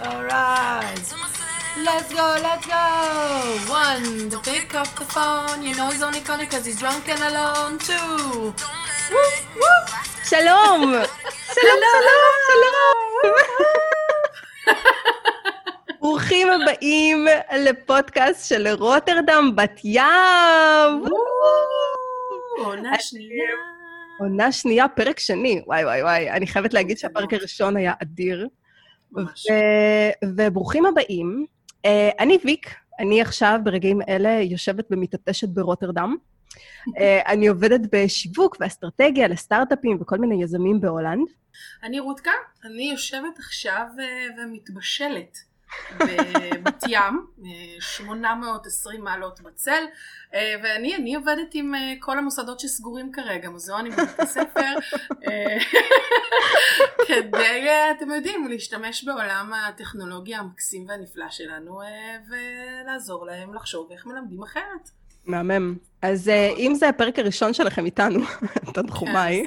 Alright. 0.00 1.06
Let's 1.84 2.12
go, 2.12 2.36
let's 2.42 2.66
go! 2.66 2.84
One, 3.68 4.28
to 4.30 4.38
pick 4.40 4.74
up 4.74 4.88
the 4.98 5.04
phone, 5.04 5.62
you 5.62 5.74
know 5.76 5.88
he's 5.90 6.02
only 6.02 6.20
calling 6.20 6.48
cause 6.48 6.66
he's 6.66 6.78
drunk 6.78 7.08
and 7.08 7.22
alone. 7.30 7.78
Two, 7.78 7.94
woo, 9.12 9.30
woo! 9.60 9.74
שלום! 10.24 10.80
שלום, 11.54 11.80
שלום, 11.92 12.34
שלום! 12.46 13.34
ברוכים 16.00 16.48
הבאים 16.50 17.26
לפודקאסט 17.58 18.48
של 18.48 18.68
רוטרדם 18.68 19.56
בת 19.56 19.80
ים! 19.84 21.04
עונה 22.58 22.98
שנייה. 22.98 23.79
עונה 24.20 24.52
שנייה, 24.52 24.88
פרק 24.88 25.18
שני. 25.18 25.62
וואי, 25.66 25.84
וואי, 25.84 26.02
וואי. 26.02 26.30
אני 26.30 26.46
חייבת 26.46 26.74
להגיד 26.74 26.98
שהפרק 26.98 27.32
הראשון 27.32 27.76
היה 27.76 27.92
אדיר. 28.02 28.48
ממש. 29.12 29.46
ו- 29.50 30.26
וברוכים 30.36 30.86
הבאים. 30.86 31.46
Uh, 31.86 31.90
אני 32.18 32.38
ויק, 32.44 32.74
אני 32.98 33.20
עכשיו, 33.22 33.60
ברגעים 33.64 34.00
אלה, 34.08 34.30
יושבת 34.42 34.84
במתעטשת 34.90 35.48
ברוטרדם. 35.48 36.16
Uh, 36.88 37.00
אני 37.32 37.46
עובדת 37.46 37.80
בשיווק 37.92 38.56
ואסטרטגיה 38.60 39.28
לסטארט-אפים 39.28 39.98
וכל 40.00 40.18
מיני 40.18 40.42
יזמים 40.42 40.80
בהולנד. 40.80 41.28
אני 41.82 42.00
רותקה, 42.00 42.30
אני 42.64 42.90
יושבת 42.90 43.38
עכשיו 43.38 43.86
אה, 44.00 44.26
ומתבשלת 44.38 45.38
בבת 45.98 46.84
ים, 46.88 47.26
אה, 47.44 47.80
820 47.80 49.04
מעלות 49.04 49.40
בצל, 49.40 49.84
אה, 50.34 50.54
ואני 50.62 50.96
אני 50.96 51.14
עובדת 51.14 51.48
עם 51.52 51.74
אה, 51.74 51.92
כל 52.00 52.18
המוסדות 52.18 52.60
שסגורים 52.60 53.12
כרגע, 53.12 53.50
מוזיאונים 53.50 53.92
ובתי 53.92 54.26
ספר, 54.26 54.72
אה, 55.28 55.58
כדי, 57.08 57.68
אה, 57.68 57.90
אתם 57.90 58.10
יודעים, 58.10 58.48
להשתמש 58.48 59.04
בעולם 59.04 59.52
הטכנולוגיה 59.52 60.38
המקסים 60.38 60.86
והנפלא 60.88 61.30
שלנו, 61.30 61.82
אה, 61.82 61.86
ולעזור 62.30 63.26
להם 63.26 63.54
לחשוב 63.54 63.92
איך 63.92 64.06
מלמדים 64.06 64.42
אחרת. 64.42 64.90
מהמם. 65.24 65.76
אז 66.02 66.28
אם 66.56 66.72
זה 66.74 66.88
הפרק 66.88 67.18
הראשון 67.18 67.54
שלכם 67.54 67.84
איתנו, 67.86 68.20
תנחומיי, 68.74 69.46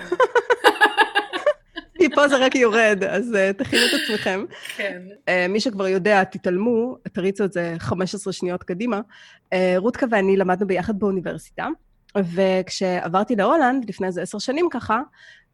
מפה 2.12 2.28
זה 2.28 2.38
רק 2.38 2.56
יורד, 2.56 3.04
אז 3.04 3.32
uh, 3.34 3.58
תכינו 3.58 3.82
את 3.86 3.92
עצמכם. 4.04 4.46
כן. 4.76 5.02
Uh, 5.16 5.32
מי 5.50 5.60
שכבר 5.60 5.88
יודע, 5.88 6.24
תתעלמו, 6.24 6.98
תריצו 7.14 7.44
את 7.44 7.54
זה 7.54 7.76
15 7.80 8.34
שניות 8.34 8.64
קדימה. 8.64 9.02
Uh, 9.46 9.58
רותקה 9.78 10.06
ואני 10.12 10.38
למדנו 10.38 10.68
ביחד 10.68 11.00
באוניברסיטה, 11.00 11.68
וכשעברתי 12.34 13.36
להולנד, 13.36 13.90
לפני 13.90 14.08
איזה 14.08 14.22
עשר 14.22 14.40
שנים 14.40 14.68
ככה, 14.72 15.02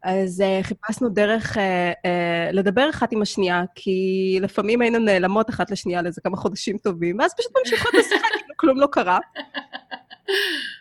אז 0.02 0.40
uh, 0.40 0.64
חיפשנו 0.64 1.08
דרך 1.08 1.56
uh, 1.56 1.60
uh, 1.60 2.52
לדבר 2.52 2.90
אחת 2.90 3.12
עם 3.12 3.22
השנייה, 3.22 3.62
כי 3.74 4.38
לפעמים 4.40 4.80
היינו 4.80 4.98
נעלמות 4.98 5.50
אחת 5.50 5.70
לשנייה 5.70 6.02
לאיזה 6.02 6.20
כמה 6.20 6.36
חודשים 6.36 6.78
טובים, 6.78 7.18
ואז 7.18 7.34
פשוט 7.38 7.52
ממשיכות 7.58 7.94
לשיחה, 7.94 8.26
כאילו 8.38 8.54
כלום 8.56 8.80
לא 8.80 8.86
קרה. 8.92 9.18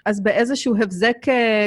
אז 0.05 0.23
באיזשהו 0.23 0.75
הבזק 0.81 1.17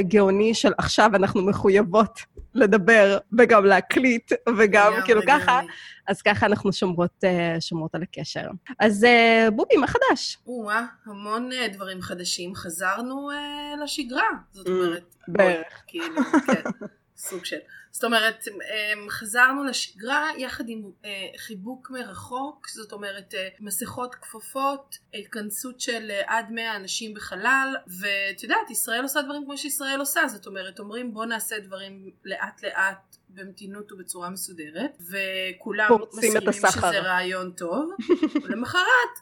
גאוני 0.09 0.55
של 0.55 0.73
עכשיו 0.79 1.11
אנחנו 1.15 1.43
מחויבות 1.43 2.21
לדבר 2.55 3.19
וגם 3.39 3.65
להקליט 3.65 4.33
וגם 4.59 4.93
כאילו 5.05 5.21
ככה. 5.29 5.61
אז 6.07 6.23
ככה 6.23 6.47
אנחנו 6.47 6.73
שומרות, 6.73 7.25
אה, 7.25 7.57
שומרות 7.61 7.95
על 7.95 8.03
הקשר. 8.03 8.47
אז 8.79 9.05
אה, 9.05 9.49
בובי, 9.53 9.77
מה 9.77 9.87
חדש? 9.87 10.39
או-אה, 10.47 10.85
המון 11.07 11.53
אה, 11.53 11.69
דברים 11.69 12.03
חדשים. 12.03 12.55
חזרנו 12.55 13.31
לשגרה. 13.83 14.23
זאת 14.53 14.67
Mm, 14.67 14.71
אומרת, 14.71 15.15
בערך. 15.29 15.83
כאילו, 15.87 16.17
כן, 16.47 16.63
סוג 17.17 17.45
של. 17.45 17.59
זאת 17.91 18.05
אומרת, 18.05 18.49
אה, 18.49 19.11
חזרנו 19.11 19.65
לשגרה 19.65 20.31
יחד 20.39 20.65
עם 20.69 20.91
אה, 21.05 21.11
חיבוק 21.37 21.91
מרחוק, 21.91 22.69
זאת 22.69 22.93
אומרת, 22.93 23.35
אה, 23.35 23.49
מסכות 23.61 24.15
כפפות, 24.15 24.99
התכנסות 25.15 25.81
של 25.81 26.11
אה, 26.11 26.39
עד 26.39 26.51
100 26.51 26.77
אנשים 26.77 27.15
בחלל, 27.15 27.75
ואת 28.01 28.43
יודעת, 28.43 28.71
ישראל 28.71 29.03
עושה 29.03 29.23
דברים 29.23 29.45
כמו 29.45 29.59
שישראל 29.59 30.01
עושה, 30.01 30.21
זאת 30.29 30.47
אומרת, 30.47 30.79
אומרים 30.79 31.15
בוא 31.15 31.25
נעשה 31.25 31.59
דברים 31.59 32.11
לאט 32.25 32.65
לאט. 32.65 33.17
במתינות 33.35 33.93
ובצורה 33.93 34.31
מסודרת, 34.31 34.99
וכולם 35.01 35.91
מסכימים. 36.13 36.53
שזה 36.53 37.01
רעיון 37.01 37.53
טוב, 37.53 37.91
ולמחרת, 38.43 39.15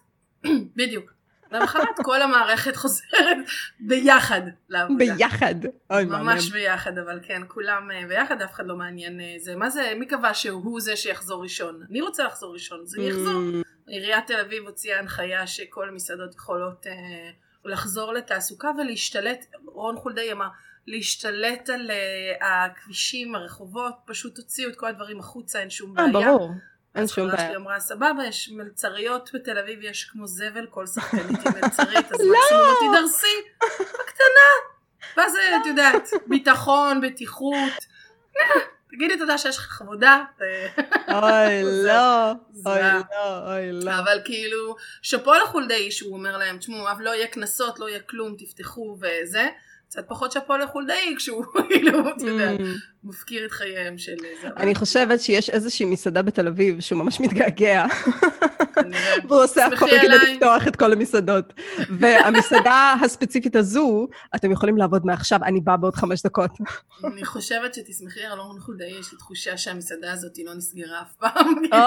בדיוק, 0.77 1.11
למחרת 1.51 1.97
כל 2.03 2.23
המערכת 2.23 2.77
חוזרת 2.77 3.37
ביחד 3.81 4.41
לעבודה. 4.69 5.05
ביחד. 5.05 5.55
אוי, 5.91 6.05
ממש 6.05 6.51
מעניין. 6.51 6.53
ביחד, 6.53 6.99
אבל 6.99 7.21
כן, 7.23 7.43
כולם 7.49 7.91
אה, 7.91 8.03
ביחד, 8.09 8.43
אף 8.43 8.53
אחד 8.53 8.67
לא 8.67 8.77
מעניין 8.77 9.21
אה, 9.21 9.35
זה. 9.39 9.57
מה 9.57 9.71
זה, 9.71 9.93
מי 9.97 10.07
קבע 10.07 10.35
שהוא 10.35 10.81
זה 10.81 10.97
שיחזור 10.97 11.43
ראשון? 11.43 11.83
אני 11.91 12.01
רוצה 12.01 12.25
לחזור 12.25 12.53
ראשון, 12.53 12.81
אז 12.83 12.95
אני 12.95 13.11
אחזור. 13.11 13.43
Mm, 13.43 13.67
עיריית 13.87 14.27
תל 14.27 14.41
אביב 14.41 14.67
הוציאה 14.67 14.99
הנחיה 14.99 15.47
שכל 15.47 15.89
המסעדות 15.89 16.35
יכולות 16.35 16.87
אה, 16.87 16.93
לחזור 17.65 18.13
לתעסוקה 18.13 18.71
ולהשתלט, 18.79 19.47
רון 19.67 19.97
חולדאי 19.97 20.33
אמר, 20.33 20.49
להשתלט 20.87 21.69
על 21.69 21.91
הכבישים, 22.41 23.35
הרחובות, 23.35 23.95
פשוט 24.07 24.37
תוציאו 24.37 24.71
את 24.71 24.77
כל 24.77 24.87
הדברים 24.87 25.21
החוצה, 25.21 25.61
אין 25.61 25.71
שום 25.71 25.99
אה, 25.99 26.05
בעיה. 26.13 26.27
ברור. 26.27 26.51
אין 26.95 27.03
אז 27.03 27.11
שום 27.11 27.25
חברה 27.25 27.37
בעיה. 27.37 27.49
שלי 27.49 27.57
אמרה, 27.57 27.81
סבבה, 27.81 28.27
יש 28.29 28.51
מלצריות 28.57 29.31
בתל 29.35 29.59
אביב, 29.59 29.79
יש 29.83 30.05
כמו 30.05 30.27
זבל, 30.27 30.67
כל 30.71 30.87
שחקנית 30.87 31.41
היא 31.45 31.53
מלצרית, 31.63 32.13
אז 32.13 32.21
לא! 32.21 32.39
מקסימום 32.39 32.67
לא 32.67 32.99
תדרסי, 32.99 33.37
בקטנה. 33.81 34.51
ואז 35.17 35.35
את 35.61 35.67
יודעת, 35.67 36.09
ביטחון, 36.27 37.01
בטיחות. 37.01 37.87
אה, 38.41 38.61
תגידי 38.91 39.19
תודה 39.19 39.39
שיש 39.39 39.57
לך 39.57 39.83
עבודה. 39.83 40.23
אה, 40.43 40.67
אוי, 41.23 41.63
לא. 41.87 42.33
אוי, 42.67 42.83
לא, 43.13 43.53
אוי, 43.53 43.73
לא. 43.73 43.99
אבל 43.99 44.21
כאילו, 44.25 44.77
שאפו 45.03 45.35
לחולדאי 45.35 45.91
שהוא 45.91 46.13
אומר 46.13 46.37
להם, 46.37 46.59
תשמעו, 46.59 46.87
לא 47.01 47.11
יהיה 47.11 47.27
קנסות, 47.27 47.79
לא 47.79 47.89
יהיה 47.89 48.01
כלום, 48.01 48.35
תפתחו 48.39 48.99
וזה. 49.01 49.49
קצת 49.91 50.09
פחות 50.09 50.33
שאפו 50.33 50.57
לחולדאי 50.57 51.15
כשהוא 51.17 51.45
כאילו, 51.69 52.01
אתה 52.09 52.25
יודע, 52.27 52.51
Mm. 52.51 52.63
מפקיר 53.05 53.47
את 53.47 53.51
חייהם 53.51 53.99
של 53.99 54.13
זה. 54.43 54.49
אבל 54.49 54.63
אני 54.63 54.75
חושבת 54.75 55.21
שיש 55.21 55.51
איזושהי 55.51 55.87
מסעדה 55.87 56.23
בתל 56.23 56.49
אביב 56.49 56.81
שהוא 56.81 56.99
ממש 57.03 57.21
מתגעגע. 57.21 57.85
והוא 59.29 59.43
עושה 59.43 59.67
הכל 59.67 59.87
כדי. 59.91 60.09
לפתוח 60.35 60.67
את 60.69 60.77
כל 60.77 60.93
המסעדות. 60.93 61.53
והמסעדה 61.99 62.95
הספציפית 63.05 63.57
הזו, 63.57 64.09
אתם 64.37 64.51
יכולים 64.53 64.77
לעבוד 64.77 65.07
מעכשיו, 65.07 65.39
אני 65.45 65.61
באה 65.61 65.77
בעוד 65.77 65.95
חמש 65.95 66.23
דקות. 66.23 66.51
אני 67.05 67.25
חושבת 67.25 67.75
שתסמכי 67.75 68.25
על 68.25 68.39
רון 68.39 68.61
חולדאי, 68.61 68.91
יש 69.01 69.13
לי 69.13 69.19
תחושה 69.19 69.57
שהמסעדה 69.57 70.13
הזאת 70.13 70.33
לא 70.45 70.55
נסגרה 70.55 71.03
אף 71.03 71.15
פעם. 71.15 71.55
כאילו, 71.71 71.79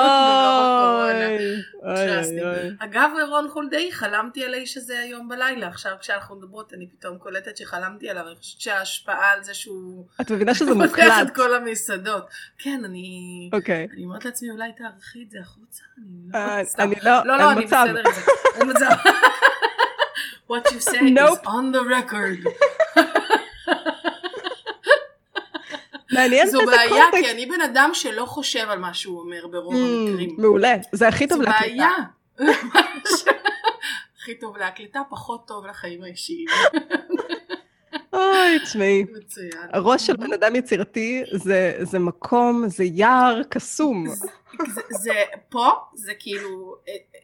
אוי. 1.83 2.75
אגב, 2.79 3.09
רון 3.29 3.49
חולדאי, 3.49 3.91
חלמתי 3.91 4.45
על 4.45 4.53
האיש 4.53 4.77
הזה 4.77 4.99
היום 4.99 5.29
בלילה. 5.29 5.67
עכשיו 5.67 5.91
כשאנחנו 6.01 6.35
מדברות, 6.35 6.73
אני 6.73 6.87
פתאום 6.87 7.17
קולטת 7.17 7.57
שחלמתי 7.57 7.92
עליו. 8.09 8.27
אני 8.27 8.35
חושבת 8.35 8.61
שההשפעה 8.61 9.31
על 9.31 9.43
זה 9.43 9.53
שהוא 9.53 10.05
את 10.21 10.31
מבינה 10.31 10.53
שזה 10.55 10.71
פותח 10.73 10.85
מוקלט. 10.85 11.13
את 11.27 11.35
כל 11.35 11.55
המסעדות. 11.55 12.23
כן, 12.57 12.81
אני... 12.85 13.49
אוקיי. 13.53 13.87
אני 13.93 14.03
אומרת 14.03 14.25
לעצמי, 14.25 14.51
אולי 14.51 14.71
תערכי 14.77 15.23
את 15.25 15.31
זה 15.31 15.39
החוצה? 15.41 15.83
אני 15.97 16.15
אה, 16.35 16.61
לא... 16.77 16.83
אני 16.83 16.95
לא, 17.03 17.25
לא, 17.25 17.37
לא, 17.37 17.51
אני. 17.51 17.65
בסדר 17.65 17.79
עם 17.99 18.13
זה. 18.15 18.21
אין 18.55 18.69
מצב. 18.69 18.89
What 20.51 20.65
you 20.67 20.89
say 20.89 20.99
is 21.17 21.45
on 21.45 21.73
the 21.73 21.83
record. 21.89 22.49
מעניין 26.13 26.47
זו 26.49 26.59
בעיה, 26.65 27.03
כי. 27.11 27.31
אני 27.31 27.45
בן 27.45 27.61
אדם 27.61 27.89
שלא 27.93 28.25
חושב 28.25 28.65
על 28.69 28.79
מה 28.79 28.93
שהוא 28.93 29.19
אומר 29.19 29.47
ברוב 29.47 29.73
Mm, 29.73 29.77
המקרים. 29.77 30.35
מעולה, 30.37 30.75
זה 30.91 31.07
הכי 31.07 31.27
טוב 31.27 31.37
זו 31.37 31.43
להקליטה. 31.43 31.85
בעיה. 32.39 32.53
ממש. 32.53 33.23
הכי 34.21 34.35
טוב 34.39 34.57
להקליטה, 34.57 34.99
פחות 35.09 35.47
טוב 35.47 35.65
לחיים 35.65 36.03
האישיים. 36.03 36.47
אוי, 38.13 38.59
תשמעי. 38.63 39.03
מצוין. 39.03 39.67
הראש 39.73 40.07
של 40.07 40.15
בן 40.17 40.33
אדם 40.33 40.55
יצירתי 40.55 41.23
זה, 41.33 41.77
זה 41.81 41.99
מקום, 41.99 42.63
זה 42.67 42.83
יער 42.83 43.41
קסום. 43.49 44.05
זה, 44.73 44.81
זה 44.89 45.13
פה, 45.49 45.69
זה 45.93 46.13
כאילו, 46.19 46.75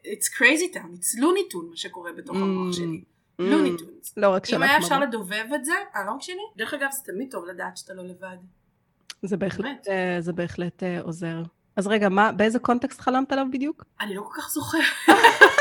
it's 0.06 0.38
crazy 0.38 0.75
town, 0.75 1.00
it's 1.00 1.19
tune 1.53 1.69
מה 1.69 1.75
שקורה 1.75 2.12
בתוך 2.12 2.36
המוח 2.36 2.75
שלי. 2.75 3.01
Mm, 3.39 3.41
looney 3.41 3.81
tunes. 3.81 4.13
לא 4.18 4.30
רק 4.30 4.45
אם 4.45 4.50
שלך, 4.50 4.62
היה 4.62 4.77
אפשר. 4.77 5.00
לדובב 5.00 5.45
את 5.56 5.65
זה, 5.65 5.74
אה, 5.95 6.06
לא 6.06 6.12
שלי? 6.19 6.36
דרך 6.56 6.74
אגב, 6.74 6.89
זה 6.92 7.12
תמיד 7.12 7.31
טוב 7.31 7.45
לדעת 7.45 7.77
שאתה 7.77 7.94
לא 7.94 8.03
לבד. 8.03 8.38
זה 9.24 9.38
בהחלט. 9.38 9.88
אה, 9.88 10.18
זה 10.19 10.33
בהחלט 10.33 10.83
אה, 10.83 11.01
עוזר. 11.01 11.44
אז 11.75 11.88
רגע, 11.88 12.09
מה, 12.09 12.31
באיזה 12.31 12.59
קונטקסט 12.59 13.01
חלמת 13.01 13.31
עליו 13.31 13.45
בדיוק? 13.51 13.83
אני 14.01 14.15
לא 14.15 14.21
כל 14.21 14.42
כך 14.42 14.50
זוכרת. 14.50 14.81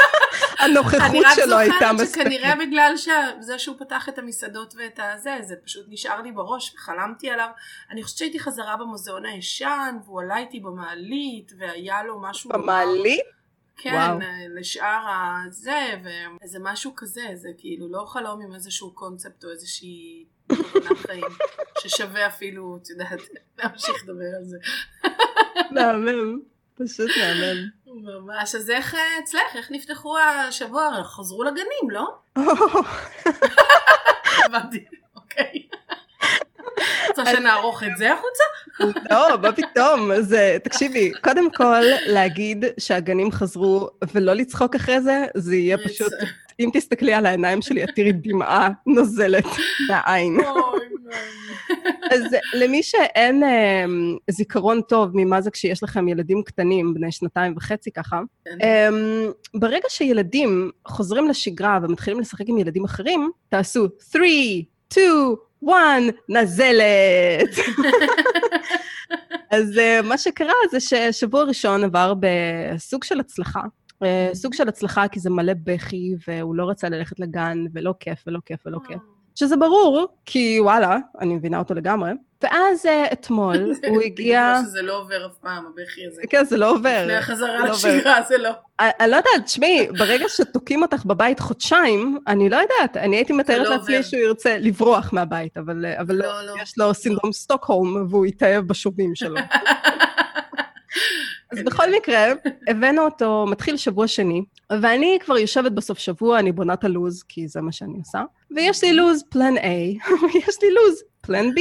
הנוכחות 0.59 1.01
אני 1.01 1.21
רק 1.21 1.35
שלו 1.35 1.59
הייתה 1.59 1.75
זוכרת 1.75 1.95
מספקת. 1.95 2.21
שכנראה 2.21 2.57
בגלל 2.57 2.93
שזה 2.97 3.59
שהוא 3.59 3.77
פתח 3.79 4.09
את 4.09 4.19
המסעדות 4.19 4.75
ואת 4.77 5.01
הזה, 5.03 5.39
זה 5.43 5.55
פשוט 5.65 5.87
נשאר 5.89 6.23
לי 6.23 6.33
בראש 6.33 6.75
וחלמתי 6.75 7.31
עליו. 7.31 7.49
אני 7.91 8.03
חושבת 8.03 8.19
שהייתי 8.19 8.41
חזרה 8.41 8.77
במוזיאון 8.77 9.27
הישן, 9.27 9.97
והוא 10.05 10.21
עלה 10.21 10.39
איתי 10.39 10.61
במעלית, 10.61 11.53
והיה 11.59 12.03
לו 12.05 12.21
משהו... 12.21 12.51
במעלית? 12.51 13.21
כן, 13.77 13.95
וואו. 13.95 14.19
לשאר 14.55 15.07
הזה, 15.47 15.95
ואיזה 16.05 16.59
משהו 16.63 16.93
כזה, 16.97 17.27
זה 17.35 17.49
כאילו 17.59 17.89
לא 17.93 18.05
חלום 18.05 18.41
עם 18.41 18.55
איזשהו 18.55 18.93
קונספט 18.93 19.45
או 19.45 19.51
איזושהי 19.51 20.25
תובנת 20.49 20.99
חיים, 21.07 21.25
ששווה 21.79 22.27
אפילו, 22.27 22.79
את 22.83 22.91
יודעת, 22.91 23.21
להמשיך 23.59 24.03
לדבר 24.03 24.37
על 24.39 24.45
זה. 24.45 24.57
מהמם, 25.71 26.41
פשוט 26.79 27.11
מהמם. 27.19 27.69
ממש, 27.87 28.55
אז 28.55 28.71
איך 28.71 28.95
אה, 28.95 29.01
אצלך, 29.25 29.57
איך 29.57 29.71
נפתחו 29.71 30.19
השבוע? 30.19 31.03
חזרו 31.05 31.43
לגנים, 31.43 31.91
לא? 31.91 32.15
הבנתי, 34.45 34.85
אוקיי. 35.17 35.63
רוצה 37.09 37.37
שנערוך 37.37 37.83
את 37.83 37.97
זה 37.97 38.13
החוצה? 38.13 38.45
לא, 39.11 39.39
מה 39.43 39.53
פתאום? 39.53 40.11
זה, 40.21 40.57
תקשיבי, 40.65 41.13
קודם 41.23 41.51
כל, 41.51 41.83
להגיד 42.07 42.65
שהגנים 42.79 43.33
חזרו 43.33 43.89
ולא 44.15 44.33
לצחוק 44.33 44.75
אחרי 44.75 45.01
זה, 45.01 45.25
זה 45.35 45.57
יהיה 45.57 45.79
פשוט, 45.79 46.13
אם 46.61 46.71
תסתכלי 46.73 47.15
על 47.15 47.27
העיניים 47.27 47.63
שלי, 47.63 47.85
את 47.85 47.89
תראי 47.95 48.13
דמעה 48.13 48.69
נוזלת 48.87 49.47
מהעין. 49.89 50.39
אז 52.11 52.23
למי 52.55 52.83
שאין 52.83 53.43
אה, 53.43 53.85
זיכרון 54.31 54.81
טוב 54.81 55.11
ממה 55.15 55.41
זה 55.41 55.51
כשיש 55.51 55.83
לכם 55.83 56.09
ילדים 56.09 56.43
קטנים, 56.43 56.95
בני 56.95 57.13
שנתיים 57.13 57.55
וחצי 57.57 57.91
ככה, 57.91 58.21
כן. 58.45 58.59
אה, 58.63 58.89
ברגע 59.55 59.89
שילדים 59.89 60.71
חוזרים 60.87 61.29
לשגרה 61.29 61.79
ומתחילים 61.83 62.21
לשחק 62.21 62.45
עם 62.49 62.59
ילדים 62.59 62.85
אחרים, 62.85 63.31
תעשו 63.49 63.89
3, 64.13 64.25
2, 64.93 65.35
1, 65.65 65.75
נזלת. 66.29 67.51
אז 69.51 69.79
uh, 69.79 70.03
מה 70.07 70.19
שקרה 70.19 70.53
זה 70.71 70.81
ששבוע 70.81 71.45
ראשון 71.45 71.85
עבר 71.85 72.15
בסוג 72.21 73.05
של 73.05 73.21
הצלחה. 73.21 73.61
Uh, 73.91 74.35
סוג 74.35 74.55
של 74.55 74.69
הצלחה 74.69 75.09
כי 75.09 75.21
זה 75.21 75.31
מלא 75.31 75.53
בכי, 75.65 76.15
והוא 76.29 76.55
לא 76.55 76.71
רצה 76.71 76.89
ללכת 76.89 77.21
לגן, 77.21 77.65
ולא 77.73 77.95
כיף, 78.01 78.25
ולא 78.27 78.39
כיף, 78.47 78.67
ולא 78.67 78.79
כיף. 78.89 79.18
שזה 79.39 79.57
ברור, 79.57 80.09
כי 80.27 80.61
וואלה, 80.61 80.97
אני 81.21 81.35
מבינה 81.35 81.59
אותו 81.59 81.75
לגמרי. 81.75 82.11
ואז 82.43 82.87
uh, 82.87 83.13
אתמול 83.13 83.57
הוא 83.89 84.01
הגיע... 84.03 84.53
בגלל 84.53 84.63
שזה 84.65 84.83
לא 84.83 85.01
עובר 85.01 85.27
אף 85.27 85.33
פעם, 85.41 85.65
הבכי 85.67 86.07
הזה. 86.07 86.23
כן, 86.31 86.45
זה 86.45 86.57
לא 86.57 86.71
עובר. 86.71 87.03
לפני 87.03 87.17
החזרה 87.17 87.59
לא 87.59 87.71
לשגרה, 87.71 88.23
זה 88.29 88.39
לא. 88.39 88.51
אני 88.81 89.11
לא 89.11 89.17
יודעת, 89.17 89.45
תשמעי, 89.45 89.89
ברגע 89.99 90.25
שתוקעים 90.29 90.83
אותך 90.83 91.05
בבית 91.05 91.41
חודשיים, 91.41 92.19
אני 92.27 92.51
לא 92.51 92.57
יודעת, 92.57 92.97
אני 92.97 93.17
הייתי 93.17 93.33
מתארת 93.33 93.67
לא 93.67 93.77
לעצמי 93.77 94.03
שהוא 94.03 94.21
ירצה 94.21 94.57
לברוח 94.59 95.13
מהבית, 95.13 95.57
אבל 95.57 95.77
לא, 95.77 96.09
לא, 96.09 96.47
לא, 96.47 96.63
יש 96.63 96.79
לו 96.79 96.95
סינדרום 96.95 97.33
סטוקהולם, 97.33 98.07
והוא 98.11 98.27
יתאהב 98.27 98.67
בשובים 98.67 99.15
שלו. 99.15 99.37
אז 101.53 101.59
בכל 101.65 101.95
מקרה, 101.97 102.27
הבאנו 102.69 103.05
אותו, 103.05 103.47
מתחיל 103.51 103.77
שבוע 103.77 104.07
שני, 104.09 104.43
ואני 104.81 105.19
כבר 105.25 105.39
יושבת 105.39 105.73
בסוף 105.73 105.99
שבוע, 105.99 106.39
אני 106.39 106.53
בונה 106.53 106.73
את 106.75 106.85
הלו"ז, 106.85 107.23
כי 107.23 107.49
זה 107.49 107.61
מה 107.61 107.73
שאני 107.73 107.99
עושה, 107.99 108.23
ויש 108.51 108.85
לי 108.85 108.93
לו"ז 108.93 109.25
פלן 109.29 109.57
A, 109.57 109.61
ויש 110.23 110.63
לי 110.63 110.71
לו"ז 110.71 111.03
פלן 111.21 111.49
B. 111.49 111.59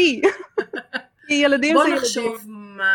כי 1.27 1.33
ילדים 1.33 1.33
זה 1.33 1.35
ילדים. 1.35 1.75
בוא 1.75 1.87
נחשוב 1.87 2.45
מה 2.47 2.93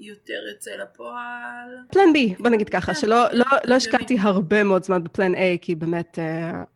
יותר 0.00 0.48
יוצא 0.52 0.70
לפועל. 0.70 1.68
פלן 1.92 2.12
B, 2.14 2.42
בוא 2.42 2.50
נגיד 2.50 2.68
ככה, 2.68 2.94
שלא 2.94 3.24
לא, 3.32 3.44
לא 3.64 3.74
השקעתי 3.74 4.16
הרבה 4.20 4.64
מאוד 4.64 4.84
זמן 4.84 5.04
בפלן 5.04 5.34
A, 5.34 5.38
כי 5.60 5.74
באמת, 5.74 6.18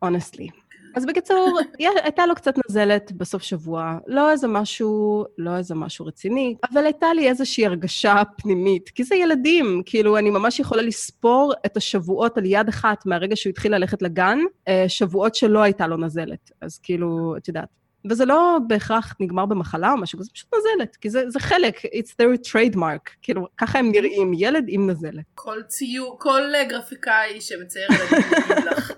אונסטלי. 0.02 0.48
Uh, 0.48 0.63
אז 0.94 1.06
בקיצור, 1.06 1.58
הייתה 1.78 2.26
לו 2.26 2.34
קצת 2.34 2.54
נזלת 2.68 3.12
בסוף 3.12 3.42
שבוע, 3.42 3.98
לא 4.06 4.30
איזה 4.30 4.48
משהו, 4.48 5.24
לא 5.38 5.56
איזה 5.56 5.74
משהו 5.74 6.06
רציני, 6.06 6.56
אבל 6.72 6.84
הייתה 6.84 7.14
לי 7.14 7.28
איזושהי 7.28 7.66
הרגשה 7.66 8.22
פנימית, 8.36 8.88
כי 8.88 9.04
זה 9.04 9.14
ילדים, 9.14 9.82
כאילו, 9.86 10.18
אני 10.18 10.30
ממש 10.30 10.60
יכולה 10.60 10.82
לספור 10.82 11.52
את 11.66 11.76
השבועות 11.76 12.38
על 12.38 12.44
יד 12.46 12.68
אחת 12.68 13.06
מהרגע 13.06 13.36
שהוא 13.36 13.50
התחיל 13.50 13.74
ללכת 13.74 14.02
לגן, 14.02 14.38
אה, 14.68 14.84
שבועות 14.88 15.34
שלא 15.34 15.62
הייתה 15.62 15.86
לו 15.86 15.96
נזלת. 15.96 16.50
אז 16.60 16.78
כאילו, 16.78 17.34
את 17.36 17.48
יודעת. 17.48 17.68
וזה 18.10 18.24
לא 18.24 18.58
בהכרח 18.66 19.14
נגמר 19.20 19.46
במחלה 19.46 19.92
או 19.92 19.96
משהו, 19.96 20.22
זה 20.22 20.30
פשוט 20.34 20.48
נזלת, 20.54 20.96
כי 20.96 21.10
זה, 21.10 21.30
זה 21.30 21.40
חלק, 21.40 21.78
it's 21.78 22.14
their 22.22 22.50
trademark, 22.50 23.10
כאילו, 23.22 23.46
ככה 23.58 23.78
הם 23.78 23.90
נראים, 23.92 24.32
ילד 24.36 24.64
עם 24.68 24.90
נזלת. 24.90 25.24
כל 25.34 25.62
ציור, 25.66 26.16
כל 26.20 26.42
גרפיקאי 26.68 27.40
שמצייר 27.40 27.88
ילדים 27.92 28.66
לך. 28.66 28.92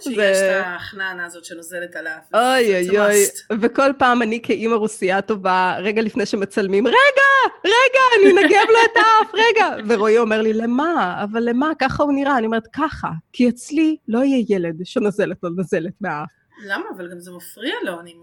שיש 0.00 0.18
את 0.18 0.62
החננה 0.64 1.24
הזאת 1.24 1.44
שנוזלת 1.44 1.96
על 1.96 2.06
האף. 2.06 2.34
אוי 2.34 2.88
אוי 2.88 2.98
אוי, 2.98 3.24
וכל 3.60 3.90
פעם 3.98 4.22
אני 4.22 4.40
כאימא 4.42 4.74
רוסייה 4.74 5.22
טובה, 5.22 5.76
רגע 5.78 6.02
לפני 6.02 6.26
שמצלמים, 6.26 6.86
רגע, 6.86 7.54
רגע, 7.64 8.00
אני 8.16 8.30
אנגב 8.30 8.66
לו 8.68 8.78
את 8.92 8.96
האף, 8.96 9.34
רגע. 9.34 9.76
ורועי 9.88 10.18
אומר 10.18 10.42
לי, 10.42 10.52
למה? 10.52 11.24
אבל 11.24 11.48
למה? 11.48 11.72
ככה 11.78 12.02
הוא 12.02 12.12
נראה. 12.12 12.38
אני 12.38 12.46
אומרת, 12.46 12.66
ככה, 12.72 13.08
כי 13.32 13.48
אצלי 13.48 13.96
לא 14.08 14.18
יהיה 14.24 14.44
ילד 14.48 14.76
שנוזלת 14.84 15.36
לו 15.42 15.50
נוזלת 15.50 15.92
מהאף. 16.00 16.28
למה? 16.66 16.84
אבל 16.96 17.10
גם 17.10 17.18
זה 17.18 17.30
מפריע 17.32 17.74
לו, 17.82 18.00
אני... 18.00 18.14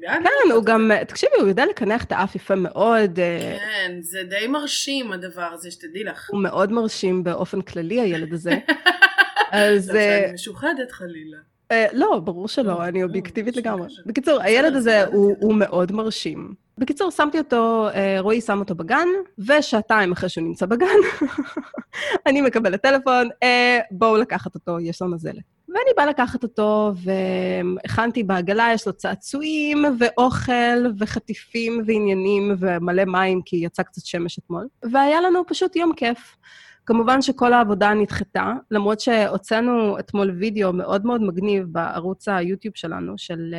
כן, 0.00 0.52
הוא 0.52 0.64
גם, 0.64 0.90
תקשיבי, 1.08 1.36
הוא 1.40 1.48
יודע 1.48 1.66
לקנח 1.66 2.04
את 2.04 2.12
האף 2.12 2.34
יפה 2.34 2.54
מאוד. 2.54 3.18
אה, 3.18 3.56
כן, 3.58 3.92
זה 4.00 4.22
די 4.22 4.46
מרשים 4.46 5.12
הדבר 5.12 5.50
הזה, 5.52 5.70
שתדעי 5.70 6.04
לך. 6.04 6.30
הוא 6.30 6.42
מאוד 6.42 6.72
מרשים 6.72 7.24
באופן 7.24 7.60
כללי, 7.60 8.00
הילד 8.00 8.32
הזה. 8.32 8.58
אז... 9.52 9.90
לא 9.90 10.00
שאני 10.00 10.32
משוחדת 10.32 10.92
חלילה. 10.92 11.38
אה, 11.70 11.86
לא, 11.92 12.20
ברור 12.24 12.48
שלא, 12.48 12.72
לא, 12.72 12.84
אני 12.84 13.00
לא, 13.00 13.06
אובייקטיבית 13.06 13.56
לגמרי. 13.56 13.88
בקיצור, 14.06 14.40
הילד 14.42 14.76
הזה 14.76 15.04
הוא 15.40 15.54
מאוד 15.54 15.92
מרשים. 15.92 16.54
בקיצור, 16.78 17.10
שמתי 17.10 17.38
אותו, 17.38 17.88
אה, 17.94 18.16
רועי 18.20 18.40
שם 18.40 18.58
אותו 18.58 18.74
בגן, 18.74 19.08
ושעתיים 19.38 20.12
אחרי 20.12 20.28
שהוא 20.28 20.44
נמצא 20.44 20.66
בגן, 20.66 20.86
אני 22.26 22.40
מקבלת 22.40 22.82
טלפון, 22.82 23.28
אה, 23.42 23.78
בואו 23.90 24.16
לקחת 24.16 24.54
אותו, 24.54 24.80
יש 24.80 25.02
לו 25.02 25.08
נזלת. 25.08 25.42
ואני 25.68 25.90
באה 25.96 26.06
לקחת 26.06 26.42
אותו, 26.42 26.92
והכנתי 27.04 28.22
בעגלה, 28.22 28.70
יש 28.74 28.86
לו 28.86 28.92
צעצועים, 28.92 29.84
ואוכל, 29.98 30.86
וחטיפים, 30.98 31.82
ועניינים, 31.86 32.54
ומלא 32.58 33.04
מים, 33.04 33.40
כי 33.44 33.56
יצא 33.56 33.82
קצת 33.82 34.04
שמש 34.04 34.38
אתמול. 34.38 34.66
והיה 34.92 35.20
לנו 35.20 35.46
פשוט 35.46 35.76
יום 35.76 35.92
כיף. 35.96 36.36
כמובן 36.88 37.22
שכל 37.22 37.52
העבודה 37.52 37.94
נדחתה, 37.94 38.52
למרות 38.70 39.00
שהוצאנו 39.00 39.98
אתמול 39.98 40.30
וידאו 40.30 40.72
מאוד 40.72 41.06
מאוד 41.06 41.22
מגניב 41.22 41.66
בערוץ 41.72 42.28
היוטיוב 42.28 42.76
שלנו, 42.76 43.14
של 43.16 43.54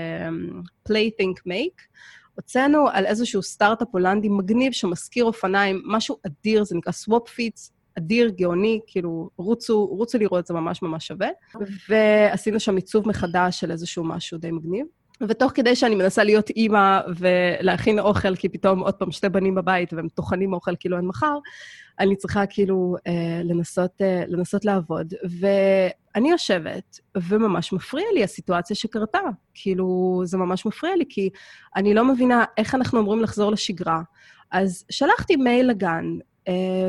Play 0.89 1.09
Think 1.21 1.41
Make. 1.47 1.81
הוצאנו 2.35 2.87
על 2.91 3.05
איזשהו 3.05 3.43
סטארט-אפ 3.43 3.87
הולנדי 3.91 4.29
מגניב 4.29 4.71
שמזכיר 4.71 5.25
אופניים, 5.25 5.81
משהו 5.85 6.17
אדיר, 6.27 6.63
זה 6.63 6.75
נקרא 6.77 6.93
Swap 6.93 7.29
Fits, 7.29 7.71
אדיר, 7.97 8.29
גאוני, 8.29 8.79
כאילו, 8.87 9.29
רוצו, 9.37 9.85
רוצו 9.85 10.17
לראות, 10.17 10.45
זה 10.45 10.53
ממש 10.53 10.81
ממש 10.81 11.07
שווה. 11.07 11.29
ועשינו 11.89 12.59
שם 12.59 12.75
עיצוב 12.75 13.07
מחדש 13.07 13.59
של 13.59 13.71
איזשהו 13.71 14.03
משהו 14.03 14.37
די 14.37 14.51
מגניב. 14.51 14.85
ותוך 15.21 15.51
כדי 15.55 15.75
שאני 15.75 15.95
מנסה 15.95 16.23
להיות 16.23 16.49
אימא 16.49 16.99
ולהכין 17.17 17.99
אוכל, 17.99 18.35
כי 18.35 18.49
פתאום 18.49 18.79
עוד 18.79 18.93
פעם 18.93 19.11
שתי 19.11 19.29
בנים 19.29 19.55
בבית 19.55 19.93
והם 19.93 20.07
טוחנים 20.07 20.53
אוכל 20.53 20.75
כאילו 20.79 20.97
אין 20.97 21.05
מחר, 21.05 21.37
אני 21.99 22.15
צריכה 22.15 22.45
כאילו 22.45 22.95
אה, 23.07 23.41
לנסות, 23.43 24.01
אה, 24.01 24.23
לנסות 24.27 24.65
לעבוד. 24.65 25.13
ואני 25.39 26.31
יושבת, 26.31 26.99
וממש 27.17 27.73
מפריע 27.73 28.05
לי 28.13 28.23
הסיטואציה 28.23 28.75
שקרתה. 28.75 29.19
כאילו, 29.53 30.21
זה 30.25 30.37
ממש 30.37 30.65
מפריע 30.65 30.95
לי, 30.95 31.05
כי 31.09 31.29
אני 31.75 31.93
לא 31.93 32.05
מבינה 32.05 32.45
איך 32.57 32.75
אנחנו 32.75 32.99
אמורים 32.99 33.21
לחזור 33.21 33.51
לשגרה. 33.51 34.01
אז 34.51 34.85
שלחתי 34.89 35.35
מייל 35.35 35.69
לגן, 35.69 36.05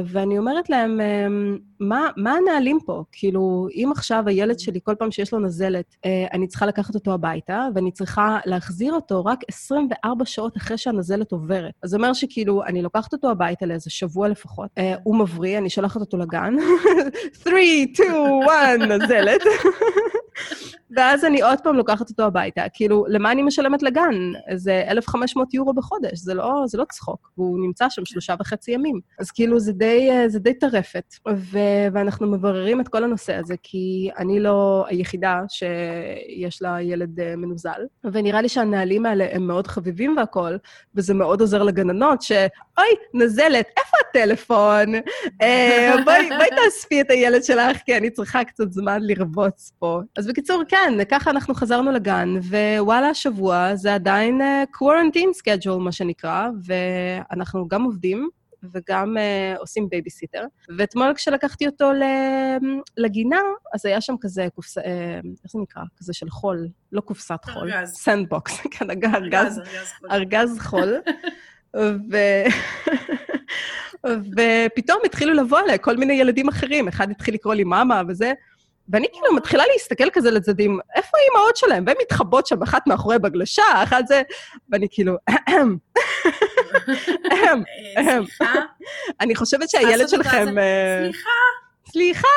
ואני 0.04 0.38
אומרת 0.38 0.70
להם, 0.70 1.00
אה, 1.00 1.26
מה, 1.80 2.08
מה 2.16 2.34
הנהלים 2.34 2.78
פה? 2.86 3.04
כאילו, 3.12 3.68
אם 3.74 3.90
עכשיו 3.96 4.24
הילד 4.26 4.58
שלי, 4.58 4.80
כל 4.82 4.94
פעם 4.98 5.10
שיש 5.10 5.32
לו 5.32 5.38
נזלת, 5.38 5.96
אה, 6.04 6.26
אני 6.32 6.46
צריכה 6.46 6.66
לקחת 6.66 6.94
אותו 6.94 7.12
הביתה, 7.14 7.68
ואני 7.74 7.92
צריכה 7.92 8.38
להחזיר 8.46 8.92
אותו 8.92 9.24
רק 9.24 9.38
24 9.48 10.24
שעות 10.24 10.56
אחרי 10.56 10.78
שהנזלת 10.78 11.32
עוברת. 11.32 11.72
אז 11.82 11.90
זה 11.90 11.96
אומר 11.96 12.12
שכאילו, 12.12 12.64
אני 12.64 12.82
לוקחת 12.82 13.12
אותו 13.12 13.30
הביתה 13.30 13.66
לאיזה 13.66 13.90
שבוע 13.90 14.28
לפחות, 14.28 14.70
הוא 15.04 15.16
מבריא, 15.16 15.58
אני 15.58 15.70
שולחת 15.70 16.00
אותו 16.00 16.16
לגן, 16.16 16.54
3, 17.42 17.54
2, 17.94 18.42
1, 18.48 18.78
נזלת. 18.78 19.40
ואז 20.96 21.24
אני 21.24 21.42
עוד 21.42 21.60
פעם 21.60 21.76
לוקחת 21.76 22.10
אותו 22.10 22.22
הביתה. 22.22 22.62
כאילו, 22.72 23.04
למה 23.08 23.32
אני 23.32 23.42
משלמת 23.42 23.82
לגן? 23.82 24.14
איזה 24.48 24.84
1,500 24.88 25.54
יורו 25.54 25.72
בחודש, 25.72 26.18
זה 26.18 26.34
לא, 26.34 26.62
זה 26.66 26.78
לא 26.78 26.84
צחוק. 26.84 27.30
והוא 27.38 27.58
נמצא 27.66 27.86
שם 27.88 28.04
שלושה 28.04 28.34
וחצי 28.40 28.70
ימים. 28.70 29.00
אז 29.18 29.30
כאילו, 29.30 29.60
זה 29.60 29.72
די, 29.72 30.10
זה 30.26 30.38
די 30.38 30.54
טרפת. 30.54 31.14
ו- 31.28 31.86
ואנחנו 31.92 32.30
מבררים 32.30 32.80
את 32.80 32.88
כל 32.88 33.04
הנושא 33.04 33.34
הזה, 33.34 33.54
כי 33.62 34.10
אני 34.18 34.40
לא 34.40 34.84
היחידה 34.88 35.40
שיש 35.48 36.62
לה 36.62 36.82
ילד 36.82 37.20
אה, 37.20 37.36
מנוזל. 37.36 37.86
ונראה 38.04 38.42
לי 38.42 38.48
שהנהלים 38.48 39.06
האלה 39.06 39.26
הם 39.32 39.46
מאוד 39.46 39.66
חביבים 39.66 40.16
והכול, 40.16 40.58
וזה 40.94 41.14
מאוד 41.14 41.40
עוזר 41.40 41.62
לגננות, 41.62 42.22
ש... 42.22 42.32
אוי, 42.78 42.88
נזלת, 43.14 43.66
איפה 43.76 43.96
הטלפון? 44.08 44.94
אה, 45.42 45.94
בואי, 46.04 46.28
בואי 46.28 46.48
תאספי 46.64 47.00
את 47.00 47.10
הילד 47.10 47.44
שלך, 47.44 47.76
כי 47.86 47.96
אני 47.96 48.10
צריכה 48.10 48.44
קצת 48.44 48.72
זמן 48.72 48.98
לרבוץ 49.02 49.72
פה. 49.78 50.00
אז 50.16 50.26
בקיצור, 50.26 50.62
כן, 50.68 50.79
ככה 51.10 51.30
אנחנו 51.30 51.54
חזרנו 51.54 51.92
לגן, 51.92 52.34
ווואלה, 52.36 53.08
השבוע 53.08 53.74
זה 53.74 53.94
עדיין 53.94 54.40
uh, 54.40 54.76
quarantine 54.76 55.38
schedule, 55.42 55.78
מה 55.78 55.92
שנקרא, 55.92 56.48
ואנחנו 56.64 57.68
גם 57.68 57.82
עובדים. 57.82 58.28
וגם 58.74 59.16
uh, 59.16 59.58
עושים 59.58 59.88
בייביסיטר. 59.88 60.44
ואתמול 60.76 61.14
כשלקחתי 61.14 61.66
אותו 61.66 61.90
לגינה, 62.96 63.40
אז 63.74 63.86
היה 63.86 64.00
שם 64.00 64.14
כזה 64.20 64.46
קופסה, 64.54 64.80
uh, 64.80 64.84
איך 65.44 65.52
זה 65.52 65.58
נקרא? 65.58 65.82
כזה 65.98 66.12
של 66.12 66.30
חול, 66.30 66.68
לא 66.92 67.00
קופסת 67.00 67.44
חול. 67.44 67.72
ארגז. 67.72 67.92
sandbox, 67.94 68.60
כן, 68.72 68.90
ארגז, 68.90 69.14
ארגז. 69.14 69.60
ארגז 70.10 70.58
חול. 70.60 70.94
ו... 72.10 72.16
ופתאום 74.36 74.98
התחילו 75.04 75.34
לבוא 75.34 75.60
אליי 75.60 75.78
כל 75.80 75.96
מיני 75.96 76.12
ילדים 76.12 76.48
אחרים, 76.48 76.88
אחד 76.88 77.10
התחיל 77.10 77.34
לקרוא 77.34 77.54
לי 77.54 77.64
מאמה 77.64 78.02
וזה, 78.08 78.32
ואני 78.90 79.06
כאילו 79.12 79.34
מתחילה 79.36 79.64
להסתכל 79.72 80.10
כזה 80.12 80.30
לצדדים, 80.30 80.78
איפה 80.96 81.18
האימהות 81.18 81.56
שלהם? 81.56 81.84
והן 81.86 81.96
מתחבאות 82.02 82.46
שם, 82.46 82.62
אחת 82.62 82.86
מאחורי 82.86 83.18
בגלשה, 83.18 83.62
אחת 83.82 84.06
זה... 84.06 84.22
ואני 84.68 84.86
כאילו, 84.90 85.16
אהם, 85.28 85.76
אהם, 87.32 87.62
אהם. 87.98 88.24
סליחה? 88.26 88.52
אני 89.20 89.34
חושבת 89.34 89.70
שהילד 89.70 90.08
שלכם... 90.08 90.58
אה, 90.58 91.02
סליחה? 91.02 91.30
סליחה! 91.90 92.28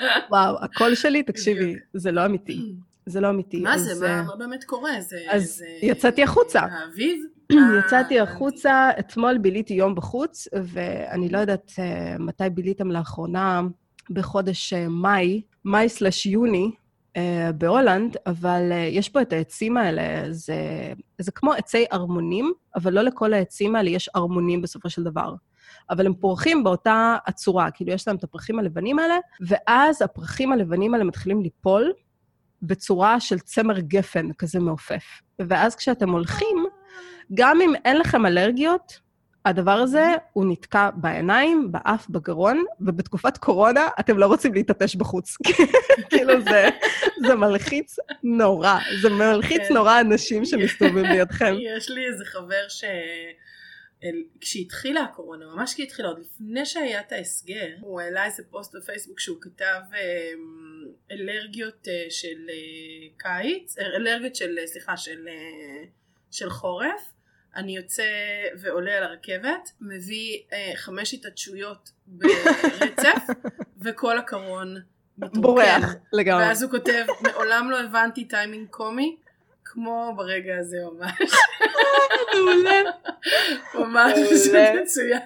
וואו, 0.30 0.56
הקול 0.60 0.94
שלי, 0.94 1.22
תקשיבי, 1.22 1.74
זה 1.94 2.12
לא 2.12 2.24
אמיתי. 2.26 2.72
זה 3.06 3.20
לא 3.20 3.30
אמיתי. 3.30 3.60
מה 3.60 3.78
זה? 3.78 4.06
אה, 4.06 4.22
מה 4.22 4.36
באמת 4.36 4.64
קורה? 4.64 4.90
אז 5.28 5.64
יצאתי 5.82 6.22
החוצה. 6.22 6.60
האביב? 6.60 7.24
יצאתי 7.78 8.20
החוצה, 8.20 8.90
אתמול 8.98 9.38
ביליתי 9.38 9.74
יום 9.74 9.94
בחוץ, 9.94 10.48
ואני 10.62 11.28
לא 11.28 11.38
יודעת 11.38 11.72
אה, 11.78 12.16
מתי 12.18 12.50
ביליתם 12.50 12.90
לאחרונה, 12.90 13.62
בחודש 14.10 14.72
אה, 14.72 14.88
מאי, 14.88 15.42
מאי 15.64 15.88
סלש 15.88 16.26
יוני, 16.26 16.70
אה, 17.16 17.50
בהולנד, 17.58 18.16
אבל 18.26 18.72
יש 18.90 19.08
פה 19.08 19.22
את 19.22 19.32
העצים 19.32 19.76
האלה, 19.76 20.32
זה, 20.32 20.92
זה 21.18 21.32
כמו 21.32 21.52
עצי 21.52 21.84
ארמונים, 21.92 22.52
אבל 22.76 22.92
לא 22.92 23.02
לכל 23.02 23.32
העצים 23.32 23.76
האלה 23.76 23.90
יש 23.90 24.10
ארמונים 24.16 24.62
בסופו 24.62 24.90
של 24.90 25.02
דבר. 25.02 25.34
אבל 25.90 26.06
הם 26.06 26.14
פורחים 26.14 26.64
באותה 26.64 27.16
הצורה, 27.26 27.70
כאילו 27.70 27.92
יש 27.92 28.08
להם 28.08 28.16
את 28.16 28.24
הפרחים 28.24 28.58
הלבנים 28.58 28.98
האלה, 28.98 29.16
ואז 29.40 30.02
הפרחים 30.02 30.52
הלבנים 30.52 30.94
האלה 30.94 31.04
מתחילים 31.04 31.42
ליפול 31.42 31.92
בצורה 32.62 33.20
של 33.20 33.38
צמר 33.38 33.78
גפן 33.78 34.32
כזה 34.32 34.60
מעופף. 34.60 35.04
ואז 35.38 35.76
כשאתם 35.76 36.10
הולכים, 36.10 36.66
גם 37.34 37.60
אם 37.60 37.72
אין 37.84 37.98
לכם 37.98 38.26
אלרגיות, 38.26 39.00
הדבר 39.44 39.72
הזה 39.72 40.14
הוא 40.32 40.44
נתקע 40.52 40.90
בעיניים, 40.94 41.72
באף, 41.72 42.08
בגרון, 42.08 42.64
ובתקופת 42.80 43.38
קורונה 43.38 43.88
אתם 44.00 44.18
לא 44.18 44.26
רוצים 44.26 44.54
להתעטש 44.54 44.94
בחוץ. 44.94 45.36
כאילו 46.10 46.40
זה, 46.40 46.68
זה 47.26 47.34
מלחיץ 47.34 47.96
נורא. 48.22 48.78
זה 49.02 49.10
מלחיץ 49.10 49.62
כן. 49.68 49.74
נורא 49.74 50.00
אנשים 50.00 50.44
שמסתובבים 50.44 51.04
לידכם. 51.12 51.54
יש 51.76 51.90
לי 51.90 52.06
איזה 52.06 52.24
חבר 52.24 52.68
ש... 52.68 52.84
כשהתחילה 54.40 55.00
הקורונה, 55.02 55.46
ממש 55.46 55.74
כשהתחילה, 55.74 56.08
עוד 56.08 56.18
לפני 56.18 56.66
שהיה 56.66 57.00
את 57.00 57.12
ההסגר, 57.12 57.74
הוא 57.80 58.00
העלה 58.00 58.24
איזה 58.24 58.42
פוסט 58.50 58.76
בפייסבוק 58.76 59.20
שהוא 59.20 59.36
כתב 59.40 59.80
אמ, 59.92 60.84
אלרגיות 61.10 61.88
אה, 61.88 62.06
של 62.10 62.46
אה, 62.50 63.08
קיץ, 63.16 63.78
אה, 63.78 63.86
אלרגיות 63.96 64.36
של, 64.36 64.58
אה, 64.58 64.66
סליחה, 64.66 64.96
של, 64.96 65.28
אה, 65.28 65.84
של 66.30 66.50
חורף. 66.50 67.12
אני 67.58 67.76
יוצא 67.76 68.02
ועולה 68.60 68.96
על 68.96 69.02
הרכבת, 69.02 69.70
מביא 69.80 70.38
אה, 70.52 70.72
חמש 70.76 71.14
התעטשויות 71.14 71.90
ברצף, 72.06 73.22
וכל 73.82 74.18
הקרון 74.18 74.76
מתרוקן. 75.18 75.40
בורח 75.40 75.94
לגמרי. 76.12 76.44
ואז 76.44 76.62
הוא 76.62 76.70
כותב, 76.70 77.04
מעולם 77.20 77.70
לא 77.70 77.80
הבנתי 77.80 78.24
טיימינג 78.24 78.68
קומי, 78.70 79.16
כמו 79.64 80.12
ברגע 80.16 80.58
הזה 80.58 80.76
ממש. 80.92 81.32
מעולה. 82.34 82.80
ממש. 83.74 84.12
מצוין. 84.82 85.20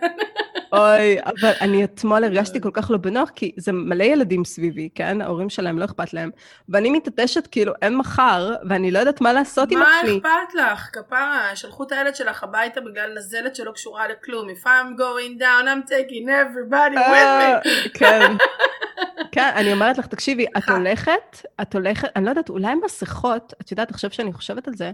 אוי, 0.72 1.20
אבל 1.24 1.52
אני 1.60 1.84
אתמול 1.84 2.24
הרגשתי 2.24 2.60
כל 2.60 2.70
כך 2.72 2.90
לא 2.90 2.96
בנוח, 2.96 3.30
כי 3.34 3.52
זה 3.56 3.72
מלא 3.72 4.04
ילדים 4.04 4.44
סביבי, 4.44 4.88
כן? 4.94 5.20
ההורים 5.20 5.50
שלהם 5.50 5.78
לא 5.78 5.84
אכפת 5.84 6.14
להם. 6.14 6.30
ואני 6.68 6.90
מתעטשת 6.90 7.46
כאילו 7.46 7.72
אין 7.82 7.96
מחר, 7.96 8.54
ואני 8.68 8.90
לא 8.90 8.98
יודעת 8.98 9.20
מה 9.20 9.32
לעשות 9.32 9.72
עם 9.72 9.78
מה 9.78 10.00
עצמי. 10.00 10.18
אכפת 10.18 10.54
לך? 10.54 10.88
כפרה, 10.92 11.50
שלחו 11.54 11.82
את 11.82 11.92
הילד 11.92 12.16
שלך 12.16 12.42
הביתה 12.42 12.80
בגלל 12.80 13.14
נזלת 13.16 13.56
שלא 13.56 13.72
קשורה 13.72 14.08
לכלום. 14.08 14.48
If 14.48 14.64
I'm 14.64 14.98
going 14.98 15.40
down, 15.40 15.66
I'm 15.66 15.90
taking 15.90 16.28
everybody 16.28 16.96
with 16.96 17.12
אה, 17.12 17.60
me. 17.60 17.88
כן. 17.94 18.32
כן, 19.32 19.50
אני 19.56 19.72
אומרת 19.72 19.98
לך, 19.98 20.06
תקשיבי, 20.06 20.46
את. 20.58 20.68
הולכת, 20.68 21.46
את 21.60 21.74
הולכת, 21.74 22.08
אני 22.16 22.24
לא 22.24 22.30
יודעת, 22.30 22.48
אולי 22.48 22.74
מסכות, 22.84 23.52
את 23.60 23.70
יודעת, 23.70 23.90
עכשיו 23.90 24.10
שאני 24.10 24.32
חושבת 24.32 24.68
על 24.68 24.74
זה, 24.74 24.92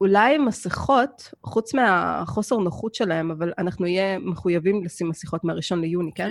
אולי 0.00 0.38
מסכות, 0.38 1.30
חוץ 1.44 1.74
מהחוסר 1.74 2.56
נוחות 2.56 2.94
שלהם, 2.94 3.30
אבל 3.30 3.52
אנחנו 3.58 3.84
נהיה 3.84 4.18
מחויבים 4.18 4.84
לשים 4.84 5.08
מסכות 5.08 5.44
מהראשון 5.44 5.80
ליוני, 5.80 6.10
כן? 6.14 6.30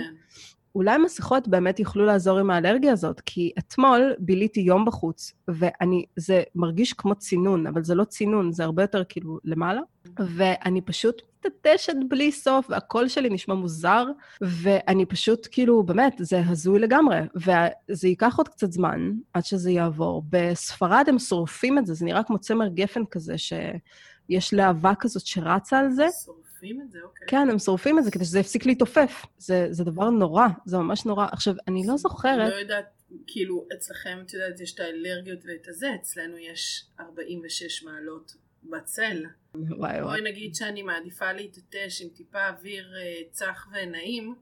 אולי 0.74 0.98
מסכות 0.98 1.48
באמת 1.48 1.80
יוכלו 1.80 2.06
לעזור 2.06 2.38
עם 2.38 2.50
האלרגיה 2.50 2.92
הזאת, 2.92 3.20
כי 3.26 3.52
אתמול 3.58 4.14
ביליתי 4.18 4.60
יום 4.60 4.84
בחוץ, 4.84 5.32
ואני, 5.48 6.04
זה 6.16 6.42
מרגיש 6.54 6.92
כמו 6.92 7.14
צינון, 7.14 7.66
אבל 7.66 7.84
זה 7.84 7.94
לא 7.94 8.04
צינון, 8.04 8.52
זה 8.52 8.64
הרבה 8.64 8.82
יותר 8.82 9.04
כאילו 9.04 9.38
למעלה, 9.44 9.80
ואני 10.18 10.80
פשוט 10.80 11.22
מתעטשת 11.38 11.94
בלי 12.08 12.32
סוף, 12.32 12.66
והקול 12.70 13.08
שלי 13.08 13.30
נשמע 13.30 13.54
מוזר, 13.54 14.06
ואני 14.40 15.06
פשוט 15.06 15.48
כאילו, 15.50 15.82
באמת, 15.82 16.14
זה 16.18 16.42
הזוי 16.48 16.78
לגמרי, 16.78 17.18
וזה 17.36 18.08
ייקח 18.08 18.34
עוד 18.38 18.48
קצת 18.48 18.72
זמן 18.72 19.12
עד 19.34 19.44
שזה 19.44 19.70
יעבור. 19.70 20.22
בספרד 20.30 21.04
הם 21.08 21.18
שורפים 21.18 21.78
את 21.78 21.86
זה, 21.86 21.94
זה 21.94 22.04
נראה 22.04 22.22
כמו 22.22 22.38
צמר 22.38 22.68
גפן 22.68 23.04
כזה, 23.10 23.34
שיש 23.38 24.54
להבה 24.54 24.92
כזאת 24.94 25.26
שרצה 25.26 25.78
על 25.78 25.90
זה. 25.90 26.06
שורפים 26.24 26.49
את 26.82 26.90
זה, 26.90 26.98
אוקיי. 27.02 27.26
כן, 27.28 27.50
הם 27.50 27.58
שורפים 27.58 27.98
את 27.98 28.04
זה 28.04 28.10
כדי 28.10 28.24
שזה 28.24 28.38
יפסיק 28.40 28.66
להתעופף. 28.66 29.26
זה, 29.38 29.66
זה 29.70 29.84
דבר 29.84 30.10
נורא, 30.10 30.46
זה 30.66 30.78
ממש 30.78 31.06
נורא. 31.06 31.26
עכשיו, 31.32 31.54
אני 31.68 31.86
לא 31.86 31.96
זוכרת... 31.96 32.50
לא 32.50 32.54
יודעת, 32.54 33.02
כאילו, 33.26 33.66
אצלכם, 33.76 34.18
את 34.26 34.34
יודעת, 34.34 34.60
יש 34.60 34.74
את 34.74 34.80
האלרגיות 34.80 35.38
ואת 35.44 35.68
הזה, 35.68 35.94
אצלנו 35.94 36.38
יש 36.38 36.86
46 37.00 37.82
מעלות 37.82 38.32
בצל. 38.62 39.24
וואי 39.54 39.78
וואי. 39.78 40.02
בואי 40.02 40.20
נגיד 40.20 40.54
שאני 40.54 40.82
מעדיפה 40.82 41.32
להתעטש 41.32 42.02
עם 42.02 42.08
טיפה 42.08 42.48
אוויר 42.48 42.94
אה, 42.96 43.22
צח 43.30 43.68
ונעים, 43.72 44.34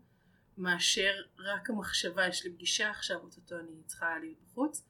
מאשר 0.58 1.12
רק 1.38 1.70
המחשבה, 1.70 2.26
יש 2.26 2.44
לי 2.44 2.52
פגישה 2.52 2.90
עכשיו, 2.90 3.16
אוטוטו 3.16 3.56
אני 3.58 3.82
צריכה 3.86 4.18
להיות 4.20 4.38
בחוץ, 4.44 4.84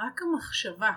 רק 0.00 0.22
המחשבה 0.22 0.92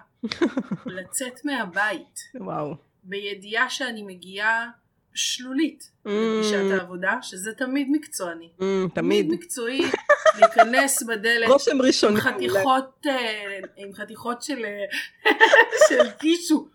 לצאת 0.96 1.46
מהבית, 1.46 2.20
וואו. 2.36 2.76
בידיעה 3.04 3.70
שאני 3.70 4.04
מגיעה 4.04 4.72
שלולית 5.16 5.92
Mm. 6.06 6.10
לפגישת 6.10 6.80
העבודה, 6.80 7.18
שזה 7.22 7.54
תמיד 7.54 7.88
מקצועני. 7.92 8.50
Mm, 8.60 8.64
תמיד. 8.96 9.28
מקצועי, 9.32 9.82
להיכנס 10.40 11.04
בדלת 11.04 11.50
רושם 11.50 11.72
עם 11.72 11.82
ראשוני. 11.82 12.22
חתיכות, 12.22 13.06
אה, 13.08 13.60
עם 13.76 13.94
חתיכות 13.94 14.42
של, 14.42 14.66
אה, 14.66 15.32
של 15.90 16.10
טישו 16.12 16.68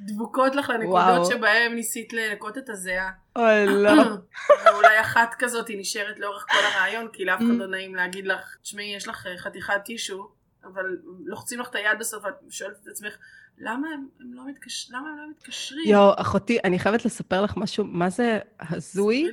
דבוקות 0.00 0.56
לך 0.56 0.70
לנקודות. 0.70 1.26
שבהם 1.26 1.74
ניסית 1.74 2.12
לנקות 2.12 2.58
את 2.58 2.68
הזיעה. 2.68 3.10
אוי, 3.36 3.66
לא. 3.66 3.92
ואולי 4.64 5.00
אחת 5.00 5.34
כזאת 5.38 5.68
היא 5.68 5.78
נשארת 5.80 6.18
לאורך 6.18 6.46
כל 6.50 6.58
הרעיון, 6.74 7.08
כי 7.12 7.24
לאף 7.24 7.38
אחד 7.38 7.48
Mm. 7.50 7.58
לא 7.58 7.66
נעים 7.66 7.94
להגיד 7.94 8.26
לך, 8.26 8.56
תשמעי, 8.62 8.94
יש 8.96 9.08
לך 9.08 9.26
אה, 9.26 9.38
חתיכת 9.38 9.74
טישו, 9.84 10.28
אבל 10.64 10.84
לוחצים 11.24 11.60
לך 11.60 11.68
את 11.70 11.74
היד 11.74 11.98
בסוף, 11.98 12.24
ואת 12.24 12.34
שואלת 12.50 12.76
את 12.82 12.88
עצמך, 12.88 13.16
למה 13.60 13.88
הם, 13.94 14.06
הם 14.20 14.32
לא 14.32 14.48
מתקש... 14.48 14.90
למה 14.90 15.08
הם 15.08 15.18
לא 15.18 15.30
מתקשרים? 15.30 15.88
יואו, 15.88 16.12
אחותי, 16.16 16.58
אני 16.64 16.78
חייבת 16.78 17.04
לספר 17.04 17.42
לך 17.42 17.56
משהו, 17.56 17.84
מה 17.84 18.10
זה 18.10 18.38
הזוי. 18.60 19.30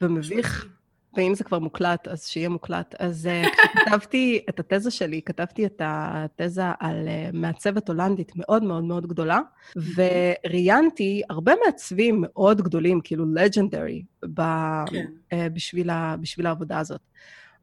ומביך, 0.00 0.66
ואם 1.16 1.34
זה 1.34 1.44
כבר 1.44 1.58
מוקלט, 1.58 2.08
אז 2.08 2.26
שיהיה 2.26 2.48
מוקלט. 2.48 2.94
אז 2.98 3.26
אה, 3.26 3.42
כשכתבתי 3.52 4.40
את 4.48 4.60
התזה 4.60 4.90
שלי, 4.90 5.22
כתבתי 5.22 5.66
את 5.66 5.82
התזה 5.84 6.64
על 6.80 7.08
אה, 7.08 7.30
מעצבת 7.32 7.88
הולנדית 7.88 8.32
מאוד 8.36 8.62
מאוד 8.62 8.84
מאוד 8.84 9.06
גדולה, 9.06 9.40
וראיינתי 9.96 11.22
הרבה 11.30 11.52
מעצבים 11.64 12.18
מאוד 12.20 12.62
גדולים, 12.62 13.00
כאילו 13.04 13.24
לג'נדרי, 13.34 14.02
כן. 14.86 15.06
בשביל, 15.32 15.90
ה, 15.90 16.16
בשביל 16.20 16.46
העבודה 16.46 16.78
הזאת. 16.78 17.00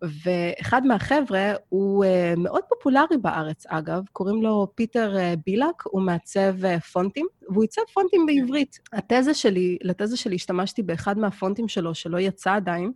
ואחד 0.02 0.86
מהחבר'ה 0.86 1.54
הוא 1.70 2.06
uh, 2.06 2.40
מאוד 2.40 2.62
פופולרי 2.70 3.18
בארץ, 3.22 3.66
אגב, 3.68 4.04
קוראים 4.12 4.44
לו 4.44 4.68
פיטר 4.76 5.16
uh, 5.16 5.40
בילק, 5.46 5.84
הוא 5.84 6.02
מעצב 6.02 6.66
uh, 6.66 6.80
פונטים, 6.80 7.28
והוא 7.50 7.62
עיצב 7.62 7.82
פונטים 7.94 8.26
בעברית. 8.26 8.80
התזה 8.94 9.34
שלי, 9.34 9.78
לתזה 9.82 10.18
שלי 10.18 10.36
השתמשתי 10.36 10.84
באחד 10.84 11.18
מהפונטים 11.18 11.68
שלו, 11.68 11.96
שלא 11.96 12.20
יצא 12.20 12.54
עדיין, 12.56 12.92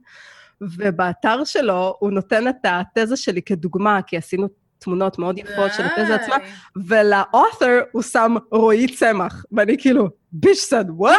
ובאתר 0.61 1.43
שלו 1.43 1.95
הוא 1.99 2.11
נותן 2.11 2.47
את 2.47 2.65
התזה 2.65 3.17
שלי 3.17 3.41
כדוגמה, 3.41 4.01
כי 4.01 4.17
עשינו 4.17 4.47
תמונות 4.79 5.19
מאוד 5.19 5.37
יפות 5.37 5.71
של 5.77 5.83
התזה 5.83 6.15
עצמה. 6.15 6.35
ולאות'ר 6.87 7.79
הוא 7.91 8.01
שם 8.01 8.35
רועי 8.51 8.95
צמח, 8.95 9.45
ואני 9.51 9.77
כאילו, 9.77 10.09
ביש 10.31 10.63
סד, 10.63 10.85
וואט? 10.89 11.15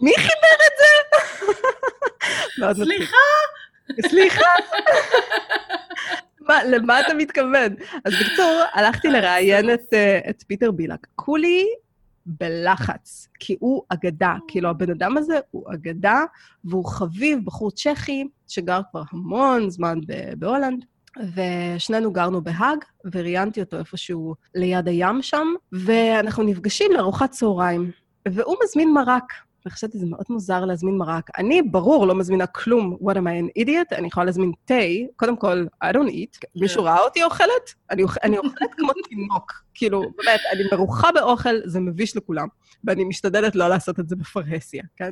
מי 0.00 0.12
חיבר 0.16 0.56
את 0.66 0.72
זה? 0.78 0.86
סליחה, 2.84 3.16
סליחה. 4.08 4.46
מה, 6.40 6.64
למה 6.64 7.00
אתה 7.00 7.14
מתכוון? 7.14 7.74
אז 8.04 8.12
בקיצור, 8.14 8.62
הלכתי 8.74 9.08
לראיין 9.08 9.74
את, 9.74 9.80
אה, 9.92 10.18
את 10.30 10.44
פיטר 10.46 10.70
בילק. 10.70 11.06
כולי 11.14 11.66
בלחץ, 12.26 13.28
כי 13.40 13.56
הוא 13.60 13.82
אגדה. 13.88 14.34
כאילו, 14.48 14.68
הבן 14.70 14.90
אדם 14.90 15.16
הזה 15.16 15.38
הוא 15.50 15.64
אגדה, 15.74 16.20
והוא 16.64 16.84
חביב, 16.86 17.44
בחור 17.44 17.70
צ'כי, 17.70 18.24
שגר 18.48 18.80
כבר 18.90 19.02
המון 19.12 19.70
זמן 19.70 19.98
ב- 20.06 20.34
בהולנד. 20.38 20.84
ושנינו 21.34 22.12
גרנו 22.12 22.42
בהאג, 22.42 22.78
וראיינתי 23.12 23.60
אותו 23.60 23.78
איפשהו 23.78 24.34
ליד 24.54 24.88
הים 24.88 25.22
שם, 25.22 25.46
ואנחנו 25.72 26.42
נפגשים 26.42 26.92
לארוחת 26.92 27.30
צהריים. 27.30 27.90
והוא 28.28 28.56
מזמין 28.64 28.92
מרק. 28.92 29.32
וחשבתי, 29.66 29.98
זה 29.98 30.06
מאוד 30.06 30.24
מוזר 30.30 30.64
להזמין 30.64 30.98
מרק. 30.98 31.30
אני, 31.38 31.62
ברור, 31.62 32.06
לא 32.06 32.14
מזמינה 32.14 32.46
כלום, 32.46 32.96
what 33.00 33.14
am 33.14 33.18
I 33.18 33.60
an 33.60 33.62
idiot? 33.62 33.96
אני 33.96 34.06
יכולה 34.06 34.26
להזמין 34.26 34.52
תה, 34.64 34.74
קודם 35.16 35.36
כל, 35.36 35.66
I 35.84 35.86
don't 35.86 36.10
eat. 36.10 36.48
מישהו 36.56 36.84
ראה 36.84 37.00
אותי 37.00 37.22
אוכלת? 37.22 37.74
אני, 37.90 38.02
אוכ... 38.02 38.16
אני 38.22 38.38
אוכלת 38.38 38.74
כמו 38.76 38.92
תינוק. 39.08 39.52
כאילו, 39.74 40.00
באמת, 40.00 40.40
אני 40.52 40.62
מרוחה 40.72 41.12
באוכל, 41.14 41.54
זה 41.64 41.80
מביש 41.80 42.16
לכולם. 42.16 42.48
ואני 42.84 43.04
משתדלת 43.04 43.56
לא 43.56 43.68
לעשות 43.68 44.00
את 44.00 44.08
זה 44.08 44.16
בפרהסיה, 44.16 44.82
כן? 44.96 45.10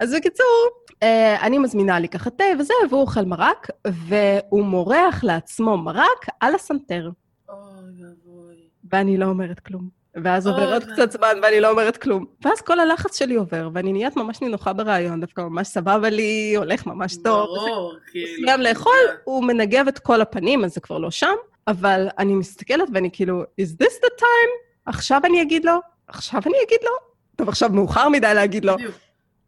אז 0.00 0.14
בקיצור, 0.14 0.68
אה, 1.02 1.46
אני 1.46 1.58
מזמינה 1.58 1.98
לי 1.98 2.08
ככה 2.08 2.30
תה 2.30 2.44
וזה, 2.58 2.74
והוא 2.90 3.00
אוכל 3.00 3.24
מרק, 3.24 3.70
והוא 3.86 4.64
מורח 4.64 5.24
לעצמו 5.24 5.78
מרק 5.78 6.26
על 6.40 6.54
הסנטר. 6.54 7.10
אוי 7.48 7.56
ואבוי. 8.02 8.56
ואני 8.92 9.16
לא 9.16 9.26
אומרת 9.26 9.60
כלום. 9.60 10.01
ואז 10.24 10.46
עובר 10.46 10.72
עוד 10.72 10.84
קצת 10.84 11.12
זמן 11.12 11.38
ואני 11.42 11.60
לא 11.60 11.70
אומרת 11.70 11.96
כלום. 11.96 12.24
ואז 12.44 12.60
כל 12.60 12.80
הלחץ 12.80 13.18
שלי 13.18 13.34
עובר, 13.34 13.68
ואני 13.74 13.92
נהיית 13.92 14.16
ממש 14.16 14.40
נינוחה 14.40 14.72
ברעיון, 14.72 15.20
דווקא 15.20 15.40
ממש 15.40 15.68
סבבה 15.68 16.10
לי, 16.10 16.54
הולך 16.56 16.86
ממש 16.86 17.16
טוב. 17.24 17.46
ברור, 17.46 17.94
כאילו. 18.10 18.46
סיים 18.46 18.60
לאכול, 18.60 18.92
הוא 19.24 19.44
מנגב 19.44 19.88
את 19.88 19.98
כל 19.98 20.20
הפנים, 20.20 20.64
אז 20.64 20.74
זה 20.74 20.80
כבר 20.80 20.98
לא 20.98 21.10
שם, 21.10 21.34
אבל 21.68 22.08
אני 22.18 22.34
מסתכלת 22.34 22.88
ואני 22.94 23.10
כאילו, 23.12 23.42
is 23.42 23.82
this 23.82 24.04
the 24.04 24.20
time? 24.20 24.52
עכשיו 24.86 25.20
אני 25.24 25.42
אגיד 25.42 25.64
לו? 25.64 25.80
עכשיו 26.08 26.40
אני 26.46 26.56
אגיד 26.66 26.80
לו? 26.84 26.92
טוב, 27.36 27.48
עכשיו 27.48 27.70
מאוחר 27.70 28.08
מדי 28.08 28.34
להגיד 28.34 28.64
לו. 28.64 28.74
בדיוק. 28.74 28.94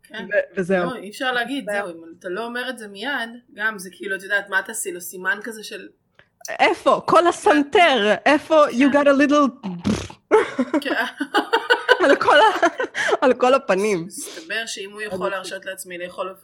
כן. 0.03 0.25
ו- 0.33 0.61
וזהו. 0.61 0.91
לא, 0.91 0.97
אי 0.97 1.11
אפשר 1.11 1.33
להגיד, 1.33 1.65
זהו. 1.71 1.87
זהו, 1.87 2.05
אם 2.05 2.13
אתה 2.19 2.29
לא 2.29 2.45
אומר 2.45 2.71
את 2.71 2.79
זה 2.79 2.89
מיד, 2.89 3.31
גם 3.55 3.79
זה 3.79 3.91
כאילו, 3.93 4.17
את 4.17 4.23
יודעת, 4.23 4.49
מה 4.49 4.63
תעשי 4.63 4.93
לו? 4.93 5.01
סימן 5.01 5.39
כזה 5.43 5.65
של... 5.65 5.89
איפה? 6.49 7.01
כל 7.07 7.27
הסנטר, 7.27 8.15
איפה 8.27 8.65
you 8.69 8.93
got 8.95 9.07
a 9.07 9.29
little... 9.29 9.69
כן. 10.81 10.95
על 12.05 12.17
כל 12.17 12.37
ה- 12.41 12.67
על 13.21 13.35
כל 13.35 13.55
הפנים. 13.55 14.05
מסתבר 14.07 14.63
שאם 14.67 14.91
הוא 14.93 15.01
יכול 15.01 15.31
להרשות 15.31 15.65
לעצמי 15.65 15.99
לאכול 15.99 16.35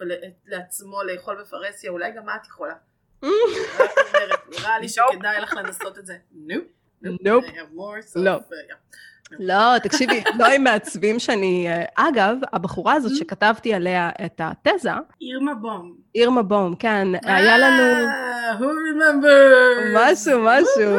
לעצמו 0.47 1.03
לאכול 1.03 1.37
בפרהסיה, 1.41 1.91
אולי 1.91 2.11
גם 2.17 2.23
את 2.37 2.47
יכולה. 2.47 2.75
נראה 4.59 4.79
לי 4.81 4.89
שכדאי 4.89 5.41
לך 5.41 5.55
לנסות 5.55 5.99
את 5.99 6.07
זה. 6.07 6.15
נו. 6.33 6.55
Nope. 7.05 7.45
לא. 8.17 8.39
לא, 9.39 9.79
תקשיבי, 9.83 10.23
לא 10.39 10.47
עם 10.47 10.65
מעצבים 10.65 11.19
שאני... 11.19 11.69
אה, 11.69 11.85
אגב, 12.09 12.37
הבחורה 12.53 12.93
הזאת 12.93 13.13
שכתבתי 13.17 13.75
עליה 13.75 14.11
את 14.25 14.41
התזה, 14.45 14.91
אירמה 15.21 15.55
בום. 15.55 15.97
אירמה 16.15 16.43
בום, 16.43 16.75
כן, 16.77 17.09
היה 17.23 17.59
לנו... 17.59 17.83
אה, 18.07 18.59
who 18.59 18.63
remember? 18.63 19.29
משהו, 19.95 20.41
משהו. 20.45 20.93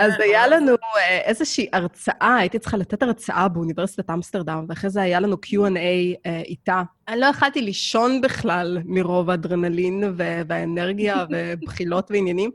אז 0.00 0.12
אה, 0.12 0.24
היה 0.24 0.46
לנו 0.46 0.72
אה, 0.72 1.18
איזושהי 1.18 1.68
הרצאה, 1.72 2.36
הייתי 2.36 2.58
צריכה 2.58 2.76
לתת 2.76 3.02
הרצאה 3.02 3.48
באוניברסיטת 3.48 4.10
אמסטרדם, 4.10 4.64
ואחרי 4.68 4.90
זה 4.90 5.02
היה 5.02 5.20
לנו 5.20 5.36
Q&A 5.46 5.78
אה, 6.26 6.40
איתה. 6.44 6.82
אני 7.08 7.20
לא 7.20 7.26
יכלתי 7.26 7.62
לישון 7.62 8.20
בכלל 8.20 8.78
מרוב 8.84 9.30
האדרנלין 9.30 10.04
והאנרגיה 10.16 11.24
ובחילות 11.30 12.10
ועניינים. 12.10 12.50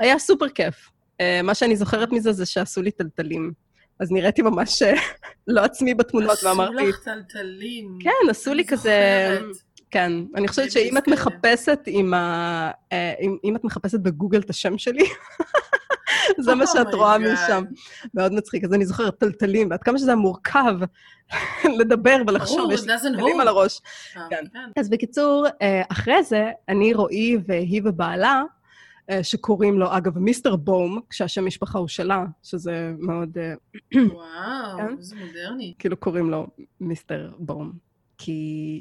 היה 0.00 0.18
סופר 0.18 0.48
כיף. 0.48 0.90
אה, 1.20 1.40
מה 1.42 1.54
שאני 1.54 1.76
זוכרת 1.76 2.12
מזה 2.12 2.32
זה 2.32 2.46
שעשו 2.46 2.82
לי 2.82 2.90
טלטלים. 2.90 3.52
אז 4.00 4.12
נראיתי 4.12 4.42
ממש 4.42 4.82
אה, 4.82 4.94
לא 5.46 5.60
עצמי 5.60 5.94
בתמונות, 5.94 6.38
ואמרתי... 6.44 6.74
עשו 6.74 6.88
לך 6.88 7.04
טלטלים. 7.04 7.98
כן, 8.00 8.30
עשו 8.30 8.54
לי 8.54 8.64
כזה... 8.66 9.38
כן, 9.90 10.12
אני 10.34 10.48
חושבת 10.48 10.72
שאם 10.72 10.98
את. 10.98 11.08
מחפשת 11.08 11.78
עם 11.86 12.14
ה... 12.14 12.70
אה, 12.92 13.14
אם 13.44 13.56
את 13.56 13.64
מחפשת 13.64 14.00
בגוגל 14.00 14.40
את 14.40 14.50
השם 14.50 14.78
שלי, 14.78 15.04
זה 16.44 16.54
מה 16.54 16.64
Oh 16.64 16.66
שאת 16.66 16.86
my 16.86 16.96
רואה. 16.96 17.18
משם. 17.18 17.64
מאוד 18.14 18.32
מצחיק. 18.32 18.64
אז 18.64 18.72
אני 18.74 18.86
זוכרת 18.86 19.18
טלטלים, 19.18 19.70
ועד 19.70 19.82
כמה 19.82 19.98
שזה 19.98 20.10
היה 20.10 20.16
מורכב 20.16 20.74
לדבר 21.78 22.16
ולחשוב, 22.26 22.58
ברור, 22.58 22.72
יש 22.72 22.80
לי 22.80 22.92
טלטלים. 23.02 23.40
על 23.40 23.48
הראש. 23.48 23.80
אה, 24.16 24.26
כן. 24.30 24.44
כן. 24.52 24.80
אז 24.80 24.90
בקיצור, 24.90 25.46
אה, 25.62 25.82
אחרי 25.88 26.22
זה, 26.22 26.50
אני, 26.68 26.94
רועי 26.94 27.36
והיא 27.46 27.82
ובעלה, 27.84 28.42
אה, 29.10 29.22
שקוראים 29.24 29.78
לו, 29.78 29.96
אגב, 29.96 30.18
מיסטר 30.18 30.56
בום, 30.56 31.00
כשהשם 31.10 31.46
משפחה 31.46 31.78
הוא 31.78 31.88
שלה, 31.88 32.24
שזה 32.42 32.92
מאוד, 32.98 33.38
וואו, 33.94 34.78
כן. 34.78 34.96
איזה 34.98 35.16
מודרני. 35.16 35.74
כאילו 35.78 35.96
קוראים 35.96 36.30
לו 36.30 36.46
מיסטר 36.80 37.30
בום, 37.38 37.72
כי 38.18 38.32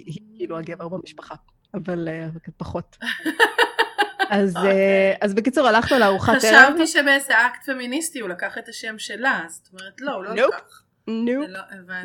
היא 0.06 0.20
כאילו 0.38 0.58
הגבר 0.58 0.88
במשפחה, 0.88 1.36
אבל 1.74 2.08
פחות. 2.58 2.98
אז, 4.30 4.56
אה, 4.58 5.14
אז 5.22 5.34
בקיצור, 5.34 5.68
הלכנו 5.68 6.00
לארוחת 6.00 6.44
ערב. 6.44 6.66
חשבתי 6.66 6.88
שבאיזה 6.88 7.34
אקט 7.34 7.66
פמיניסטי 7.66 8.20
הוא 8.20 8.30
לקח 8.30 8.58
את 8.58 8.70
השם 8.70 9.00
שלה, 9.00 9.42
זאת 9.48 9.68
אומרת, 9.74 10.02
לא, 10.02 10.12
הוא 10.12 10.24
לא. 10.24 10.32
לקח. 10.34 10.82
נו. 11.08 11.42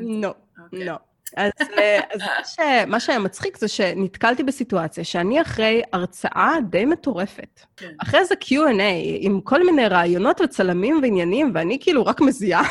נו, 0.01 0.29
אוקיי. 0.65 0.85
לא. 0.85 0.95
אז, 1.37 1.53
אה, 1.79 2.01
אז 2.15 2.21
מה, 2.21 2.45
ש, 2.45 2.59
מה 2.87 3.01
שהיה 3.01 3.19
מצחיק 3.19 3.57
זה 3.57 3.69
שנתקלתי 3.69 4.43
בסיטואציה 4.43 5.05
שאני 5.05 5.43
אחרי 5.43 5.83
הרצאה 5.93 6.55
די 6.71 6.85
מטורפת. 6.85 7.61
כן. 7.77 7.93
אחרי 8.03 8.25
זה 8.25 8.35
Q&A 8.45 8.83
עם 9.21 9.41
כל 9.41 9.67
מיני 9.67 9.89
רעיונות 9.89 10.41
וצלמים 10.41 10.99
ועניינים, 11.03 11.51
ואני 11.55 11.79
כאילו 11.81 12.07
רק 12.07 12.21
מזיעה. 12.21 12.63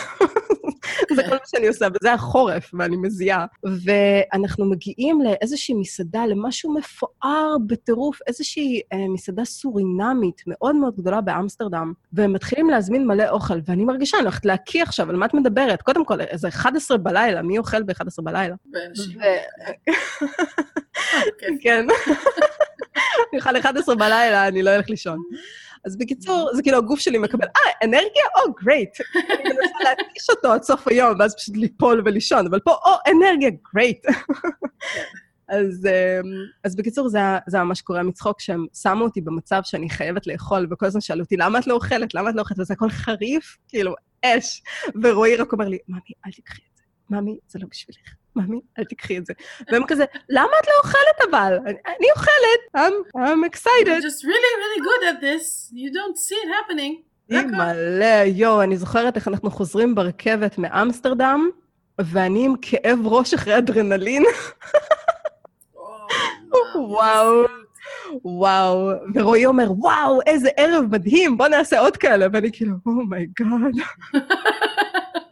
זה 1.15 1.23
כל 1.23 1.35
מה 1.35 1.45
שאני 1.47 1.67
עושה, 1.67 1.87
וזה 1.95 2.13
החורף, 2.13 2.71
ואני 2.73 2.97
מזיעה. 2.97 3.45
ואנחנו 3.63 4.69
מגיעים 4.69 5.21
לאיזושהי 5.21 5.75
מסעדה, 5.75 6.25
למשהו 6.25 6.73
מפואר 6.73 7.55
בטירוף, 7.67 8.19
איזושהי 8.27 8.81
אה, 8.93 9.07
מסעדה 9.09 9.45
סורינמית 9.45 10.41
מאוד 10.47 10.75
מאוד 10.75 10.95
גדולה 10.97 11.21
באמסטרדם, 11.21 11.93
והם 12.13 12.33
מתחילים 12.33 12.69
להזמין 12.69 13.07
מלא 13.07 13.29
אוכל, 13.29 13.59
ואני 13.65 13.85
מרגישה, 13.85 14.17
אני 14.17 14.25
הולכת 14.25 14.45
להקיא 14.45 14.83
עכשיו, 14.83 15.09
על 15.09 15.15
מה 15.15 15.25
את 15.25 15.33
מדברת? 15.33 15.81
קודם 15.81 16.05
כל, 16.05 16.21
איזה 16.21 16.47
11 16.47 16.97
בלילה, 16.97 17.41
מי 17.41 17.57
אוכל 17.57 17.83
ב-11 17.83 18.23
בלילה? 18.23 18.55
כן. 21.39 21.55
כן. 21.61 21.85
אני 23.31 23.39
אוכל 23.39 23.57
11 23.57 23.95
בלילה, 23.95 24.47
אני 24.47 24.63
לא 24.63 24.75
אלך 24.75 24.89
לישון. 24.89 25.19
אז 25.85 25.97
בקיצור, 25.97 26.49
זה 26.53 26.61
כאילו 26.61 26.77
הגוף 26.77 26.99
שלי 26.99 27.17
מקבל, 27.17 27.47
אה, 27.47 27.87
אנרגיה? 27.87 28.23
או, 28.35 28.53
גרייט. 28.53 28.89
אני 29.15 29.49
מנסה 29.49 29.83
להתיש 29.83 30.29
אותו 30.29 30.53
עד 30.53 30.63
סוף 30.63 30.87
היום, 30.87 31.19
ואז 31.19 31.35
פשוט 31.35 31.57
ליפול 31.57 32.01
ולישון, 32.05 32.47
אבל 32.47 32.59
פה, 32.59 32.71
או, 32.71 32.91
אנרגיה, 33.11 33.49
גרייט. 33.73 34.05
אז, 35.49 35.85
אמ, 35.85 36.31
אז 36.63 36.75
בקיצור, 36.75 37.09
זה, 37.09 37.19
זה 37.47 37.59
ממש 37.59 37.81
קורה 37.81 38.03
מצחוק, 38.03 38.41
שהם 38.41 38.65
שמו 38.81 39.03
אותי 39.03 39.21
במצב 39.21 39.61
שאני 39.63 39.89
חייבת 39.89 40.27
לאכול, 40.27 40.67
וכל 40.71 40.85
הזמן 40.85 41.01
שאלו 41.01 41.23
אותי, 41.23 41.37
למה 41.37 41.59
את 41.59 41.67
לא 41.67 41.73
אוכלת? 41.73 42.13
למה 42.13 42.29
את 42.29 42.35
לא 42.35 42.41
אוכלת? 42.41 42.59
וזה 42.59 42.73
הכל 42.73 42.89
חריף, 42.89 43.57
כאילו, 43.67 43.93
אש. 44.25 44.61
ורועי 45.03 45.35
רק 45.35 45.53
אומר 45.53 45.67
לי, 45.67 45.77
ממי, 45.87 45.99
אל 46.25 46.31
תקחי 46.31 46.61
את 46.71 46.77
זה. 46.77 46.83
ממי, 47.09 47.37
זה 47.47 47.59
לא 47.59 47.67
בשבילך. 47.71 48.20
ממי, 48.35 48.59
אל 48.79 48.83
תקחי 48.83 49.17
את 49.17 49.25
זה. 49.25 49.33
והם 49.71 49.83
כזה, 49.87 50.05
למה 50.29 50.51
את 50.61 50.67
לא 50.67 50.73
אוכלת 50.83 51.29
אבל? 51.29 51.57
אני, 51.65 52.07
אוכלת, 52.15 52.61
I'm, 52.77 53.17
I'm 53.17 53.19
You're 53.19 53.53
excited. 53.53 54.01
just 54.01 54.23
really 54.23 54.51
really 54.61 54.81
good 54.89 55.03
at 55.11 55.21
this. 55.21 55.71
You 55.73 55.91
don't 55.91 56.17
see 56.17 56.35
it 56.35 56.49
happening. 56.49 57.11
מלא, 57.31 58.23
יואו, 58.25 58.61
אני 58.61 58.77
זוכרת 58.77 59.15
איך 59.15 59.27
אנחנו 59.27 59.51
חוזרים 59.51 59.95
ברכבת 59.95 60.57
מאמסטרדם, 60.57 61.49
ואני 61.99 62.45
עם 62.45 62.53
כאב 62.61 62.99
ראש 63.03 63.33
אחרי 63.33 63.57
אדרנלין. 63.57 64.23
או, 65.75 66.79
וואו. 66.89 67.45
וואו, 68.23 68.89
ורועי 69.13 69.45
אומר, 69.45 69.71
וואו, 69.71 70.19
איזה 70.27 70.49
ערב 70.57 70.85
מדהים, 70.91 71.37
בוא 71.37 71.47
נעשה 71.47 71.79
עוד 71.79 71.97
כאלה. 71.97 72.27
ואני 72.33 72.51
כאילו, 72.51 72.75
אומייגאד, 72.85 73.47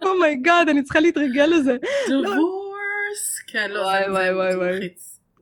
אומייגאד, 0.06 0.70
אני 0.72 0.84
צריכה 0.84 1.00
להתרגל 1.00 1.46
לזה. 1.46 1.78
divorce. 2.08 2.59
כן, 3.52 3.72
לא, 3.72 3.80
וואי, 3.82 4.04
זה- 4.06 4.12
וואי, 4.12 4.34
וואי, 4.36 4.56
וואי. 4.56 4.90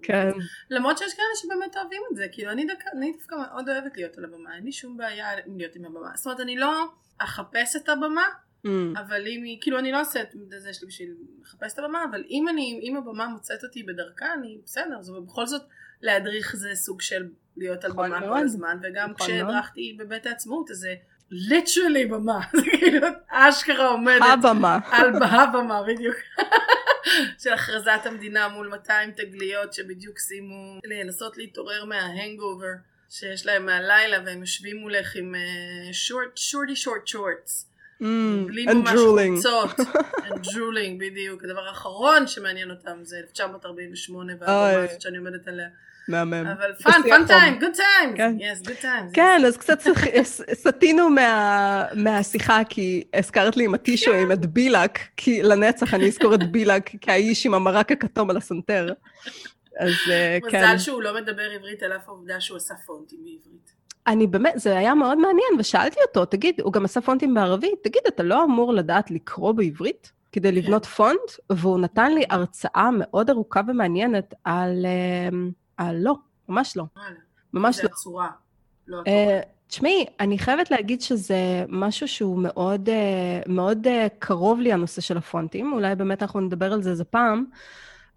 כן. 0.01 0.29
למרות 0.69 0.97
שיש 0.97 1.13
כאלה 1.13 1.25
שבאמת 1.35 1.77
אוהבים 1.77 2.01
את 2.11 2.17
זה, 2.17 2.25
כאילו 2.31 2.51
אני 2.51 2.65
דווקא, 2.65 2.89
אני 2.97 3.11
דווקא 3.17 3.35
מאוד 3.35 3.69
אוהבת 3.69 3.97
להיות 3.97 4.17
על 4.17 4.23
הבמה, 4.25 4.55
אין 4.55 4.63
לי 4.63 4.71
שום 4.71 4.97
בעיה 4.97 5.27
להיות 5.57 5.75
עם 5.75 5.85
הבמה. 5.85 6.09
זאת 6.15 6.25
אומרת, 6.25 6.39
אני 6.39 6.55
לא 6.57 6.85
אחפש 7.17 7.75
את 7.75 7.89
הבמה, 7.89 8.23
Mm, 8.65 8.69
אבל 8.99 9.27
אם 9.27 9.43
היא, 9.43 9.57
כאילו 9.61 9.79
אני 9.79 9.91
לא 9.91 10.01
עושה 10.01 10.21
את 10.21 10.27
זה 10.57 10.73
שלי 10.73 10.87
בשביל 10.87 11.13
לחפש 11.41 11.73
את 11.73 11.79
הבמה, 11.79 12.03
אבל 12.11 12.23
אם 12.29 12.45
אני, 12.49 12.79
אם 12.83 12.97
הבמה 12.97 13.27
מוצאת 13.27 13.63
אותי 13.63 13.83
בדרכה, 13.83 14.33
אני 14.33 14.57
בסדר, 14.65 15.01
זה 15.01 15.11
בכל 15.27 15.45
זאת 15.47 15.61
להדריך 16.01 16.55
זה 16.55 16.75
סוג 16.75 17.01
של 17.01 17.27
להיות 17.57 17.85
על 17.85 17.91
נכון 17.91 18.09
במה. 18.11 18.19
כל 18.21 18.37
הזמן, 18.43 18.77
וגם 18.83 19.11
נכון 19.11 19.27
כשהדרכתי 19.27 19.97
בבית 19.99 20.25
העצמאות, 20.25 20.71
אז 20.71 20.77
זה 20.77 20.95
ליטרלי 21.31 22.05
במה, 22.05 22.39
זה 22.57 22.71
כאילו 22.79 23.07
אשכרה 23.29 23.87
עומדת 23.87 24.21
הבמה. 24.33 24.79
על 24.91 25.23
הבמה 25.23 25.83
בדיוק. 25.87 26.15
של 27.43 27.53
הכרזת 27.53 28.01
המדינה 28.05 28.47
מול 28.47 28.67
200 28.67 29.11
תגליות 29.11 29.73
שבדיוק 29.73 30.19
סיימו 30.19 30.79
לנסות 30.85 31.37
להתעורר 31.37 31.85
מההנגאובר 31.85 32.73
שיש 33.09 33.45
להם 33.45 33.65
מהלילה 33.65 34.17
והם 34.25 34.39
יושבים 34.39 34.77
מולך 34.77 35.15
עם 35.15 35.35
short, 35.91 36.37
shorty 36.37 36.75
short 36.75 37.07
shorts 37.07 37.67
בלי 38.45 38.65
and 38.67 38.73
ממש 38.73 38.89
and 40.27 40.45
drooling, 40.45 40.99
בדיוק. 40.99 41.43
הדבר 41.43 41.67
האחרון 41.67 42.27
שמעניין 42.27 42.71
אותם 42.71 42.99
זה 43.03 43.17
1948 43.17 44.33
אוי. 44.33 44.39
והבמה 44.41 44.99
שאני 44.99 45.17
עומדת 45.17 45.47
עליה. 45.47 45.67
מהמם. 46.07 46.47
אבל 46.47 46.73
fun, 46.83 47.01
fun. 47.09 47.27
times, 47.27 47.59
good 47.59 47.71
times. 47.75 48.17
כן. 48.17 48.35
yes, 48.39 48.67
good 48.67 48.83
times. 48.83 49.13
כן, 49.13 49.41
אז 49.47 49.57
קצת 49.57 49.79
סטינו 50.53 51.09
מה- 51.09 51.85
מהשיחה, 51.95 52.61
כי 52.69 53.03
הזכרת 53.13 53.57
לי 53.57 53.65
עם 53.65 53.73
הטישואים 53.73 54.31
את 54.31 54.45
בילק, 54.45 54.99
כי 55.17 55.43
לנצח 55.43 55.93
אני 55.93 56.07
אזכור 56.07 56.33
את 56.35 56.51
בילק 56.51 56.89
כאיש 57.01 57.45
עם 57.45 57.53
המרק 57.53 57.91
הכתום 57.91 58.29
על 58.29 58.37
הסנטר. 58.37 58.93
אז 59.79 59.93
אה, 60.11 60.37
כן. 60.49 60.57
מזל 60.65 60.77
שהוא 60.77 61.01
לא 61.01 61.15
מדבר 61.15 61.51
עברית 61.55 61.83
על 61.83 61.91
אף 61.93 62.07
העובדה 62.07 62.41
שהוא 62.41 62.57
עשה 62.57 62.73
פונטים 62.85 63.19
בעברית. 63.23 63.71
אני 64.07 64.27
באמת, 64.27 64.53
זה 64.55 64.77
היה 64.77 64.93
מאוד 64.95 65.17
מעניין, 65.17 65.49
ושאלתי 65.59 65.99
אותו, 66.07 66.25
תגיד, 66.25 66.61
הוא 66.61 66.73
גם 66.73 66.85
עשה 66.85 67.01
פונטים 67.01 67.33
בערבית, 67.33 67.73
תגיד, 67.83 68.01
אתה 68.07 68.23
לא 68.23 68.43
אמור 68.43 68.73
לדעת 68.73 69.11
לקרוא 69.11 69.51
בעברית 69.51 70.11
כדי 70.31 70.51
לבנות 70.51 70.85
פונט? 70.85 71.19
והוא 71.49 71.79
נתן 71.79 72.13
לי 72.13 72.23
הרצאה 72.29 72.89
מאוד 72.93 73.29
ארוכה 73.29 73.61
ומעניינת 73.67 74.33
על... 74.43 74.85
אה, 75.79 75.93
לא, 75.93 76.15
ממש 76.49 76.77
לא. 76.77 76.83
ממש 77.53 77.79
לא. 77.79 77.89
הצורה. 77.91 78.29
לא 78.87 78.97
אה, 79.07 79.23
התורה. 79.23 79.57
תשמעי, 79.67 80.05
אני 80.19 80.39
חייבת 80.39 80.71
להגיד 80.71 81.01
שזה 81.01 81.65
משהו 81.67 82.07
שהוא 82.07 82.39
מאוד, 82.39 82.89
אה, 82.89 83.41
מאוד 83.47 83.87
אה, 83.87 84.07
קרוב 84.19 84.59
לי, 84.59 84.73
הנושא 84.73 85.01
של 85.01 85.17
הפונטים. 85.17 85.73
אולי 85.73 85.95
באמת 85.95 86.21
אנחנו 86.21 86.39
נדבר 86.39 86.73
על 86.73 86.81
זה 86.81 86.89
איזה 86.89 87.03
פעם, 87.03 87.45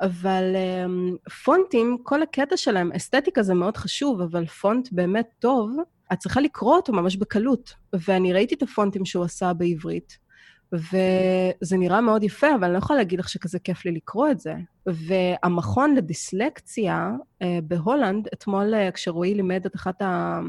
אבל 0.01 0.53
אה, 0.55 0.87
פונטים, 1.45 1.99
כל 2.03 2.23
הקטע 2.23 2.57
שלהם, 2.57 2.93
אסתטיקה 2.93 3.43
זה 3.43 3.55
מאוד 3.55 3.77
חשוב, 3.77 4.21
אבל 4.21 4.47
פונט 4.47 4.89
באמת 4.93 5.29
טוב, 5.39 5.77
את 6.13 6.19
צריכה 6.19 6.41
לקרוא 6.41 6.77
אותו 6.77 6.93
ממש 6.93 7.17
בקלות. 7.17 7.75
ואני 7.93 8.33
ראיתי 8.33 8.55
את 8.55 8.63
הפונטים 8.63 9.05
שהוא 9.05 9.25
עשה 9.25 9.53
בעברית, 9.53 10.19
וזה 10.73 11.77
נראה 11.77 12.01
מאוד 12.01 12.23
יפה, 12.23 12.55
אבל 12.55 12.65
אני 12.65 12.73
לא 12.73 12.79
יכולה 12.79 12.99
להגיד 12.99 13.19
לך 13.19 13.29
שכזה 13.29 13.59
כיף 13.59 13.85
לי 13.85 13.93
לקרוא 13.93 14.31
את 14.31 14.41
זה. 14.41 14.55
והמכון 14.87 15.95
לדיסלקציה 15.95 17.11
אה, 17.43 17.59
בהולנד, 17.63 18.29
אתמול 18.35 18.75
אה, 18.75 18.91
כשרועי 18.91 19.35
לימד 19.35 19.67
את 19.67 19.77
אחת 19.77 20.03
ה... 20.03 20.41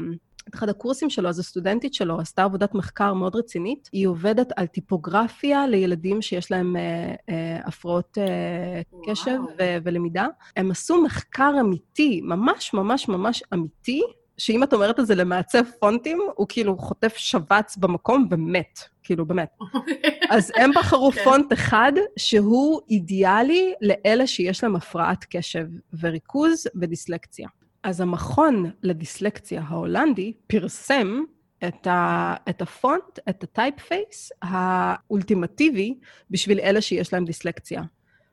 את 0.48 0.54
אחד 0.54 0.68
הקורסים 0.68 1.10
שלו, 1.10 1.28
אז 1.28 1.38
הסטודנטית 1.38 1.94
שלו 1.94 2.20
עשתה 2.20 2.44
עבודת 2.44 2.74
מחקר 2.74 3.14
מאוד 3.14 3.36
רצינית. 3.36 3.88
היא 3.92 4.06
עובדת 4.06 4.52
על 4.56 4.66
טיפוגרפיה 4.66 5.66
לילדים 5.66 6.22
שיש 6.22 6.50
להם 6.50 6.76
אה, 6.76 7.14
אה, 7.28 7.60
הפרעות 7.64 8.18
אה. 8.18 8.82
קשב 9.06 9.38
ו- 9.58 9.76
ולמידה. 9.84 10.26
הם 10.56 10.70
עשו 10.70 11.02
מחקר 11.02 11.52
אמיתי, 11.60 12.20
ממש 12.24 12.74
ממש 12.74 13.08
ממש 13.08 13.42
אמיתי, 13.54 14.02
שאם 14.42 14.62
את 14.62 14.72
אומרת 14.72 15.00
את 15.00 15.06
זה 15.06 15.14
למעצב 15.14 15.62
פונטים, 15.80 16.18
הוא 16.34 16.46
כאילו 16.48 16.78
חוטף 16.78 17.16
שבץ 17.16 17.76
במקום 17.76 18.28
ומת, 18.30 18.80
כאילו 19.02 19.26
באמת. 19.26 19.48
אז 20.30 20.52
הם 20.56 20.70
בחרו 20.76 21.12
כן. 21.12 21.24
פונט 21.24 21.52
אחד 21.52 21.92
שהוא 22.16 22.80
אידיאלי 22.90 23.74
לאלה 23.80 24.26
שיש 24.26 24.64
להם 24.64 24.76
הפרעת 24.76 25.24
קשב 25.30 25.66
וריכוז 26.00 26.66
ודיסלקציה. 26.74 27.48
אז 27.82 28.00
המכון 28.00 28.70
לדיסלקציה 28.82 29.62
ההולנדי 29.66 30.32
פרסם 30.46 31.22
את, 31.68 31.86
ה, 31.86 32.34
את 32.48 32.62
הפונט, 32.62 33.18
את 33.28 33.42
ה 33.42 33.80
typeface 33.80 34.32
האולטימטיבי 34.42 35.98
בשביל 36.30 36.60
אלה 36.60 36.80
שיש 36.80 37.12
להם 37.12 37.24
דיסלקציה. 37.24 37.82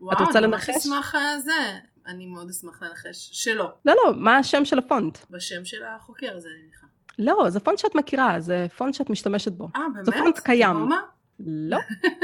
וואו, 0.02 0.26
רוצה 0.26 0.40
אני 0.40 0.48
ממש 0.48 0.70
לנחש? 0.70 0.78
אשמח 0.78 1.16
על 1.16 1.40
זה. 1.40 1.80
אני 2.08 2.26
מאוד 2.26 2.50
אשמח 2.50 2.84
לנחש. 2.84 3.30
שלא. 3.32 3.72
לא, 3.86 3.94
לא, 3.94 4.14
מה 4.16 4.38
השם 4.38 4.66
של 4.66 4.80
הפונט? 4.80 5.18
בשם 5.30 5.66
של 5.66 5.84
החוקר 5.84 6.36
הזה, 6.36 6.48
אני 6.50 6.64
מניחה. 6.64 6.88
לא, 7.20 7.50
זה 7.50 7.60
פונט 7.60 7.78
שאת 7.78 7.96
מכירה, 7.96 8.40
זה 8.40 8.68
פונט 8.78 8.94
שאת 8.94 9.10
משתמשת 9.10 9.52
בו. 9.52 9.70
אה, 9.76 9.82
באמת? 9.94 10.06
זה 10.06 10.12
פונט 10.12 10.40
קיים. 10.40 10.74
תהומה? 10.74 11.02
לא. 11.40 11.78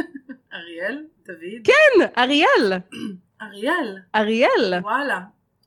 אריאל? 0.53 1.05
דוד? 1.25 1.63
כן, 1.63 2.07
אריאל! 2.17 2.73
אריאל. 3.41 3.97
אריאל! 4.15 4.73
וואלה. 4.81 5.21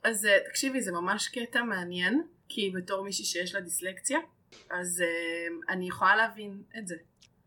אז 0.05 0.27
אה, 0.27 0.39
תקשיבי, 0.49 0.81
זה 0.81 0.93
ממש 0.93 1.29
קטע 1.29 1.63
מעניין, 1.63 2.23
כי 2.49 2.73
בתור 2.75 3.05
מישהי 3.05 3.25
שיש 3.25 3.55
לה 3.55 3.61
דיסלקציה, 3.61 4.19
אז 4.71 5.03
אה, 5.07 5.75
אני 5.75 5.89
יכולה 5.89 6.17
להבין 6.17 6.63
את 6.79 6.87
זה. 6.87 6.95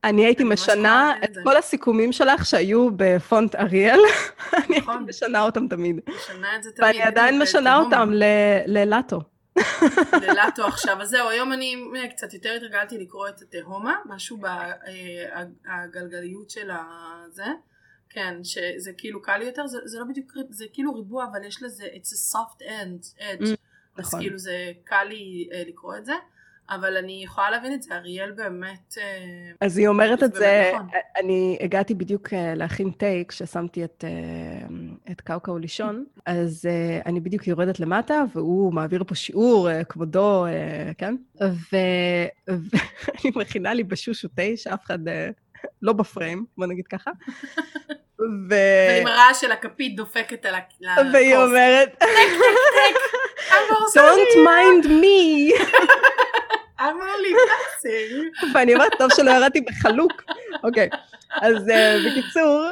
אני 0.03 0.25
הייתי 0.25 0.43
משנה 0.43 1.13
את. 1.23 1.37
כל 1.43 1.57
הסיכומים 1.57 2.11
שלך 2.11 2.45
שהיו 2.45 2.89
בפונט 2.95 3.55
אריאל, 3.55 3.99
אני 4.53 4.63
הייתי 4.67 4.79
נכון. 4.79 5.03
משנה 5.03 5.41
אותם 5.41 5.67
תמיד. 5.67 5.99
משנה 6.07 6.55
את 6.55 6.63
זה 6.63 6.71
תמיד. 6.71 6.89
ואני 6.89 7.01
עדיין 7.01 7.41
משנה. 7.41 7.77
אותם 7.77 8.09
ללאטו. 8.65 9.21
ללאטו 10.21 10.65
עכשיו. 10.65 11.01
אז 11.01 11.09
זהו, 11.09 11.29
היום 11.29 11.53
אני 11.53 11.75
אה, 11.95 12.07
קצת 12.07 12.33
יותר 12.33 12.53
התרגלתי 12.57 12.97
לקרוא 12.97 13.27
את 13.29 13.41
התהומה, 13.41 13.95
משהו 14.05 14.37
בגלגליות 15.93 16.49
של 16.49 16.69
הזה. 16.71 17.45
כן, 18.09 18.43
שזה 18.43 18.91
כאילו 18.97 19.21
קל 19.21 19.41
יותר, 19.41 19.67
זה, 19.67 19.77
זה 19.85 19.99
לא 19.99 20.05
בדיוק, 20.05 20.31
זה 20.49 20.65
כאילו 20.73 20.95
ריבוע, 20.95 21.25
אבל 21.31 21.45
יש 21.45 21.63
לזה, 21.63 21.83
it's 21.83 22.13
a 22.13 22.35
soft 22.35 22.61
end, 22.61 23.19
edge. 23.19 23.41
Mm, 23.41 23.55
אז 23.97 24.07
נכון. 24.07 24.19
כאילו 24.19 24.37
זה 24.37 24.71
קל 24.83 25.03
לי 25.03 25.49
אה, 25.53 25.63
לקרוא 25.67 25.97
את 25.97 26.05
זה, 26.05 26.13
אבל 26.71 26.97
אני 26.97 27.21
יכולה 27.23 27.49
להבין 27.49 27.73
את 27.73 27.83
זה, 27.83 27.95
אריאל 27.95 28.31
באמת, 28.31 28.97
אה, 28.97 29.51
אז 29.61 29.77
היא 29.77 29.87
אומרת 29.87 30.23
את 30.23 30.33
זה, 30.33 30.71
נכון. 30.75 30.87
אני 31.17 31.57
הגעתי 31.61 31.93
בדיוק 31.93 32.33
אה, 32.33 32.55
להכין 32.55 32.91
תה 32.97 33.05
כששמתי 33.27 33.83
את, 33.83 34.03
אה, 34.07 34.67
את 35.11 35.21
קאוקאו 35.21 35.57
לישון, 35.57 36.05
אז 36.25 36.65
אני 37.05 37.19
בדיוק 37.19 37.47
יורדת 37.47 37.79
למטה, 37.79 38.23
והוא 38.35 38.73
מעביר 38.73 39.03
פה 39.03 39.15
שיעור, 39.15 39.69
כבודו, 39.89 40.45
כן? 40.97 41.15
ואני 41.71 43.31
מכינה 43.35 43.73
לי 43.73 43.83
בשושו 43.83 44.27
תה, 44.27 44.41
שאף 44.55 44.85
אחד 44.85 44.99
לא 45.81 45.93
בפריים, 45.93 46.45
בוא 46.57 46.65
נגיד 46.65 46.87
ככה. 46.87 47.11
ו... 48.19 48.55
ועם 48.89 49.07
הרעש 49.07 49.41
של 49.41 49.51
הכפית 49.51 49.95
דופקת 49.95 50.45
על 50.45 50.55
הכוס. 50.55 51.05
והיא 51.13 51.35
אומרת, 51.35 52.03
אמור 53.51 53.87
Don't 53.95 54.35
mind 54.47 54.85
me. 54.85 55.53
אמור 56.89 57.15
לי 57.21 57.33
פסינג. 57.77 58.31
ואני 58.53 58.73
אומרת, 58.73 58.91
טוב 58.97 59.09
שלא 59.15 59.31
ירדתי 59.31 59.61
בחלוק. 59.61 60.23
אוקיי, 60.63 60.89
אז 61.41 61.69
אה, 61.69 61.97
בקיצור, 62.05 62.69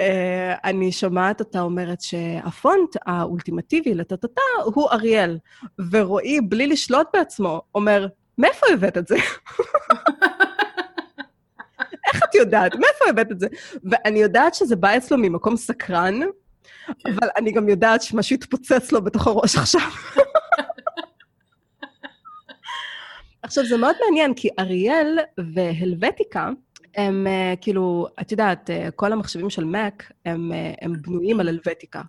אה, 0.00 0.54
אני 0.64 0.92
שומעת 0.92 1.40
אותה 1.40 1.60
אומרת 1.60 2.00
שהפונט 2.00 2.96
האולטימטיבי 3.06 3.94
לטטטה 3.94 4.40
הוא 4.64 4.90
אריאל, 4.90 5.38
ורועי, 5.90 6.40
בלי 6.40 6.66
לשלוט 6.66 7.06
בעצמו, 7.12 7.62
אומר, 7.74 8.06
מאיפה 8.38 8.66
הבאת 8.72 8.98
את 8.98 9.08
זה? 9.08 9.16
איך 12.06 12.22
את 12.24 12.34
יודעת? 12.34 12.74
מאיפה 12.74 13.04
הבאת 13.08 13.32
את 13.32 13.40
זה? 13.40 13.46
ואני 13.84 14.18
יודעת 14.18 14.54
שזה 14.54 14.76
בא 14.76 14.96
אצלו 14.96 15.18
ממקום 15.18 15.56
סקרן, 15.56 16.20
אבל 17.06 17.28
אני 17.36 17.52
גם 17.52 17.68
יודעת 17.68 18.02
שמשהו 18.02 18.34
התפוצץ 18.34 18.92
לו 18.92 19.02
בתוך 19.04 19.26
הראש 19.26 19.56
עכשיו. 19.56 19.80
עכשיו, 23.48 23.66
זה 23.66 23.76
מאוד 23.76 23.94
מעניין, 24.04 24.34
כי 24.34 24.48
אריאל 24.58 25.18
והלווטיקה, 25.54 26.50
הם 26.96 27.26
אה, 27.26 27.54
כאילו, 27.60 28.06
את 28.20 28.32
יודעת, 28.32 28.70
אה, 28.70 28.90
כל 28.90 29.12
המחשבים 29.12 29.50
של 29.50 29.64
Mac 29.64 30.04
הם, 30.24 30.52
אה, 30.52 30.72
הם 30.82 30.92
בנויים 31.02 31.40
על 31.40 31.48
הלווטיקה. 31.48 32.02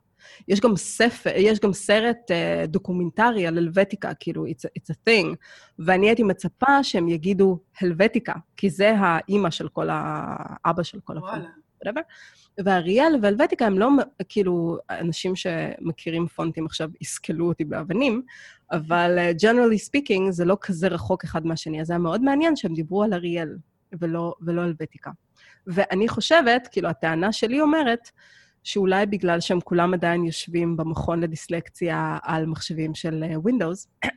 יש 0.48 0.60
גם 0.60 0.76
ספר, 0.76 1.30
יש 1.36 1.60
גם 1.60 1.74
סרט 1.74 2.32
דוקומנטרי 2.68 3.48
על 3.48 3.58
הלווטיקה, 3.58 4.14
כאילו, 4.14 4.46
it's, 4.46 4.50
a- 4.50 4.80
it's 4.80 4.94
a 4.94 5.10
thing, 5.10 5.36
ואני 5.80 6.08
הייתי 6.08 6.24
מצפה 6.24 6.84
שהם 6.84 7.10
יגידו 7.10 7.60
הלווטיקה, 7.82 8.34
כי 8.58 8.70
זה 8.70 8.94
האימא 8.98 9.50
של 9.50 9.68
כל 9.70 9.90
ה... 9.90 10.36
אבא 10.66 10.84
של 10.84 11.00
כל 11.04 11.18
הפונט. 11.18 11.46
Whatever. 11.86 12.02
ואריאל 12.66 13.16
והלווטיקה 13.22 13.66
הם 13.66 13.80
לא, 13.80 13.90
כאילו, 14.30 14.78
אנשים 14.90 15.36
שמכירים 15.36 16.28
פונטים 16.28 16.66
עכשיו 16.66 16.90
יסקלו 17.02 17.48
אותי 17.48 17.66
באבנים, 17.66 18.22
אבל 18.72 19.18
uh, 19.18 19.42
generally 19.42 19.88
speaking 19.88 20.32
זה 20.32 20.46
לא 20.46 20.58
כזה 20.62 20.88
רחוק 20.88 21.24
אחד 21.24 21.46
מהשני, 21.46 21.82
אז 21.82 21.88
זה 21.88 21.94
היה 21.94 22.00
מאוד 22.00 22.22
מעניין 22.22 22.56
שהם 22.56 22.74
דיברו 22.74 23.04
על 23.04 23.14
אריאל 23.14 23.58
ולא, 24.00 24.34
ולא 24.42 24.62
הלווטיקה. 24.62 25.12
ואני 25.68 26.08
חושבת, 26.08 26.68
כאילו, 26.72 26.90
הטענה 26.90 27.32
שלי 27.32 27.62
אומרת, 27.62 28.10
שאולי 28.64 29.06
בגלל 29.06 29.40
שהם 29.40 29.62
כולם 29.62 29.94
עדיין 29.94 30.26
יושבים 30.26 30.78
במכון 30.78 31.20
לדיסלקציה 31.20 32.18
על 32.24 32.46
מחשבים 32.46 32.96
של 32.96 33.24
אה, 33.24 33.36
Windows, 33.36 34.06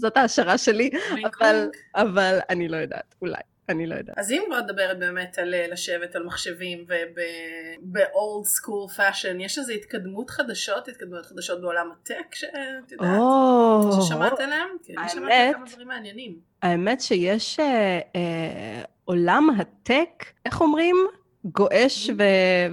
זאת 0.00 0.16
ההשערה 0.16 0.58
שלי, 0.58 0.90
אבל. 1.24 1.68
אבל 1.94 2.38
אני 2.48 2.68
לא 2.68 2.76
יודעת, 2.76 3.14
אולי, 3.22 3.40
אני 3.70 3.86
לא 3.86 3.94
יודעת. 3.94 4.18
אז 4.18 4.32
אם 4.32 4.42
כבר 4.46 4.60
מדברת 4.62 4.98
באמת 4.98 5.38
על 5.38 5.54
אה, 5.54 5.66
לשבת 5.68 6.16
על 6.16 6.22
מחשבים 6.22 6.84
וב-old 6.88 8.46
school 8.46 8.96
fashion, 8.98 9.36
יש 9.38 9.58
איזו 9.58 9.72
התקדמות 9.72 10.30
חדשות, 10.30 10.88
התקדמות 10.88 11.26
חדשות 11.26 11.60
בעולם 11.60 11.90
הטק 11.92 12.34
שאת 12.34 12.92
יודעת? 12.92 13.18
או, 13.18 14.02
ששמעת 14.02 14.40
עליהם? 14.40 14.68
כן, 14.84 14.98
אני 14.98 15.08
שמעתי 15.08 15.54
כמה 15.54 15.66
דברים 15.66 15.88
מעניינים. 15.88 16.38
האמת 16.62 17.00
שיש 17.00 17.60
אה, 17.60 18.00
אה, 18.16 18.82
עולם 19.04 19.50
הטק, 19.58 20.24
איך 20.46 20.60
אומרים? 20.60 20.96
גועש 21.44 22.10
ו... 22.18 22.22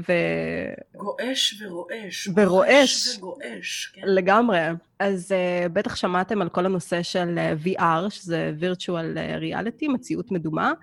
ו... 0.07 0.13
גועש 0.95 1.61
ורועש. 1.61 2.29
ורועש. 2.35 3.17
וגועש, 3.17 3.91
כן. 3.93 4.01
לגמרי. 4.05 4.59
אז 4.99 5.31
uh, 5.31 5.69
בטח 5.69 5.95
שמעתם 5.95 6.41
על 6.41 6.49
כל 6.49 6.65
הנושא 6.65 7.03
של 7.03 7.35
uh, 7.37 7.67
VR, 7.67 8.09
שזה 8.09 8.51
virtual 8.59 9.17
reality, 9.41 9.89
מציאות 9.93 10.31
מדומה, 10.31 10.73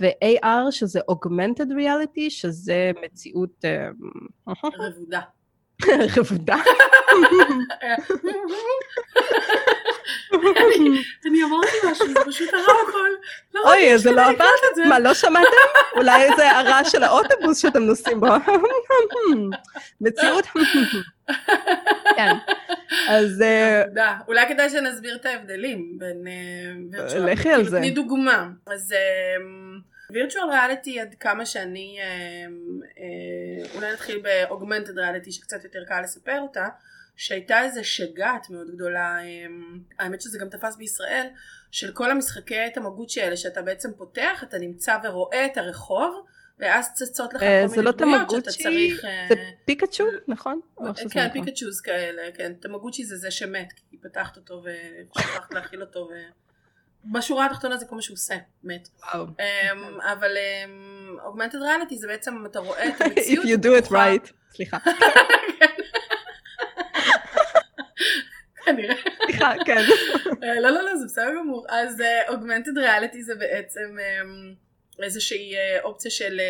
ו-AR, 0.00 0.70
שזה 0.70 1.00
augmented 1.10 1.68
reality, 1.70 2.30
שזה 2.30 2.90
מציאות... 3.04 3.64
Uh, 3.64 4.52
רבודה. 4.78 5.20
רבודה. 6.16 6.56
אני 11.26 11.42
אמרתי 11.44 11.76
משהו, 11.90 12.08
זה 12.08 12.14
פשוט 12.26 12.48
הרמקול. 12.54 13.16
אוי, 13.64 13.98
זה 13.98 14.12
לא 14.12 14.22
עבד? 14.22 14.88
מה, 14.88 14.98
לא 14.98 15.14
שמעתם? 15.14 15.46
אולי 15.96 16.28
זה 16.36 16.50
הרעש 16.50 16.92
של 16.92 17.02
האוטובוס 17.02 17.58
שאתם 17.58 17.82
נוסעים 17.82 18.20
בו. 18.20 18.26
מציאות. 20.00 20.46
כן. 22.16 22.32
אז... 23.08 23.44
אולי 24.28 24.48
כדאי 24.48 24.70
שנסביר 24.70 25.16
את 25.16 25.26
ההבדלים 25.26 25.98
בין... 25.98 26.24
לכי 27.18 27.50
על 27.50 27.64
זה. 27.64 27.78
תני 27.78 27.90
דוגמה. 27.90 28.48
אז... 28.66 28.94
וירטואל 30.10 30.50
ריאליטי 30.50 31.00
עד 31.00 31.14
כמה 31.20 31.46
שאני, 31.46 31.98
אולי 33.74 33.92
נתחיל 33.92 34.22
באוגמנטד 34.22 34.98
ריאליטי 34.98 35.32
שקצת 35.32 35.64
יותר 35.64 35.84
קל 35.88 36.00
לספר 36.00 36.38
אותה, 36.40 36.68
שהייתה 37.22 37.62
איזה 37.62 37.84
שגעת 37.84 38.50
מאוד 38.50 38.70
גדולה, 38.74 39.18
האמת 39.98 40.20
שזה 40.20 40.38
גם 40.38 40.48
תפס 40.48 40.76
בישראל, 40.76 41.26
של 41.70 41.92
כל 41.92 42.10
המשחקי 42.10 42.70
תמגוצ'י 42.74 43.22
האלה 43.22 43.36
שאתה 43.36 43.62
בעצם 43.62 43.90
פותח, 43.96 44.44
אתה 44.48 44.58
נמצא 44.58 44.98
ורואה 45.04 45.46
את 45.46 45.56
הרחוב, 45.56 46.26
ואז 46.58 46.92
צצות 46.94 47.34
לך 47.34 47.40
כל 47.40 47.46
מיני 47.70 47.82
לא 47.82 47.92
דמויות 47.92 48.30
שאתה 48.30 48.50
צריך... 48.50 49.00
זה 49.28 49.34
פיקאצ'ו, 49.64 50.04
נכון? 50.28 50.60
כן, 51.10 51.28
פיקאצ'וז 51.32 51.80
כאלה, 51.80 52.22
כן. 52.34 52.52
תמגוצ'י 52.60 53.04
זה 53.04 53.16
זה 53.16 53.30
שמת, 53.30 53.72
כי 53.90 53.96
פתחת 53.96 54.36
אותו 54.36 54.62
ושכחת 54.64 55.54
להכיל 55.54 55.82
אותו 55.82 56.08
ו... 56.10 56.14
בשורה 57.12 57.46
התחתונה 57.46 57.76
זה 57.76 57.86
כל 57.86 57.96
מה 57.96 58.02
שהוא 58.02 58.14
עושה, 58.14 58.34
מת. 58.64 58.88
וואו. 59.14 59.26
אבל 60.12 60.30
אוגמנטד 61.24 61.58
ריאליטי 61.58 61.98
זה 61.98 62.06
בעצם, 62.06 62.46
אתה 62.46 62.58
רואה 62.58 62.88
את 62.88 63.00
המציאות. 63.02 63.44
If 63.44 63.48
you 63.48 63.62
do 63.62 63.86
it 63.86 63.90
right. 63.90 64.32
סליחה. 64.54 64.78
כנראה. 68.64 68.94
סליחה, 69.24 69.52
כן. 69.66 69.82
לא, 70.42 70.70
לא, 70.70 70.82
לא, 70.82 70.96
זה 70.96 71.04
בסדר 71.04 71.34
גמור. 71.38 71.66
אז 71.68 72.02
אוגמנטד 72.28 72.78
ריאליטי 72.78 73.22
זה 73.22 73.34
בעצם 73.34 73.96
איזושהי 75.02 75.54
אופציה 75.82 76.10
של 76.10 76.40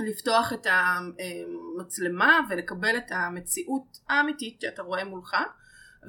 לפתוח 0.00 0.52
את 0.52 0.66
המצלמה 0.70 2.40
ולקבל 2.50 2.96
את 2.96 3.10
המציאות 3.10 3.98
האמיתית 4.08 4.60
שאתה 4.60 4.82
רואה 4.82 5.04
מולך. 5.04 5.36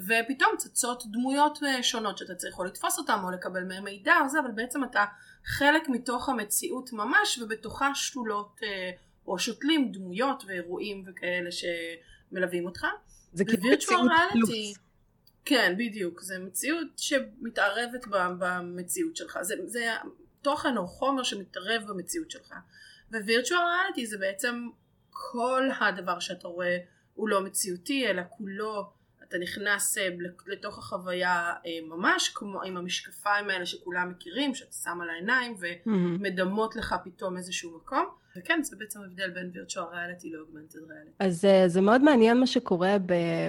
ופתאום 0.08 0.52
צצות 0.58 1.04
דמויות 1.12 1.60
שונות 1.82 2.18
שאתה 2.18 2.36
צריך 2.36 2.60
או 2.60 2.64
לתפוס 2.64 2.98
אותן 2.98 3.18
או 3.24 3.32
לקבל 3.32 3.64
מהם 3.64 3.84
מידע 3.84 4.14
או 4.24 4.30
זה, 4.30 4.40
אבל 4.40 4.52
בעצם 4.52 4.84
אתה 4.84 5.06
חלק 5.46 5.90
מתוך 5.90 6.30
המציאות 6.30 6.94
ממש 6.94 7.40
ובתוכה 7.42 7.96
שתולות 7.96 8.60
או 9.28 9.40
שותלים 9.40 9.92
דמויות 9.92 10.44
ואירועים 10.48 11.04
וכאלה 11.08 11.50
שמלווים 11.52 12.66
אותך. 12.66 12.86
זה 13.34 13.46
כאילו 13.46 13.64
מציאות 13.74 14.12
פלוס. 14.32 14.50
כן, 15.46 15.76
בדיוק. 15.78 16.22
זה 16.22 16.40
מציאות 16.40 16.88
שמתערבת 16.98 18.06
במציאות 18.40 19.16
שלך. 19.16 19.40
זה, 19.42 19.56
זה 19.66 19.92
תוכן 20.42 20.78
או 20.78 20.88
חומר 20.88 21.24
שמתערב 21.24 21.84
במציאות 21.88 22.32
שלך. 22.32 22.54
ווירטואל 23.12 23.60
ריאליטי 23.60 24.06
זה 24.06 24.18
בעצם 24.18 24.68
כל 25.10 25.70
הדבר 25.80 26.20
שאתה 26.20 26.48
רואה 26.48 26.78
הוא 27.14 27.30
לא 27.30 27.42
מציאותי, 27.42 28.08
אלא 28.08 28.22
כולו 28.30 28.92
אתה 29.28 29.38
נכנס 29.38 29.98
לתוך 30.48 30.78
החוויה 30.78 31.54
ממש 31.90 32.32
כמו 32.36 32.64
עם 32.64 32.78
המשקפיים 32.78 33.50
האלה 33.50 33.66
שכולם 33.66 34.10
מכירים 34.10 34.56
שאתה 34.56 34.74
שם 34.74 35.02
על 35.02 35.10
העיניים 35.10 35.56
ומדמות 35.86 36.76
לך 36.76 36.96
פתאום 37.04 37.38
איזשהו 37.38 37.78
מקום 37.78 38.06
וכן 38.38 38.60
זה 38.64 38.76
בעצם 38.80 39.00
הבדל 39.02 39.30
בין 39.30 39.52
וירטואל 39.54 39.86
ריאליטי 39.94 40.32
לאוגמנטד 40.32 40.80
ריאליטי. 40.90 41.12
אז 41.20 41.48
זה 41.68 41.82
מאוד 41.82 42.04
מעניין 42.04 42.40
מה 42.40 42.48
שקורה 42.48 42.98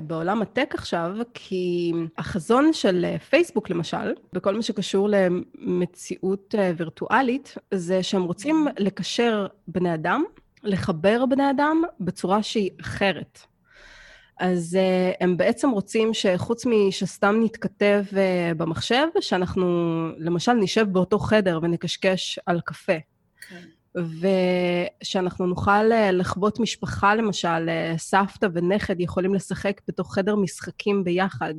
בעולם 0.03 0.43
הטק 0.43 0.75
עכשיו 0.75 1.17
כי 1.35 1.93
החזון 2.19 2.73
של 2.73 3.17
פייסבוק 3.31 3.71
למשל 3.71 4.15
בכל 4.33 4.55
מה 4.55 4.63
שקשור 4.63 5.09
למציאות 5.11 6.55
וירטואלית 6.77 7.55
זה 7.75 8.03
שהם 8.03 8.23
רוצים 8.23 8.67
לקשר 8.79 9.47
בני 9.69 9.95
אדם 9.95 10.25
לחבר 10.63 11.27
בני 11.27 11.51
אדם 11.51 11.83
בצורה 12.01 12.43
שהיא 12.43 12.71
אחרת. 12.81 13.41
אז 14.41 14.79
uh, 14.79 15.17
הם 15.21 15.37
בעצם 15.37 15.71
רוצים 15.71 16.15
שחוץ 16.15 16.67
משסתם 16.67 17.41
נתכתב 17.45 18.05
uh, 18.11 18.55
במחשב, 18.57 19.07
שאנחנו 19.21 19.67
למשל 20.19 20.53
נשב 20.53 20.87
באותו 20.93 21.19
חדר 21.19 21.59
ונקשקש 21.63 22.39
על 22.47 22.61
קפה. 22.65 22.93
כן. 23.49 23.63
ושאנחנו 25.03 25.47
נוכל 25.47 25.93
uh, 25.93 26.13
לחוות 26.13 26.61
משפחה 26.61 27.15
למשל, 27.15 27.69
uh, 27.69 27.99
סבתא 27.99 28.47
ונכד 28.53 29.01
יכולים 29.01 29.35
לשחק 29.35 29.81
בתוך 29.89 30.15
חדר 30.15 30.37
משחקים 30.37 31.05
ביחד, 31.05 31.55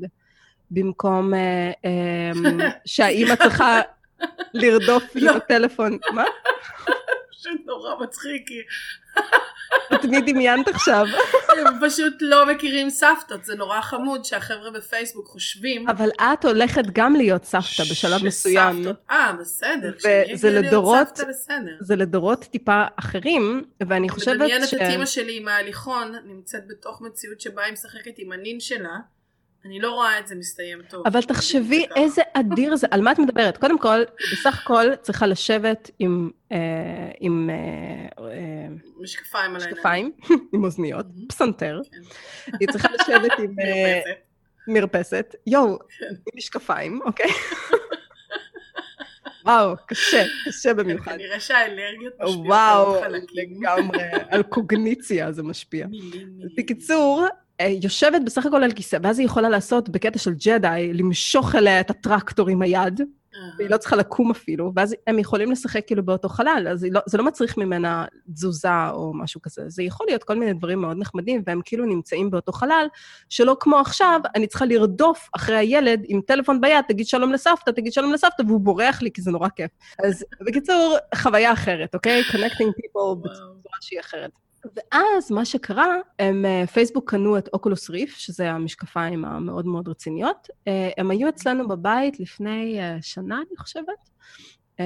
במקום 0.71 1.33
uh, 1.33 1.37
um, 2.37 2.63
שהאימא 2.85 3.35
צריכה 3.35 3.81
לרדוף 4.53 5.03
עם 5.15 5.27
הטלפון. 5.27 5.97
מה? 6.13 6.23
שנורא 7.37 7.95
מצחיק, 8.03 8.47
כי... 8.47 8.61
את 9.95 10.05
מי 10.05 10.21
דמיינת 10.21 10.67
עכשיו? 10.67 11.05
הם 11.49 11.73
פשוט 11.81 12.13
לא 12.21 12.45
מכירים 12.45 12.89
סבתות, 12.89 13.45
זה 13.45 13.55
נורא 13.55 13.81
חמוד 13.81 14.25
שהחבר'ה 14.25 14.71
בפייסבוק 14.71 15.27
חושבים... 15.27 15.89
אבל 15.89 16.09
את 16.17 16.45
הולכת 16.45 16.83
גם 16.93 17.15
להיות 17.15 17.43
סבתא 17.43 17.83
בשלב 17.91 18.25
מסוים. 18.25 18.85
אה, 19.11 19.33
בסדר, 19.39 19.93
וזה 20.33 20.49
לדורות, 20.49 21.19
זה 21.79 21.95
לדורות 21.95 22.43
טיפה 22.43 22.83
אחרים, 22.95 23.63
ואני 23.87 24.09
חושבת 24.09 24.35
ש... 24.35 24.39
מדמיינת 24.39 24.73
את 24.73 24.81
אימא 24.81 25.05
שלי 25.05 25.37
עם 25.37 25.47
ההליכון, 25.47 26.15
נמצאת 26.25 26.67
בתוך 26.67 27.01
מציאות 27.01 27.41
שבה 27.41 27.63
היא 27.63 27.73
משחקת 27.73 28.13
עם 28.17 28.31
הנין 28.31 28.59
שלה. 28.59 28.97
אני 29.67 29.79
לא 29.79 29.91
רואה 29.91 30.19
את 30.19 30.27
זה 30.27 30.35
מסתיים 30.35 30.81
טוב. 30.89 31.07
אבל 31.07 31.21
תחשבי 31.21 31.85
איזה 31.95 32.21
אדיר 32.33 32.75
זה, 32.75 32.87
על 32.91 33.01
מה 33.01 33.11
את 33.11 33.19
מדברת? 33.19 33.57
קודם 33.57 33.79
כל, 33.79 34.03
בסך 34.31 34.61
הכל 34.63 34.95
צריכה 34.95 35.27
לשבת 35.27 35.91
עם... 35.99 36.29
אה, 36.51 36.57
עם 37.19 37.49
אה, 37.49 38.67
משקפיים 38.99 39.55
על 39.55 39.61
העיניים. 39.61 39.73
משקפיים, 39.73 40.11
עם 40.53 40.63
אוזניות, 40.63 41.05
פסנתר. 41.29 41.81
כן. 41.91 41.97
היא 42.59 42.67
צריכה 42.71 42.87
לשבת 42.93 43.31
עם... 43.39 43.55
מרפסת. 44.67 45.35
יואו, 45.47 45.79
כן. 45.79 46.05
עם 46.09 46.33
משקפיים, 46.35 46.99
אוקיי? 47.05 47.31
וואו, 49.45 49.75
קשה, 49.87 50.23
קשה 50.45 50.73
במיוחד. 50.73 51.11
כנראה 51.11 51.39
שהאלרגיות 51.39 52.13
משפיעות 52.19 53.03
על 53.03 53.11
חלקים. 53.11 53.63
וואו, 53.63 53.77
לגמרי, 53.77 54.03
על 54.29 54.43
קוגניציה 54.43 55.31
זה 55.31 55.43
משפיע. 55.43 55.87
בקיצור, 56.57 57.23
אה, 57.23 57.29
יושבת 57.61 58.21
בסך 58.25 58.45
הכל 58.45 58.63
על 58.63 58.71
כיסא, 58.71 58.97
ואז 59.03 59.19
היא 59.19 59.25
יכולה 59.25 59.49
לעשות 59.49 59.89
בקטע 59.89 60.19
של 60.19 60.33
ג'די, 60.33 60.91
למשוך 60.93 61.55
אליה 61.55 61.79
את 61.79 61.89
הטרקטור 61.89 62.49
עם 62.49 62.61
היד, 62.61 63.01
והיא 63.57 63.69
לא 63.69 63.77
צריכה 63.77 63.95
לקום 63.95 64.31
אפילו, 64.31 64.71
ואז 64.75 64.95
הם 65.07 65.19
יכולים 65.19 65.51
לשחק 65.51 65.87
כאילו 65.87 66.05
באותו 66.05 66.29
חלל, 66.29 66.67
אז 66.71 66.87
לא, 66.91 67.01
זה 67.05 67.17
לא 67.17 67.23
מצריך 67.23 67.57
ממנה 67.57 68.05
תזוזה 68.33 68.89
או 68.89 69.13
משהו 69.15 69.41
כזה, 69.41 69.61
זה 69.67 69.83
יכול 69.83 70.05
להיות 70.09 70.23
כל 70.23 70.35
מיני 70.35 70.53
דברים 70.53 70.81
מאוד 70.81 70.97
נחמדים, 70.97 71.43
והם 71.45 71.61
כאילו 71.65 71.85
נמצאים 71.85 72.31
באותו 72.31 72.51
חלל, 72.51 72.87
שלא 73.29 73.57
כמו 73.59 73.77
עכשיו, 73.77 74.21
אני 74.35 74.47
צריכה 74.47 74.65
לרדוף 74.65 75.29
אחרי 75.35 75.55
הילד 75.55 76.01
עם 76.05 76.21
טלפון 76.21 76.61
ביד, 76.61 76.85
תגיד 76.87 77.07
שלום 77.07 77.33
לסבתא, 77.33 77.71
תגיד 77.71 77.93
שלום 77.93 78.13
לסבתא, 78.13 78.43
והוא 78.47 78.61
בורח 78.61 79.01
לי 79.01 79.11
כי 79.11 79.21
זה 79.21 79.31
נורא 79.31 79.49
כיף. 79.49 79.71
אז 80.03 80.25
בקיצור, 80.41 80.97
חוויה 81.15 81.53
אחרת, 81.53 81.95
אוקיי? 81.95 82.21
Connecting 82.21 82.69
people 82.69 83.15
בצורה 83.15 83.77
שהיא 83.81 83.99
אחרת. 83.99 84.31
ואז 84.75 85.31
מה 85.31 85.45
שקרה, 85.45 85.95
הם, 86.19 86.45
אה, 86.45 86.67
פייסבוק 86.67 87.09
קנו 87.09 87.37
את 87.37 87.49
אוקולוס 87.53 87.89
ריף, 87.89 88.15
שזה 88.17 88.51
המשקפיים 88.51 89.25
המאוד 89.25 89.65
מאוד 89.65 89.87
רציניות. 89.87 90.47
אה, 90.67 90.89
הם 90.97 91.11
היו 91.11 91.29
אצלנו 91.29 91.67
בבית 91.67 92.19
לפני 92.19 92.79
אה, 92.79 92.97
שנה, 93.01 93.35
אני 93.35 93.57
חושבת. 93.57 94.09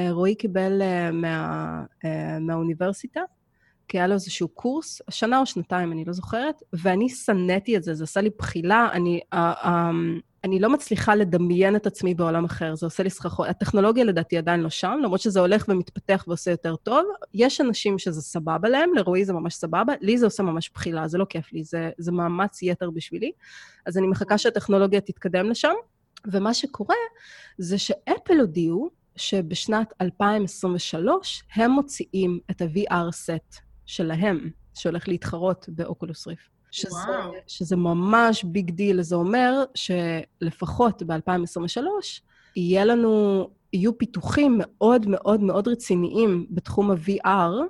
רועי 0.10 0.36
קיבל 0.36 0.82
מה, 1.14 1.84
מהאוניברסיטה, 2.42 3.22
כי 3.88 3.98
היה 3.98 4.08
לו 4.08 4.14
איזשהו 4.14 4.48
קורס, 4.48 5.02
שנה 5.10 5.40
או 5.40 5.46
שנתיים, 5.46 5.92
אני 5.92 6.06
לא 6.06 6.14
זוכרת, 6.14 6.62
ואני 6.74 7.10
שנאתי 7.10 7.78
את 7.78 7.84
זה, 7.84 7.94
זה 7.94 8.04
עשה 8.04 8.22
לי 8.22 8.30
בחילה. 8.38 8.90
אני, 8.92 9.20
אני 10.44 10.60
לא 10.60 10.70
מצליחה 10.70 11.16
לדמיין 11.16 11.76
את 11.76 11.88
עצמי 11.88 12.14
בעולם 12.14 12.46
אחר, 12.46 12.76
זה 12.76 12.86
עושה 12.86 13.04
לי 13.04 13.10
סככות. 13.10 13.48
הטכנולוגיה 13.48 14.04
לדעתי 14.04 14.38
עדיין 14.38 14.60
לא 14.60 14.70
שם, 14.70 15.00
למרות 15.04 15.20
שזה 15.20 15.40
הולך 15.40 15.66
ומתפתח 15.70 16.24
ועושה 16.28 16.52
יותר 16.52 16.76
טוב. 16.76 17.06
יש 17.34 17.62
אנשים 17.62 18.00
שזה 18.00 18.22
סבבה 18.22 18.70
להם, 18.70 18.94
לרועי 18.96 19.26
זה 19.26 19.34
ממש 19.34 19.54
סבבה, 19.54 19.94
לי 20.02 20.18
זה 20.18 20.26
עושה 20.26 20.44
ממש 20.44 20.72
בחילה, 20.74 21.08
זה 21.08 21.18
לא 21.18 21.26
כיף 21.26 21.54
לי, 21.54 21.64
זה, 21.64 21.90
זה 21.98 22.12
מאמץ 22.12 22.62
יתר 22.62 22.90
בשבילי. 22.90 23.32
אז 23.86 23.98
אני 23.98 24.08
מחכה 24.08 24.38
שהטכנולוגיה 24.38 25.02
תתקדם 25.02 25.50
לשם, 25.50 25.74
ומה 26.28 26.54
שקורה 26.54 26.96
זה 27.58 27.78
שאפל 27.78 28.40
הודיעו 28.40 28.90
שבשנת 29.16 29.94
2023 30.02 31.44
הם 31.56 31.72
מוציאים 31.72 32.40
את 32.52 32.62
ה- 32.62 32.87
VR 32.87 33.12
set 33.12 33.56
שלהם, 33.86 34.50
שהולך 34.74 35.08
להתחרות 35.08 35.66
ב 35.70 35.78
Oculus 35.78 36.28
Rift. 36.28 36.50
שזה, 36.72 36.96
וואו. 36.96 37.32
שזה 37.48 37.76
ממש 37.76 38.44
big 38.44 38.72
deal. 38.72 39.02
זה 39.02 39.16
אומר 39.16 39.64
שלפחות 39.76 41.04
ב-2023 41.04 41.82
יהיה 42.56 42.86
לנו, 42.86 43.48
יהיו 43.74 43.98
פיתוחים 43.98 44.56
מאוד 44.58 45.06
מאוד 45.08 45.44
מאוד 45.44 45.68
רציניים 45.68 46.46
בתחום 46.50 46.92
ה-VR, 46.92 47.64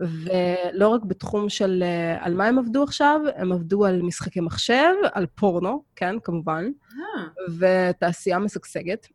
ולא 0.00 0.88
רק 0.88 1.02
בתחום 1.04 1.48
של 1.48 1.82
אה, 1.82 2.24
על 2.24 2.34
מה 2.34 2.46
הם 2.46 2.58
עבדו 2.58 2.82
עכשיו, 2.82 3.20
הם 3.36 3.52
עבדו 3.52 3.84
על 3.84 4.02
משחקי 4.02 4.40
מחשב, 4.40 4.92
על 5.12 5.26
פורנו, 5.26 5.82
כן, 5.96 6.14
כמובן, 6.24 6.64
אה. 6.92 7.26
ותעשייה 7.58 8.38
משגשגת. 8.38 9.06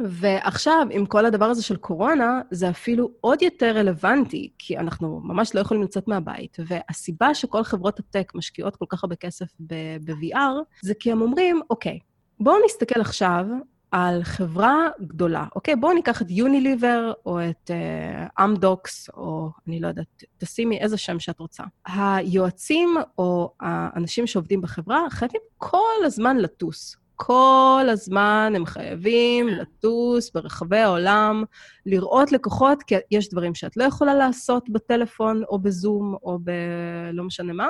ועכשיו, 0.00 0.86
עם 0.90 1.06
כל 1.06 1.26
הדבר 1.26 1.44
הזה 1.44 1.62
של 1.62 1.76
קורונה, 1.76 2.40
זה 2.50 2.70
אפילו 2.70 3.10
עוד 3.20 3.42
יותר 3.42 3.76
רלוונטי, 3.76 4.50
כי 4.58 4.78
אנחנו 4.78 5.20
ממש 5.24 5.54
לא 5.54 5.60
יכולים 5.60 5.82
לצאת 5.82 6.08
מהבית. 6.08 6.56
והסיבה 6.66 7.34
שכל 7.34 7.62
חברות 7.62 7.98
הטק 7.98 8.32
משקיעות 8.34 8.76
כל 8.76 8.84
כך 8.88 9.04
הרבה 9.04 9.16
כסף 9.16 9.46
ב-VR, 9.60 10.62
זה 10.82 10.94
כי 11.00 11.12
הם 11.12 11.20
אומרים, 11.20 11.60
אוקיי, 11.70 11.98
בואו 12.40 12.56
נסתכל 12.64 13.00
עכשיו 13.00 13.46
על 13.90 14.24
חברה 14.24 14.88
גדולה, 15.00 15.46
אוקיי? 15.54 15.76
בואו 15.76 15.92
ניקח 15.92 16.22
את 16.22 16.26
יוניליבר 16.30 17.12
או 17.26 17.40
את 17.40 17.70
אמדוקס, 18.44 19.10
uh, 19.10 19.12
או 19.16 19.50
אני 19.66 19.80
לא 19.80 19.88
יודעת, 19.88 20.24
תשימי 20.38 20.78
איזה 20.78 20.96
שם 20.96 21.18
שאת 21.20 21.40
רוצה. 21.40 21.62
היועצים 21.86 22.96
או 23.18 23.52
האנשים 23.60 24.26
שעובדים 24.26 24.60
בחברה 24.60 25.10
חייבים 25.10 25.40
כל 25.58 26.04
הזמן 26.04 26.36
לטוס. 26.36 26.96
כל 27.16 27.86
הזמן 27.88 28.52
הם 28.56 28.66
חייבים 28.66 29.48
לטוס 29.48 30.30
ברחבי 30.30 30.78
העולם, 30.78 31.44
לראות 31.86 32.32
לקוחות, 32.32 32.82
כי 32.82 32.94
יש 33.10 33.30
דברים 33.30 33.54
שאת 33.54 33.76
לא 33.76 33.84
יכולה 33.84 34.14
לעשות 34.14 34.70
בטלפון 34.70 35.42
או 35.48 35.58
בזום 35.58 36.16
או 36.22 36.38
ב... 36.44 36.50
לא 37.12 37.24
משנה 37.24 37.52
מה. 37.52 37.68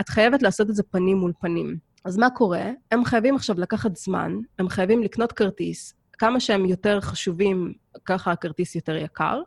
את 0.00 0.08
חייבת 0.08 0.42
לעשות 0.42 0.70
את 0.70 0.74
זה 0.74 0.82
פנים 0.82 1.16
מול 1.16 1.32
פנים. 1.40 1.76
אז 2.04 2.16
מה 2.16 2.30
קורה? 2.30 2.70
הם 2.90 3.04
חייבים 3.04 3.34
עכשיו 3.34 3.60
לקחת 3.60 3.96
זמן, 3.96 4.36
הם 4.58 4.68
חייבים 4.68 5.02
לקנות 5.02 5.32
כרטיס, 5.32 5.94
כמה 6.12 6.40
שהם 6.40 6.64
יותר 6.64 7.00
חשובים, 7.00 7.72
ככה 8.04 8.32
הכרטיס 8.32 8.74
יותר 8.74 8.96
יקר. 8.96 9.42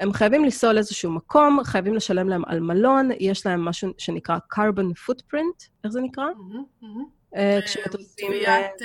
הם 0.00 0.12
חייבים 0.12 0.44
לנסוע 0.44 0.72
לאיזשהו 0.72 1.10
מקום, 1.10 1.58
חייבים 1.64 1.94
לשלם 1.94 2.28
להם 2.28 2.42
על 2.46 2.60
מלון, 2.60 3.08
יש 3.20 3.46
להם 3.46 3.64
משהו 3.64 3.90
שנקרא 3.98 4.38
carbon 4.54 5.08
footprint, 5.08 5.68
איך 5.84 5.92
זה 5.92 6.00
נקרא? 6.00 6.24
Mm-hmm, 6.24 6.84
mm-hmm. 6.84 7.17
כשמטוסים... 7.64 8.28
טביעת, 8.28 8.82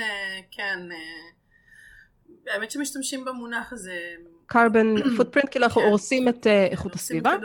כן, 0.50 0.78
האמת 2.46 2.70
שמשתמשים 2.70 3.24
במונח 3.24 3.72
הזה. 3.72 3.98
carbon 4.52 4.98
footprint, 5.18 5.48
כאילו 5.50 5.64
אנחנו 5.64 5.80
כן. 5.80 5.86
הורסים 5.86 6.28
את 6.28 6.46
איכות 6.46 6.94
הסביבה? 6.94 7.36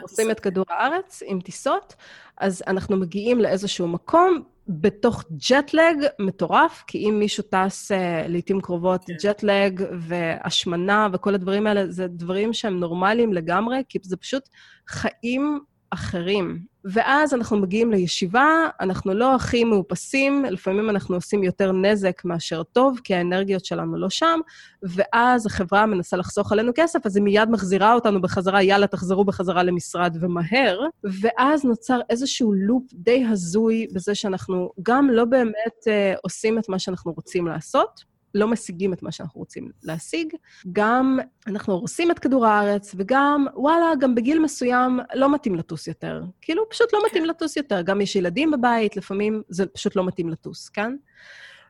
הורסים 0.00 0.30
את 0.30 0.40
כדור 0.40 0.64
הארץ 0.68 1.22
עם 1.26 1.40
טיסות, 1.40 1.94
אז 2.36 2.62
אנחנו 2.66 2.96
מגיעים 2.96 3.38
לאיזשהו 3.38 3.88
מקום, 3.88 4.42
בתוך 4.68 5.24
ג'טלג 5.50 6.06
מטורף, 6.18 6.84
כי 6.86 6.98
אם 6.98 7.18
מישהו 7.18 7.44
טס 7.50 7.90
לעיתים 8.28 8.60
קרובות, 8.60 9.04
כן. 9.06 9.12
ג'טלג 9.22 9.84
והשמנה 9.98 11.08
וכל 11.12 11.34
הדברים 11.34 11.66
האלה, 11.66 11.90
זה 11.90 12.06
דברים 12.08 12.52
שהם 12.52 12.80
נורמליים 12.80 13.32
לגמרי, 13.32 13.82
כי 13.88 13.98
זה 14.02 14.16
פשוט 14.16 14.48
חיים 14.88 15.60
אחרים. 15.90 16.64
ואז 16.84 17.34
אנחנו 17.34 17.56
מגיעים 17.56 17.90
לישיבה, 17.90 18.46
אנחנו 18.80 19.14
לא 19.14 19.34
הכי 19.34 19.64
מאופסים, 19.64 20.44
לפעמים 20.44 20.90
אנחנו 20.90 21.14
עושים 21.14 21.42
יותר 21.42 21.72
נזק 21.72 22.22
מאשר 22.24 22.62
טוב, 22.62 23.00
כי 23.04 23.14
האנרגיות 23.14 23.64
שלנו 23.64 23.98
לא 23.98 24.10
שם, 24.10 24.40
ואז 24.82 25.46
החברה 25.46 25.86
מנסה 25.86 26.16
לחסוך 26.16 26.52
עלינו 26.52 26.72
כסף, 26.74 27.06
אז 27.06 27.16
היא 27.16 27.24
מיד 27.24 27.50
מחזירה 27.50 27.94
אותנו 27.94 28.20
בחזרה, 28.20 28.62
יאללה, 28.62 28.86
תחזרו 28.86 29.24
בחזרה 29.24 29.62
למשרד 29.62 30.16
ומהר, 30.20 30.80
ואז 31.20 31.64
נוצר 31.64 32.00
איזשהו 32.10 32.52
לופ 32.52 32.82
די 32.92 33.24
הזוי 33.24 33.86
בזה 33.94 34.14
שאנחנו 34.14 34.70
גם 34.82 35.10
לא 35.10 35.24
באמת 35.24 35.84
uh, 35.84 36.18
עושים 36.22 36.58
את 36.58 36.68
מה 36.68 36.78
שאנחנו 36.78 37.12
רוצים 37.12 37.46
לעשות, 37.46 38.09
לא 38.34 38.48
משיגים 38.48 38.92
את 38.92 39.02
מה 39.02 39.12
שאנחנו 39.12 39.38
רוצים 39.38 39.70
להשיג. 39.82 40.34
גם 40.72 41.18
אנחנו 41.46 41.74
הורסים 41.74 42.10
את 42.10 42.18
כדור 42.18 42.46
הארץ, 42.46 42.94
וגם, 42.96 43.46
וואלה, 43.54 43.92
גם 44.00 44.14
בגיל 44.14 44.38
מסוים 44.38 44.98
לא 45.14 45.34
מתאים 45.34 45.54
לטוס 45.54 45.86
יותר. 45.86 46.22
כאילו, 46.40 46.68
פשוט 46.68 46.92
לא 46.92 47.02
מתאים 47.06 47.24
לטוס 47.24 47.56
יותר. 47.56 47.82
גם 47.82 48.00
יש 48.00 48.16
ילדים 48.16 48.50
בבית, 48.50 48.96
לפעמים 48.96 49.42
זה 49.48 49.66
פשוט 49.66 49.96
לא 49.96 50.04
מתאים 50.04 50.28
לטוס, 50.28 50.68
כן? 50.68 50.96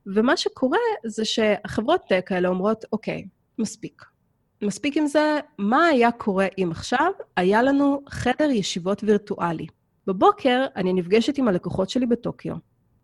ומה 0.07 0.37
שקורה 0.37 0.79
זה 1.07 1.25
שהחברות 1.25 2.01
טק 2.09 2.33
האלה 2.33 2.49
אומרות, 2.49 2.85
אוקיי, 2.93 3.25
מספיק. 3.59 4.05
מספיק 4.63 4.97
עם 4.97 5.07
זה, 5.07 5.39
מה 5.59 5.85
היה 5.85 6.13
קורה 6.13 6.47
אם 6.59 6.69
עכשיו 6.71 7.13
היה 7.37 7.63
לנו 7.63 8.03
חדר 8.09 8.51
ישיבות 8.51 9.05
וירטואלי? 9.05 9.67
בבוקר 10.07 10.67
אני 10.77 10.93
נפגשת 10.93 11.39
עם 11.39 11.49
הלקוחות 11.49 11.91
שלי 11.91 12.07
בטוקיו. 12.07 12.55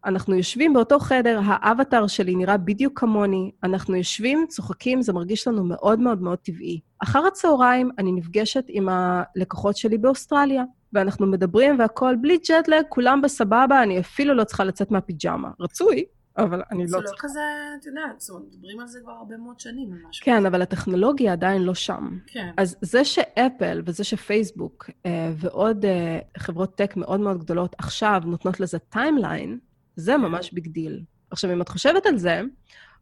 אנחנו 0.07 0.35
יושבים 0.35 0.73
באותו 0.73 0.99
חדר, 0.99 1.41
האבטר 1.45 2.07
שלי 2.07 2.35
נראה 2.35 2.57
בדיוק 2.57 3.01
כמוני, 3.01 3.51
אנחנו 3.63 3.97
יושבים, 3.97 4.47
צוחקים, 4.49 5.03
זה 5.03 5.13
מרגיש 5.13 5.49
לנו 5.49 5.65
מאוד 5.65 6.01
מאוד 6.01 6.23
מאוד 6.23 6.39
טבעי. 6.39 6.81
אחר 7.03 7.27
הצהריים 7.27 7.91
אני 7.99 8.13
נפגשת 8.13 8.65
עם 8.69 8.89
הלקוחות 8.89 9.77
שלי 9.77 9.99
באוסטרליה, 9.99 10.65
ואנחנו 10.93 11.27
מדברים 11.27 11.79
והכול 11.79 12.17
בלי 12.17 12.39
ג'טלג, 12.49 12.85
כולם 12.89 13.23
בסבבה, 13.23 13.83
אני 13.83 14.01
אפילו 14.01 14.35
לא 14.35 14.45
צריכה 14.45 14.65
לצאת 14.65 14.91
מהפיג'מה. 14.91 15.51
רצוי, 15.61 16.05
אבל 16.39 16.63
אני 16.71 16.83
לא 16.83 16.87
צריכה. 16.87 17.07
זה 17.07 17.13
לא 17.13 17.19
כזה, 17.19 17.41
את 17.81 17.87
יודעת, 17.87 18.21
זאת 18.21 18.31
אומרת, 18.31 18.45
מדברים 18.49 18.81
על 18.81 18.87
זה 18.87 19.01
כבר 19.03 19.13
הרבה 19.13 19.37
מאוד 19.37 19.61
שנים, 19.61 19.93
על 19.93 19.99
משהו. 20.09 20.25
כן, 20.25 20.47
אבל 20.47 20.63
הטכנולוגיה 20.63 21.33
עדיין 21.33 21.63
לא 21.63 21.75
שם. 21.75 22.19
כן. 22.27 22.51
אז 22.57 22.77
זה 22.81 23.05
שאפל 23.05 23.83
וזה 23.85 24.05
שפייסבוק 24.05 24.91
אה, 25.07 25.33
ועוד 25.37 25.85
אה, 25.85 26.19
חברות 26.39 26.75
tech 26.75 26.97
מאוד 26.97 27.21
מאוד 27.21 27.39
גדולות 27.39 27.77
עכשיו 27.79 28.23
נותנות 28.25 28.61
לזה 28.61 28.79
timeline, 28.79 29.59
זה 29.97 30.17
ממש 30.17 30.53
big 30.53 30.69
deal. 30.69 31.03
עכשיו, 31.31 31.53
אם 31.53 31.63
את 31.63 31.69
חושבת 31.69 32.07
על 32.07 32.19
זה, 32.19 32.41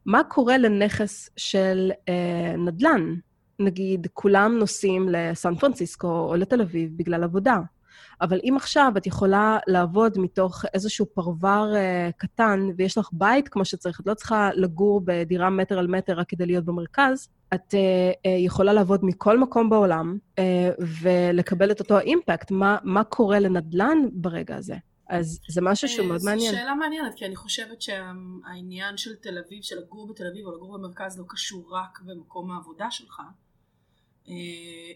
מה 0.05 0.23
קורה 0.23 0.57
לנכס 0.57 1.29
של 1.37 1.91
אה, 2.09 2.55
נדל"ן? 2.57 3.15
נגיד, 3.59 4.07
כולם 4.13 4.57
נוסעים 4.59 5.09
לסן 5.11 5.55
פרנסיסקו 5.55 6.07
או 6.07 6.35
לתל 6.35 6.61
אביב 6.61 6.91
בגלל 6.95 7.23
עבודה. 7.23 7.57
אבל 8.21 8.39
אם 8.43 8.53
עכשיו 8.55 8.93
את 8.97 9.07
יכולה 9.07 9.57
לעבוד 9.67 10.17
מתוך 10.17 10.65
איזשהו 10.73 11.05
פרבר 11.05 11.73
אה, 11.73 12.11
קטן, 12.17 12.69
ויש 12.77 12.97
לך 12.97 13.09
בית 13.11 13.47
כמו 13.49 13.65
שצריך, 13.65 13.99
את 13.99 14.07
לא 14.07 14.13
צריכה 14.13 14.49
לגור 14.53 15.01
בדירה 15.05 15.49
מטר 15.49 15.79
על 15.79 15.87
מטר 15.87 16.13
רק 16.13 16.29
כדי 16.29 16.45
להיות 16.45 16.65
במרכז, 16.65 17.29
את 17.53 17.73
אה, 17.73 17.77
אה, 17.77 18.29
יכולה 18.29 18.73
לעבוד 18.73 19.05
מכל 19.05 19.39
מקום 19.39 19.69
בעולם 19.69 20.17
אה, 20.35 20.41
ולקבל 21.01 21.71
את 21.71 21.79
אותו 21.79 21.97
האימפקט. 21.97 22.51
מה, 22.51 22.77
מה 22.83 23.03
קורה 23.03 23.39
לנדל"ן 23.39 23.97
ברגע 24.13 24.55
הזה? 24.55 24.75
אז 25.09 25.39
זה 25.47 25.61
משהו 25.61 25.87
שהוא 25.87 26.07
מאוד 26.07 26.21
מעניין. 26.25 26.51
זו 26.51 26.57
שאלה 26.57 26.75
מעניינת, 26.75 27.15
כי 27.15 27.25
אני 27.25 27.35
חושבת 27.35 27.81
שהעניין 27.81 28.97
של 28.97 29.15
תל 29.15 29.37
אביב, 29.37 29.63
של 29.63 29.79
לגור 29.79 30.07
בתל 30.07 30.27
אביב 30.27 30.45
או 30.45 30.55
לגור 30.55 30.77
במרכז, 30.77 31.19
לא 31.19 31.25
קשור 31.27 31.75
רק 31.75 31.99
במקום 31.99 32.51
העבודה 32.51 32.91
שלך, 32.91 33.21
אה, 34.27 34.33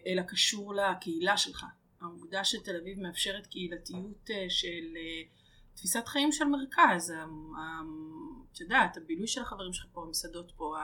אלא 0.08 0.22
קשור 0.22 0.74
לקהילה 0.76 1.38
שלך. 1.38 1.66
העובדה 2.02 2.44
שתל 2.44 2.76
אביב 2.76 3.00
מאפשרת 3.00 3.48
קהילתיות 3.48 4.30
אה, 4.30 4.46
של 4.50 4.98
אה, 4.98 5.22
תפיסת 5.76 6.08
חיים 6.08 6.32
של 6.32 6.46
מרכז, 6.46 7.14
את 8.52 8.62
יודעת, 8.62 8.98
הבילוי 8.98 9.28
של 9.28 9.42
החברים 9.42 9.74
שלך 9.74 9.86
פה, 9.94 10.04
המסעדות 10.04 10.52
פה, 10.58 10.78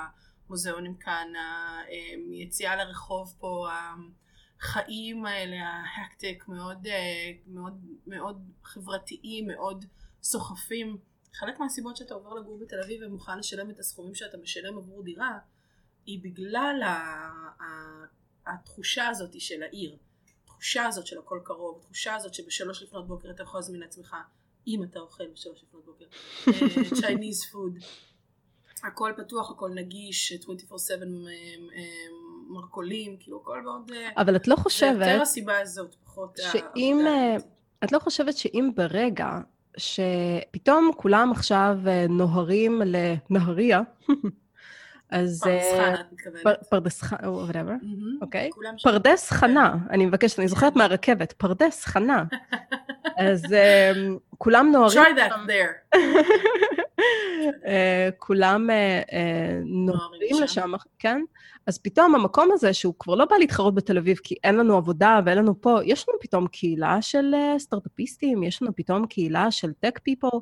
המוזיאונים 0.48 0.96
כאן, 0.96 1.28
היציאה 2.32 2.76
לרחוב 2.76 3.36
פה, 3.40 3.68
החיים 4.62 5.26
האלה, 5.26 5.58
ההקטק, 5.98 6.44
מאוד, 6.48 6.88
אה, 6.88 7.32
מאוד, 7.48 7.86
מאוד 8.08 8.42
חברתיים, 8.64 9.48
מאוד 9.48 9.86
סוחפים. 10.24 10.98
חלק 11.34 11.60
מהסיבות 11.60 11.98
שאתה 11.98 12.14
עובר 12.14 12.34
לגור 12.34 12.60
בתל 12.60 12.82
אביב 12.84 13.02
ומוכן 13.06 13.40
לשלם 13.40 13.70
את 13.70 13.80
הסכומים 13.80 14.16
שאתה 14.16 14.38
משלם 14.38 14.78
עבור 14.78 15.04
דירה, 15.04 15.40
היא 16.06 16.20
בגלל 16.24 16.82
התחושה 18.46 19.08
הזאת 19.08 19.42
של 19.42 19.64
העיר. 19.64 19.98
התחושה 20.44 20.86
הזאת 20.86 21.08
של 21.08 21.18
הכל 21.20 21.40
קרוב, 21.44 21.78
התחושה 21.80 22.16
הזאת 22.16 22.34
שבשלוש 22.34 22.84
לפנות 22.84 23.08
בוקר 23.08 23.32
אתה 23.32 23.44
יכול 23.44 23.58
להזמין 23.58 23.82
לעצמך, 23.82 24.16
אם 24.68 24.84
אתה 24.84 25.00
אוכל 25.00 25.28
בשלוש 25.28 25.64
לפנות 25.64 25.86
בוקר, 25.86 26.06
Chinese 27.02 27.44
אה, 27.44 27.48
food. 27.52 27.78
הכל 28.84 29.14
פתוח, 29.18 29.52
הכל 29.52 29.70
נגיש, 29.70 30.34
24/7 30.34 31.04
מרכולים, 32.50 33.18
כאילו 33.20 33.42
הכל 33.42 33.62
מאוד... 33.62 33.92
אה, 33.94 34.10
אבל 34.18 34.36
את 34.36 34.48
לא 34.48 34.56
חושבת... 34.56 34.98
זה 34.98 35.06
יותר 35.06 35.22
הסיבה 35.22 35.60
הזאת, 35.60 35.96
פחות 36.06 36.38
שאם... 36.38 37.00
אה, 37.08 37.38
את 37.84 37.92
לא 37.92 38.00
חושבת 38.00 38.38
שאם 38.38 38.72
ברגע 38.76 39.40
שפתאום 39.78 40.92
כולם 40.98 41.32
עכשיו 41.32 41.78
אה, 41.88 42.06
נוהרים 42.10 42.82
לנהריה, 42.86 43.82
אז... 45.10 45.44
פרדס 45.44 45.72
חנה, 45.74 46.02
את 46.02 46.12
מתכוונת. 46.12 46.64
פרדס 46.70 47.02
חנה, 47.02 47.32
whatever, 47.32 47.74
אוקיי? 48.22 48.50
פרדס 48.84 49.32
חנה, 49.32 49.76
אני 49.90 50.06
מבקשת, 50.06 50.40
אני 50.40 50.48
זוכרת 50.48 50.76
מהרכבת, 50.76 51.34
פרדס 51.34 51.86
חנה. 51.86 52.24
אז 53.18 53.44
כולם 54.38 54.72
נוהרים... 54.72 55.00
try 55.04 55.20
that 55.20 55.34
there. 55.50 56.00
אה, 57.68 58.10
כולם 58.18 58.70
נוהרים 59.66 60.42
לשם, 60.42 60.72
כן? 61.00 61.22
אז 61.68 61.78
פתאום 61.78 62.16
המקום 62.16 62.50
הזה, 62.52 62.74
שהוא 62.74 62.94
כבר 63.00 63.16
לא 63.16 63.26
בא 63.26 63.36
להתחרות 63.36 63.76
בתל 63.76 63.98
אביב, 63.98 64.18
כי 64.24 64.36
אין 64.44 64.56
לנו 64.56 64.78
עבודה 64.78 65.20
ואין 65.26 65.38
לנו 65.38 65.62
פה, 65.62 65.80
יש 65.84 66.10
לנו 66.10 66.18
פתאום 66.22 66.48
קהילה 66.48 67.02
של 67.02 67.34
סטארט-אפיסטים, 67.58 68.44
יש 68.44 68.62
לנו 68.62 68.76
פתאום 68.76 69.08
קהילה 69.08 69.52
של 69.52 69.74
טק 69.74 70.00
פיפול, 70.04 70.40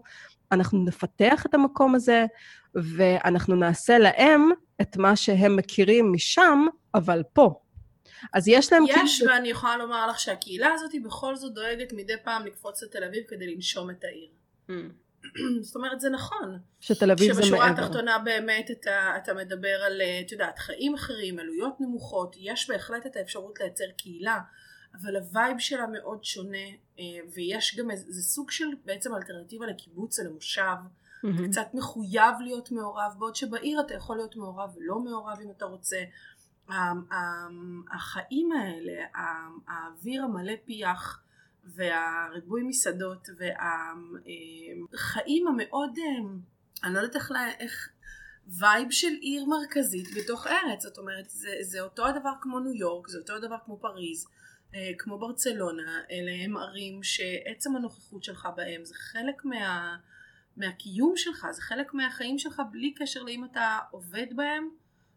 אנחנו 0.51 0.83
נפתח 0.85 1.45
את 1.45 1.53
המקום 1.53 1.95
הזה, 1.95 2.25
ואנחנו 2.75 3.55
נעשה 3.55 3.97
להם 3.97 4.49
את 4.81 4.97
מה 4.97 5.15
שהם 5.15 5.55
מכירים 5.55 6.13
משם, 6.13 6.65
אבל 6.95 7.23
פה. 7.33 7.59
אז 8.33 8.47
יש 8.47 8.73
להם... 8.73 8.83
יש, 8.87 9.19
כאילו... 9.19 9.31
ואני 9.31 9.47
יכולה 9.49 9.77
לומר 9.77 10.07
לך 10.07 10.19
שהקהילה 10.19 10.73
הזאת 10.73 10.91
בכל 11.03 11.35
זאת 11.35 11.53
דואגת 11.53 11.93
מדי 11.93 12.13
פעם 12.23 12.45
לקפוץ 12.45 12.83
לתל 12.83 13.03
אביב 13.03 13.23
כדי 13.27 13.55
לנשום 13.55 13.89
את 13.89 14.03
העיר. 14.03 14.29
מממ. 14.69 14.71
זאת 15.65 15.75
אומרת 15.75 15.99
זה 15.99 16.09
נכון. 16.09 16.59
שתל 16.79 17.11
אביב 17.11 17.33
זה 17.33 17.41
מעבר. 17.41 17.45
שבשורה 17.45 17.69
התחתונה 17.69 18.19
באמת 18.19 18.71
אתה, 18.71 19.13
אתה 19.17 19.33
מדבר 19.33 19.83
על, 19.85 20.01
את 20.25 20.31
יודעת, 20.31 20.59
חיים 20.59 20.93
אחרים, 20.93 21.39
עלויות 21.39 21.81
נמוכות, 21.81 22.35
יש 22.39 22.69
בהחלט 22.69 23.05
את 23.05 23.15
האפשרות 23.15 23.59
לייצר 23.59 23.91
קהילה, 23.97 24.39
אבל 25.01 25.15
הווייב 25.15 25.59
שלה 25.59 25.87
מאוד 25.87 26.23
שונה, 26.23 26.67
אה, 26.99 27.03
ויש 27.33 27.75
גם 27.79 27.91
איזה 27.91 28.21
סוג 28.21 28.51
של 28.51 28.65
בעצם 28.85 29.15
אלטרנטיבה 29.15 29.65
לקיבוץ 29.65 30.19
או 30.19 30.25
למושב. 30.25 30.61
אהמ. 31.25 31.49
קצת 31.49 31.67
מחויב 31.73 32.35
להיות 32.41 32.71
מעורב, 32.71 33.13
בעוד 33.19 33.35
שבעיר 33.35 33.79
אתה 33.79 33.93
יכול 33.93 34.17
להיות 34.17 34.35
מעורב 34.35 34.69
ולא 34.75 34.99
מעורב 34.99 35.37
אם 35.43 35.51
אתה 35.57 35.65
רוצה. 35.65 35.97
החיים 37.91 38.51
האלה, 38.51 39.05
האוויר 39.67 40.23
המלא 40.23 40.53
פיח 40.65 41.23
והריבוי 41.65 42.63
מסעדות 42.63 43.27
והחיים 44.87 45.47
המאוד, 45.47 45.97
אני 46.83 46.93
לא 46.93 46.99
יודעת 46.99 47.15
איך, 47.15 47.31
איך 47.59 47.89
וייב 48.47 48.91
של 48.91 49.13
עיר 49.21 49.45
מרכזית 49.45 50.07
בתוך 50.17 50.47
ארץ, 50.47 50.81
זאת 50.83 50.97
אומרת 50.97 51.29
זה, 51.29 51.49
זה 51.61 51.81
אותו 51.81 52.05
הדבר 52.05 52.33
כמו 52.41 52.59
ניו 52.59 52.73
יורק, 52.73 53.07
זה 53.07 53.17
אותו 53.17 53.33
הדבר 53.33 53.57
כמו 53.65 53.77
פריז, 53.77 54.27
אה, 54.75 54.91
כמו 54.97 55.19
ברצלונה, 55.19 56.01
אלה 56.11 56.31
הם 56.43 56.57
ערים 56.57 57.03
שעצם 57.03 57.75
הנוכחות 57.75 58.23
שלך 58.23 58.47
בהם 58.55 58.85
זה 58.85 58.95
חלק 58.95 59.45
מה... 59.45 59.97
מהקיום 60.57 61.13
שלך, 61.15 61.47
זה 61.51 61.61
חלק 61.61 61.93
מהחיים 61.93 62.39
שלך 62.39 62.61
בלי 62.71 62.93
קשר 62.93 63.23
לאם 63.23 63.45
אתה 63.45 63.79
עובד 63.91 64.27
בהם. 64.35 64.69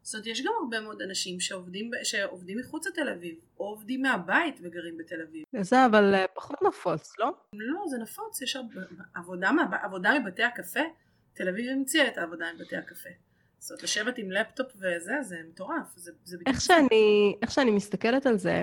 זאת 0.06 0.14
אומרת, 0.14 0.26
יש 0.26 0.42
גם 0.42 0.52
הרבה 0.62 0.80
מאוד 0.80 1.02
אנשים 1.02 1.40
שעובדים, 1.40 1.90
שעובדים 2.02 2.58
מחוץ 2.58 2.86
לתל 2.86 3.08
אביב, 3.08 3.34
או 3.60 3.64
עובדים 3.64 4.02
מהבית 4.02 4.60
וגרים 4.62 4.98
בתל 4.98 5.22
אביב. 5.28 5.44
זה 5.60 5.86
אבל 5.86 6.14
אה, 6.14 6.24
פחות 6.34 6.62
נפוץ, 6.62 7.12
לא? 7.18 7.32
לא, 7.52 7.80
זה 7.90 7.98
נפוץ, 7.98 8.42
יש 8.42 8.56
הרבה, 8.56 8.80
עבודה, 9.14 9.52
מה, 9.52 9.62
עבודה 9.82 10.18
מבתי 10.18 10.42
הקפה, 10.42 10.80
תל 11.34 11.48
אביב 11.48 11.70
המציאה 11.70 12.08
את 12.08 12.18
העבודה 12.18 12.46
מבתי 12.54 12.76
הקפה. 12.76 13.08
זאת 13.58 13.70
אומרת, 13.70 13.82
לשבת 13.82 14.18
עם 14.18 14.30
לפטופ 14.30 14.72
וזה, 14.76 15.22
זה 15.22 15.36
מטורף. 15.48 15.96
זה, 15.96 16.12
זה 16.24 16.36
איך, 16.46 16.60
שאני, 16.60 17.36
איך 17.42 17.50
שאני 17.50 17.70
מסתכלת 17.70 18.26
על 18.26 18.38
זה, 18.38 18.62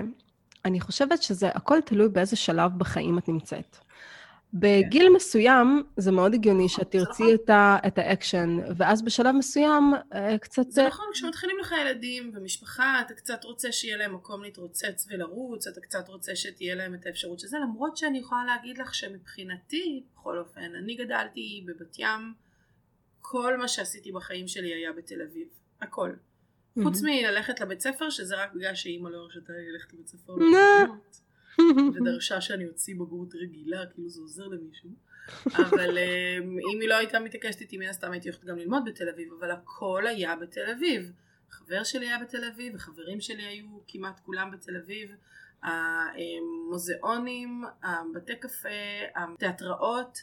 אני 0.64 0.80
חושבת 0.80 1.22
שזה 1.22 1.48
הכל 1.48 1.80
תלוי 1.80 2.08
באיזה 2.08 2.36
שלב 2.36 2.70
בחיים 2.78 3.18
את 3.18 3.28
נמצאת. 3.28 3.76
בגיל 4.54 5.08
מסוים 5.16 5.82
זה 5.96 6.12
מאוד 6.12 6.34
הגיוני 6.34 6.68
שאת 6.68 6.90
תרצי 6.90 7.22
נכון. 7.22 7.34
את, 7.34 7.50
ה, 7.50 7.76
את 7.86 7.98
האקשן, 7.98 8.58
ואז 8.76 9.02
בשלב 9.02 9.34
מסוים 9.34 9.92
אה, 10.14 10.38
קצת... 10.38 10.70
זה 10.70 10.86
נכון, 10.86 11.06
כשמתחילים 11.12 11.58
לך 11.60 11.74
ילדים 11.80 12.30
ומשפחה, 12.34 13.00
אתה 13.06 13.14
קצת 13.14 13.44
רוצה 13.44 13.72
שיהיה 13.72 13.96
להם 13.96 14.14
מקום 14.14 14.42
להתרוצץ 14.42 15.06
ולרוץ, 15.10 15.66
אתה 15.66 15.80
קצת 15.80 16.08
רוצה 16.08 16.36
שתהיה 16.36 16.74
להם 16.74 16.94
את 16.94 17.06
האפשרות 17.06 17.40
של 17.40 17.46
זה, 17.46 17.58
למרות 17.58 17.96
שאני 17.96 18.18
יכולה 18.18 18.44
להגיד 18.44 18.78
לך 18.78 18.94
שמבחינתי, 18.94 20.02
בכל 20.14 20.38
אופן, 20.38 20.74
אני 20.74 20.94
גדלתי 20.94 21.64
בבת 21.66 21.98
ים, 21.98 22.34
כל 23.20 23.56
מה 23.56 23.68
שעשיתי 23.68 24.12
בחיים 24.12 24.48
שלי 24.48 24.74
היה 24.74 24.92
בתל 24.92 25.22
אביב, 25.22 25.48
הכל. 25.80 26.10
חוץ 26.82 27.02
מללכת 27.02 27.60
לבית 27.60 27.80
ספר, 27.80 28.10
שזה 28.10 28.36
רק 28.36 28.52
בגלל 28.54 28.74
שאימא 28.74 29.08
לא 29.08 29.16
הרשתה 29.16 29.52
לי 29.52 29.72
ללכת 29.72 29.92
לבית 29.92 30.08
ספר. 30.08 30.32
ודרשה 31.94 32.40
שאני 32.40 32.66
אוציא 32.66 32.94
בגרות 32.94 33.34
רגילה, 33.34 33.86
כאילו 33.86 34.08
זה 34.08 34.20
עוזר 34.20 34.46
למישהו. 34.46 34.90
אבל 35.66 35.98
אמ, 35.98 36.58
אם 36.72 36.80
היא 36.80 36.88
לא 36.88 36.94
הייתה 36.94 37.20
מתעקשת 37.20 37.60
איתי, 37.60 37.78
מן 37.78 37.88
הסתם 37.88 38.12
הייתי 38.12 38.28
הולכת 38.28 38.44
גם 38.44 38.58
ללמוד 38.58 38.84
בתל 38.84 39.08
אביב, 39.08 39.28
אבל 39.38 39.50
הכל 39.50 40.06
היה 40.06 40.36
בתל 40.36 40.70
אביב. 40.76 41.12
חבר 41.50 41.84
שלי 41.84 42.06
היה 42.06 42.18
בתל 42.18 42.44
אביב, 42.44 42.74
וחברים 42.74 43.20
שלי 43.20 43.42
היו 43.42 43.66
כמעט 43.88 44.20
כולם 44.20 44.50
בתל 44.50 44.76
אביב. 44.76 45.10
המוזיאונים, 45.62 47.64
הבתי 47.82 48.36
קפה, 48.36 48.68
התיאטראות, 49.16 50.18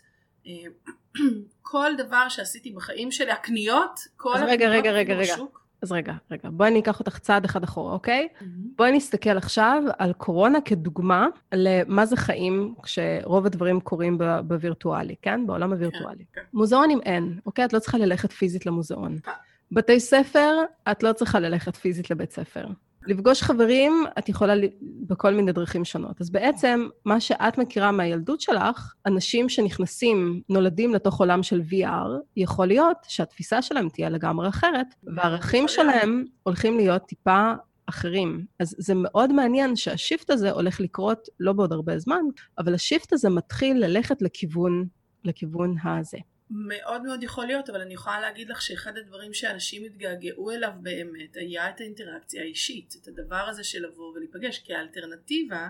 אמ, 0.46 0.72
כל 1.62 1.92
דבר 1.98 2.30
שעשיתי 2.30 2.72
בחיים 2.72 3.12
שלי, 3.12 3.32
הקניות, 3.32 4.00
כל 4.18 4.34
הקניות 4.34 4.52
רגע, 4.52 4.70
רגע, 4.70 4.92
רגע, 4.92 5.16
רגע. 5.16 5.36
אז 5.82 5.92
רגע, 5.92 6.14
רגע, 6.32 6.50
בואי 6.52 6.70
אני 6.70 6.80
אקח 6.80 7.00
אותך 7.00 7.20
צעד 7.20 7.46
אחד 7.46 7.64
אחורה, 7.64 7.94
אוקיי? 7.94 8.28
Mm-hmm. 8.32 8.46
בואי 8.76 8.92
נסתכל 8.92 9.38
עכשיו 9.38 9.84
על 9.98 10.14
קורונה 10.14 10.62
כדוגמה 10.62 11.28
למה 11.54 12.06
זה 12.06 12.18
חיים 12.18 12.74
כשרוב 12.84 13.46
הדברים 13.46 13.80
קורים 13.80 14.18
בווירטואלי, 14.48 15.16
כן? 15.22 15.48
בעולם 15.48 15.72
הווירטואלי. 15.72 16.26
כן, 16.34 16.42
כן. 16.42 16.48
מוזיאונים 16.54 17.00
אין, 17.06 17.40
אוקיי? 17.46 17.66
את 17.66 17.74
לא 17.74 17.80
צריכה 17.80 17.98
ללכת 17.98 18.32
פיזית 18.32 18.66
למוזיאון. 18.66 19.18
אה. 19.28 19.34
בתי 19.72 20.00
ספר, 20.00 20.58
את 20.92 21.04
לא 21.04 21.14
צריכה 21.14 21.40
ללכת 21.40 21.76
פיזית 21.76 22.12
לבית 22.12 22.32
ספר. 22.32 22.66
לפגוש 23.08 23.42
חברים, 23.42 24.06
את 24.20 24.30
יכולה 24.30 24.54
בכל 24.82 25.34
מיני 25.34 25.52
דרכים 25.52 25.86
שונות. 25.86 26.22
אז 26.22 26.30
בעצם, 26.30 26.88
מה 27.06 27.20
שאת 27.20 27.58
מכירה 27.58 27.92
מהילדות 27.92 28.42
שלך, 28.42 28.94
אנשים 29.06 29.50
שנכנסים, 29.50 30.42
נולדים 30.50 30.94
לתוך 30.94 31.20
עולם 31.20 31.44
של 31.44 31.62
VR, 31.62 32.10
יכול 32.38 32.68
להיות 32.68 32.98
שהתפיסה 33.08 33.62
שלהם 33.62 33.90
תהיה 33.90 34.10
לגמרי 34.10 34.50
אחרת, 34.50 34.88
והערכים 35.04 35.68
שלהם 35.68 36.26
הולכים 36.44 36.78
להיות 36.78 37.02
טיפה 37.02 37.54
אחרים. 37.86 38.46
אז 38.60 38.76
זה 38.78 38.94
מאוד 38.96 39.34
מעניין 39.34 39.76
שהשיפט 39.76 40.30
הזה 40.30 40.52
הולך 40.52 40.80
לקרות 40.80 41.28
לא 41.40 41.54
בעוד 41.54 41.74
הרבה 41.74 42.00
זמן, 42.00 42.22
אבל 42.58 42.74
השיפט 42.74 43.14
הזה 43.14 43.30
מתחיל 43.30 43.78
ללכת 43.86 44.22
לכיוון, 44.22 44.86
לכיוון 45.26 45.76
הזה. 45.84 46.18
מאוד 46.54 47.04
מאוד 47.04 47.24
יכול 47.24 47.46
להיות, 47.46 47.70
אבל 47.70 47.82
אני 47.82 47.94
יכולה 47.94 48.20
להגיד 48.20 48.50
לך 48.50 48.62
שאחד 48.62 48.98
הדברים 48.98 49.34
שאנשים 49.34 49.84
התגעגעו 49.84 50.52
אליו 50.52 50.72
באמת 50.82 51.36
היה 51.36 51.70
את 51.70 51.82
האינטראקציה 51.82 52.42
האישית, 52.42 52.96
את 53.02 53.08
הדבר 53.08 53.50
הזה 53.50 53.64
של 53.64 53.86
לבוא 53.86 54.14
ולהיפגש, 54.14 54.60
כי 54.60 54.74
האלטרנטיבה, 54.74 55.68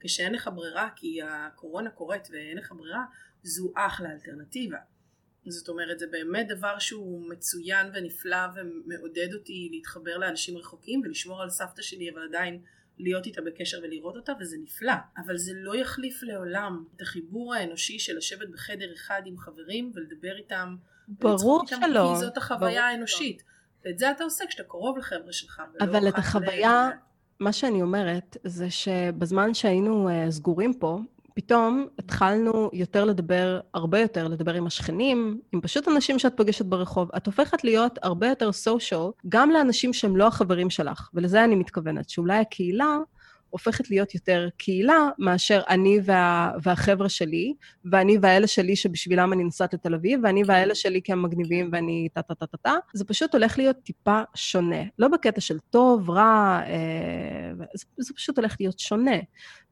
כשאין 0.00 0.34
לך 0.34 0.50
ברירה, 0.54 0.88
כי 0.96 1.22
הקורונה 1.22 1.90
קורית 1.90 2.28
ואין 2.30 2.58
לך 2.58 2.72
ברירה, 2.72 3.04
זו 3.42 3.72
אחלה 3.76 4.12
אלטרנטיבה. 4.12 4.78
זאת 5.46 5.68
אומרת, 5.68 5.98
זה 5.98 6.06
באמת 6.06 6.48
דבר 6.48 6.78
שהוא 6.78 7.30
מצוין 7.30 7.86
ונפלא 7.94 8.46
ומעודד 8.54 9.34
אותי 9.34 9.68
להתחבר 9.72 10.18
לאנשים 10.18 10.58
רחוקים 10.58 11.00
ולשמור 11.04 11.42
על 11.42 11.50
סבתא 11.50 11.82
שלי, 11.82 12.10
אבל 12.10 12.22
עדיין 12.28 12.62
להיות 12.98 13.26
איתה 13.26 13.42
בקשר 13.42 13.78
ולראות 13.82 14.16
אותה 14.16 14.32
וזה 14.40 14.56
נפלא. 14.62 14.92
אבל 15.26 15.36
זה 15.36 15.52
לא 15.54 15.76
יחליף 15.76 16.22
לעולם 16.22 16.84
את 16.96 17.02
החיבור 17.02 17.54
האנושי 17.54 17.98
של 17.98 18.16
לשבת 18.16 18.48
בחדר 18.48 18.92
אחד 18.94 19.22
עם 19.24 19.38
חברים 19.38 19.92
ולדבר 19.94 20.36
איתם 20.36 20.76
ברור 21.08 21.66
שלא 21.66 22.14
כי 22.14 22.20
זאת 22.20 22.36
החוויה 22.36 22.88
האנושית. 22.88 23.42
ואת 23.84 23.98
זה 23.98 24.10
אתה 24.10 24.24
עושה 24.24 24.44
כשאתה 24.46 24.62
קרוב 24.62 24.98
לחבר'ה 24.98 25.32
שלך 25.32 25.62
אבל 25.80 26.08
את 26.08 26.18
החוויה 26.18 26.90
מה 27.40 27.52
שאני 27.52 27.82
אומרת 27.82 28.36
זה 28.44 28.70
שבזמן 28.70 29.54
שהיינו 29.54 30.08
uh, 30.08 30.30
סגורים 30.30 30.74
פה 30.74 30.98
פתאום 31.34 31.86
התחלנו 31.98 32.70
יותר 32.72 33.04
לדבר, 33.04 33.60
הרבה 33.74 34.00
יותר 34.00 34.28
לדבר 34.28 34.54
עם 34.54 34.66
השכנים, 34.66 35.40
עם 35.52 35.60
פשוט 35.60 35.88
אנשים 35.88 36.18
שאת 36.18 36.36
פוגשת 36.36 36.64
ברחוב. 36.64 37.10
את 37.16 37.26
הופכת 37.26 37.64
להיות 37.64 37.98
הרבה 38.02 38.28
יותר 38.28 38.52
סושיאל, 38.52 39.00
גם 39.28 39.50
לאנשים 39.50 39.92
שהם 39.92 40.16
לא 40.16 40.26
החברים 40.26 40.70
שלך, 40.70 41.08
ולזה 41.14 41.44
אני 41.44 41.54
מתכוונת, 41.54 42.10
שאולי 42.10 42.38
הקהילה 42.38 42.98
הופכת 43.54 43.90
להיות 43.90 44.14
יותר 44.14 44.48
קהילה 44.56 45.08
מאשר 45.18 45.60
אני 45.68 45.98
וה, 46.04 46.52
והחבר'ה 46.62 47.08
שלי, 47.08 47.54
ואני 47.84 48.18
והאלה 48.22 48.46
שלי 48.46 48.76
שבשבילם 48.76 49.32
אני 49.32 49.44
נוסעת 49.44 49.74
לתל 49.74 49.94
אביב, 49.94 50.20
ואני 50.22 50.44
כן. 50.44 50.50
והאלה 50.50 50.74
שלי 50.74 51.00
כי 51.02 51.12
הם 51.12 51.22
מגניבים 51.22 51.70
ואני 51.72 52.08
טה-טה-טה-טה. 52.12 52.74
זה 52.92 53.04
פשוט 53.04 53.34
הולך 53.34 53.58
להיות 53.58 53.76
טיפה 53.82 54.22
שונה. 54.34 54.82
לא 54.98 55.08
בקטע 55.08 55.40
של 55.40 55.58
טוב, 55.70 56.10
רע, 56.10 56.60
אה, 56.66 57.66
זה, 57.74 57.84
זה 57.98 58.14
פשוט 58.14 58.38
הולך 58.38 58.56
להיות 58.60 58.78
שונה. 58.78 59.16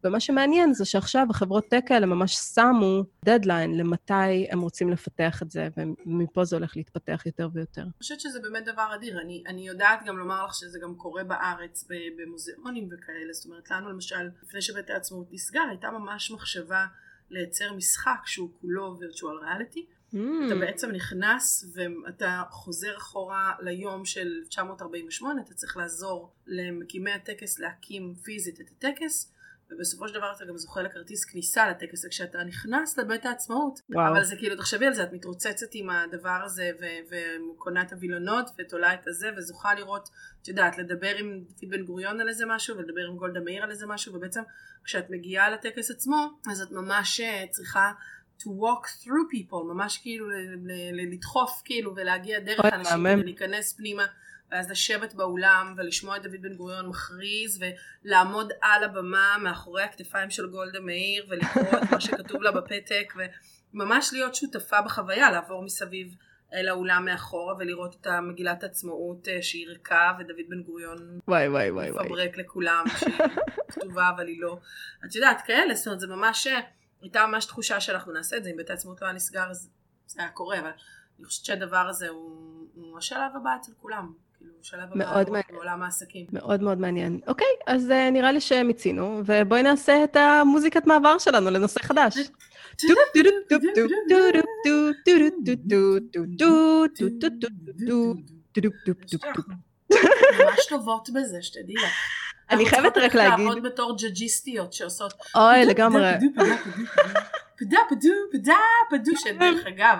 ומה 0.04 0.20
שמעניין 0.20 0.74
זה 0.74 0.84
שעכשיו 0.84 1.26
החברות 1.30 1.68
טק 1.68 1.84
האלה 1.90 2.06
ממש 2.06 2.34
שמו 2.34 3.04
דדליין 3.24 3.76
למתי 3.76 4.46
הם 4.50 4.60
רוצים 4.60 4.90
לפתח 4.90 5.42
את 5.42 5.50
זה, 5.50 5.68
ומפה 5.76 6.44
זה 6.44 6.56
הולך 6.56 6.76
להתפתח 6.76 7.22
יותר 7.26 7.48
ויותר. 7.52 7.82
אני 7.82 7.90
חושבת 7.98 8.20
שזה 8.20 8.40
באמת 8.40 8.64
דבר 8.64 8.94
אדיר. 8.94 9.20
אני, 9.20 9.42
אני 9.46 9.68
יודעת 9.68 10.00
גם 10.06 10.18
לומר 10.18 10.46
לך 10.46 10.54
שזה 10.54 10.78
גם 10.82 10.94
קורה 10.94 11.24
בארץ 11.24 11.88
במוזיאונים 12.18 12.88
וכאלה. 12.92 13.32
זאת 13.32 13.46
אומרת, 13.46 13.71
לנו 13.76 13.88
למשל, 13.88 14.30
לפני 14.42 14.62
שבית 14.62 14.90
העצמאות 14.90 15.26
נסגר, 15.32 15.62
הייתה 15.70 15.90
ממש 15.90 16.30
מחשבה 16.30 16.86
לייצר 17.30 17.72
משחק 17.72 18.20
שהוא 18.26 18.50
כולו 18.60 18.98
virtual 19.00 19.44
reality. 19.44 19.80
Mm. 20.14 20.18
אתה 20.46 20.54
בעצם 20.60 20.90
נכנס 20.90 21.64
ואתה 21.74 22.42
חוזר 22.50 22.96
אחורה 22.96 23.52
ליום 23.60 24.04
של 24.04 24.44
948, 24.48 25.40
אתה 25.42 25.54
צריך 25.54 25.76
לעזור 25.76 26.32
למקימי 26.46 27.12
הטקס 27.12 27.58
להקים 27.58 28.14
פיזית 28.14 28.60
את 28.60 28.66
הטקס. 28.70 29.31
ובסופו 29.74 30.08
של 30.08 30.14
דבר 30.14 30.32
אתה 30.36 30.44
גם 30.44 30.56
זוכה 30.56 30.82
לכרטיס 30.82 31.24
כניסה 31.24 31.70
לטקס, 31.70 32.04
וכשאתה 32.04 32.44
נכנס 32.44 32.98
לבית 32.98 33.26
העצמאות, 33.26 33.80
וואו. 33.90 34.12
אבל 34.12 34.24
זה 34.24 34.36
כאילו, 34.36 34.56
תחשבי 34.56 34.86
על 34.86 34.94
זה, 34.94 35.02
את 35.02 35.12
מתרוצצת 35.12 35.66
עם 35.72 35.90
הדבר 35.90 36.40
הזה, 36.44 36.70
ו- 36.80 37.14
וקונה 37.54 37.82
את 37.82 37.92
הווילונות, 37.92 38.50
ותולה 38.58 38.94
את 38.94 39.06
הזה, 39.06 39.30
וזוכה 39.36 39.74
לראות, 39.74 40.08
את 40.42 40.48
יודעת, 40.48 40.78
לדבר 40.78 41.16
עם 41.16 41.40
דוד 41.60 41.70
בן 41.70 41.84
גוריון 41.84 42.20
על 42.20 42.28
איזה 42.28 42.46
משהו, 42.46 42.76
ולדבר 42.76 43.06
עם 43.10 43.16
גולדה 43.16 43.40
מאיר 43.40 43.62
על 43.62 43.70
איזה 43.70 43.86
משהו, 43.86 44.14
ובעצם 44.14 44.42
כשאת 44.84 45.10
מגיעה 45.10 45.50
לטקס 45.50 45.90
עצמו, 45.90 46.28
אז 46.50 46.60
את 46.62 46.70
ממש 46.70 47.20
אה, 47.20 47.44
צריכה 47.50 47.92
to 48.38 48.44
walk 48.44 48.86
through 48.86 49.26
people, 49.34 49.64
ממש 49.74 49.98
כאילו 49.98 50.30
ל- 50.30 50.34
ל- 50.34 50.92
ל- 50.92 51.12
לדחוף 51.12 51.62
כאילו 51.64 51.96
ולהגיע 51.96 52.40
דרך 52.40 52.60
אנשים. 52.64 53.04
ולהיכנס 53.20 53.72
פנימה 53.72 54.06
ואז 54.52 54.70
לשבת 54.70 55.14
באולם 55.14 55.74
ולשמוע 55.76 56.16
את 56.16 56.22
דוד 56.22 56.42
בן 56.42 56.54
גוריון 56.54 56.86
מכריז 56.86 57.64
ולעמוד 58.04 58.52
על 58.60 58.84
הבמה 58.84 59.36
מאחורי 59.42 59.82
הכתפיים 59.82 60.30
של 60.30 60.46
גולדה 60.46 60.80
מאיר 60.80 61.26
ולקרוא 61.28 61.78
את 61.82 61.90
מה 61.92 62.00
שכתוב 62.00 62.42
לה 62.42 62.52
בפתק 62.52 63.14
וממש 63.74 64.10
להיות 64.12 64.34
שותפה 64.34 64.80
בחוויה, 64.82 65.30
לעבור 65.30 65.62
מסביב 65.62 66.14
אל 66.54 66.68
האולם 66.68 67.04
מאחורה 67.04 67.54
ולראות 67.58 67.96
את 68.00 68.06
המגילת 68.06 68.62
העצמאות 68.62 69.28
אה, 69.28 69.42
שהיא 69.42 69.68
ריקה 69.68 70.12
ודוד 70.18 70.36
בן 70.48 70.62
גוריון 70.62 71.20
וואי, 71.28 71.48
וואי, 71.48 71.70
וואי, 71.70 71.90
וואי. 71.90 72.04
מפברק 72.04 72.36
לכולם 72.36 72.84
שהיא 72.98 73.18
כתובה 73.68 74.10
אבל 74.16 74.26
היא 74.26 74.40
לא. 74.40 74.58
את 75.04 75.14
יודעת, 75.14 75.42
כאלה, 75.46 75.74
זאת 75.74 75.86
אומרת 75.86 76.00
זה 76.00 76.06
ממש, 76.06 76.46
אה, 76.46 76.60
הייתה 77.02 77.26
ממש 77.26 77.46
תחושה 77.46 77.80
שאנחנו 77.80 78.12
נעשה 78.12 78.36
את 78.36 78.44
זה, 78.44 78.50
אם 78.50 78.56
בית 78.56 78.70
העצמאות 78.70 79.02
לא 79.02 79.06
היה 79.06 79.14
נסגר 79.14 79.50
אז 79.50 79.70
זה 80.06 80.22
היה 80.22 80.30
קורה, 80.30 80.58
אבל 80.58 80.70
אני 81.18 81.26
חושבת 81.26 81.44
שהדבר 81.44 81.86
הזה 81.88 82.08
הוא, 82.08 82.66
הוא 82.74 82.98
השלב 82.98 83.36
הבא 83.36 83.50
אצל 83.60 83.72
כולם, 83.80 84.12
כאילו 84.42 84.54
שלב 84.62 84.94
מאוד 84.94 85.30
מעניין. 85.30 85.44
בעולם 85.52 85.82
העסקים. 85.82 86.26
מאוד 86.32 86.62
מאוד 86.62 86.78
מעניין. 86.78 87.20
אוקיי, 87.26 87.46
אז 87.66 87.90
uh, 87.90 88.10
נראה 88.12 88.32
לי 88.32 88.40
שמיצינו, 88.40 89.22
ובואי 89.26 89.62
נעשה 89.62 90.04
את 90.04 90.16
המוזיקת 90.16 90.86
מעבר 90.86 91.18
שלנו 91.18 91.50
לנושא 91.50 91.80
חדש. 91.82 92.16
ממש 99.90 100.66
טובות 100.68 101.08
בזה, 101.14 101.42
שתדעי 101.42 101.74
לך. 101.74 101.92
אני 102.50 102.66
חייבת 102.66 102.96
רק 102.96 103.14
להגיד. 103.14 103.32
אנחנו 103.32 103.44
לעבוד 103.44 103.62
בתור 103.62 103.96
ג'אג'יסטיות 103.98 104.72
שעושות... 104.72 105.14
אוי, 105.34 105.64
לגמרי. 105.64 106.12
פדה 107.58 107.78
פדו 107.90 108.12
פדה 108.32 108.56
פדו, 108.90 109.12
שדרך 109.16 109.66
אגב, 109.66 109.98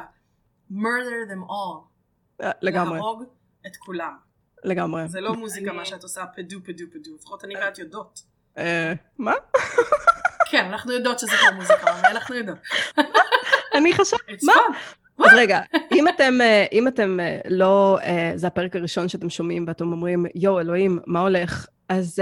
murder 0.70 1.30
them 1.30 1.51
all. 1.51 1.93
לגמרי. 2.62 2.99
להרוג 2.99 3.24
את 3.66 3.76
כולם. 3.76 4.32
לגמרי. 4.64 5.08
זה 5.08 5.20
לא 5.20 5.34
מוזיקה 5.34 5.72
מה 5.72 5.84
שאת 5.84 6.02
עושה 6.02 6.26
פדו 6.26 6.58
פדו 6.64 6.84
פדו 6.92 7.10
לפחות 7.14 7.44
אני 7.44 7.56
ואת 7.56 7.78
יודעות 7.78 8.22
אה, 8.58 8.92
מה? 9.18 9.34
כן 10.50 10.64
אנחנו 10.64 10.92
יודעות 10.92 11.18
שזה 11.18 11.32
לא 11.44 11.56
מוזיקה 11.56 11.90
אבל 11.90 12.08
אנחנו 12.10 12.34
יודעות 12.34 12.58
אני 13.74 13.92
It's 13.92 14.42
מה? 14.42 14.52
אז 15.18 15.30
רגע, 15.36 15.60
אם 15.92 16.08
אתם, 16.08 16.40
אה, 16.40 16.64
אם 16.72 16.88
אתם 16.88 17.20
אה, 17.20 17.38
לא, 17.48 17.98
אה, 18.02 18.32
זה 18.34 18.46
הפרק 18.46 18.76
הראשון 18.76 19.08
שאתם 19.08 19.30
שומעים 19.30 19.64
ואתם 19.68 19.92
אומרים, 19.92 20.26
יואו, 20.34 20.60
אלוהים, 20.60 20.98
מה 21.06 21.20
הולך? 21.20 21.66
אז 21.88 22.18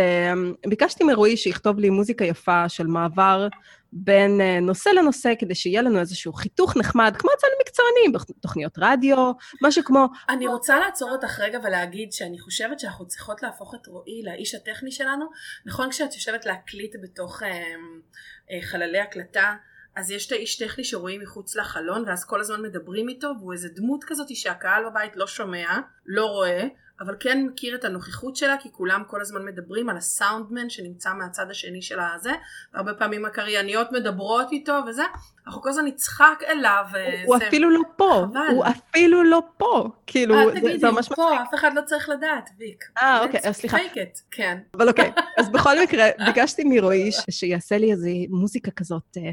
ביקשתי 0.66 1.04
מרועי 1.04 1.36
שיכתוב 1.36 1.78
לי 1.78 1.90
מוזיקה 1.90 2.24
יפה 2.24 2.68
של 2.68 2.86
מעבר 2.86 3.48
בין 3.92 4.40
אה, 4.40 4.60
נושא 4.60 4.88
לנושא, 4.88 5.32
כדי 5.38 5.54
שיהיה 5.54 5.82
לנו 5.82 6.00
איזשהו 6.00 6.32
חיתוך 6.32 6.76
נחמד, 6.76 7.14
כמו 7.18 7.30
אצל 7.38 7.46
מקצוענים, 7.60 8.12
בתוכניות 8.12 8.72
רדיו, 8.78 9.32
משהו 9.62 9.84
כמו, 9.84 10.06
אני 10.28 10.46
רוצה 10.46 10.78
לעצור 10.78 11.10
אותך 11.10 11.40
רגע 11.40 11.58
ולהגיד 11.64 12.12
שאני 12.12 12.38
חושבת 12.38 12.80
שאנחנו 12.80 13.06
צריכות 13.06 13.42
להפוך 13.42 13.74
את 13.74 13.86
רועי 13.86 14.22
לאיש 14.24 14.54
הטכני 14.54 14.92
שלנו. 14.92 15.26
נכון 15.66 15.90
כשאת 15.90 16.14
יושבת 16.14 16.46
להקליט 16.46 16.96
בתוך 17.02 17.42
אה, 17.42 17.48
אה, 18.50 18.62
חללי 18.62 19.00
הקלטה 19.00 19.56
אז 19.96 20.10
יש 20.10 20.26
את 20.26 20.32
האיש 20.32 20.58
טכני 20.58 20.84
שרואים 20.84 21.20
מחוץ 21.20 21.56
לחלון 21.56 22.04
ואז 22.06 22.24
כל 22.24 22.40
הזמן 22.40 22.62
מדברים 22.62 23.08
איתו 23.08 23.32
והוא 23.38 23.52
איזה 23.52 23.68
דמות 23.68 24.04
כזאת 24.04 24.36
שהקהל 24.36 24.84
בבית 24.90 25.16
לא 25.16 25.26
שומע, 25.26 25.78
לא 26.06 26.26
רואה 26.26 26.66
אבל 27.00 27.14
כן 27.20 27.46
מכיר 27.46 27.74
את 27.74 27.84
הנוכחות 27.84 28.36
שלה 28.36 28.56
כי 28.60 28.68
כולם 28.72 29.02
כל 29.06 29.20
הזמן 29.20 29.44
מדברים 29.44 29.88
על 29.88 29.96
הסאונדמן 29.96 30.70
שנמצא 30.70 31.12
מהצד 31.14 31.50
השני 31.50 31.82
של 31.82 31.98
הזה 32.14 32.32
והרבה 32.74 32.94
פעמים 32.94 33.24
הקרייניות 33.24 33.92
מדברות 33.92 34.52
איתו 34.52 34.72
וזה 34.88 35.02
אנחנו 35.46 35.62
כל 35.62 35.68
הזמן 35.68 35.84
נצחק 35.84 36.40
אליו 36.48 36.84
הוא 37.26 37.36
וזה- 37.36 37.46
אפילו 37.48 37.70
לא 37.70 37.80
פה, 37.96 38.26
חבל. 38.30 38.40
הוא 38.54 38.64
אפילו 38.66 39.22
לא 39.24 39.42
פה, 39.56 39.88
כאילו, 40.06 40.34
אל 40.40 40.44
זה- 40.46 40.60
תגידי, 40.60 40.78
זה 40.78 40.86
הוא 40.88 40.94
ממש 40.94 41.08
פה, 41.08 41.42
אף 41.42 41.54
אחד 41.54 41.70
לא 41.74 41.80
צריך 41.82 42.08
לדעת, 42.08 42.50
ויק. 42.58 42.84
אה, 42.98 43.20
אוקיי, 43.24 43.40
אז 43.44 43.56
סליחה. 43.56 43.76
it. 43.78 44.20
כן. 44.30 44.58
אבל 44.74 44.88
אוקיי, 44.88 45.12
אז 45.38 45.48
בכל 45.48 45.82
מקרה, 45.82 46.04
ביקשתי 46.26 46.62
מרועי 46.64 47.10
שיעשה 47.30 47.78
לי 47.78 47.92
איזו 47.92 48.08
מוזיקה 48.28 48.70
כזאת, 48.70 49.02
אה, 49.16 49.30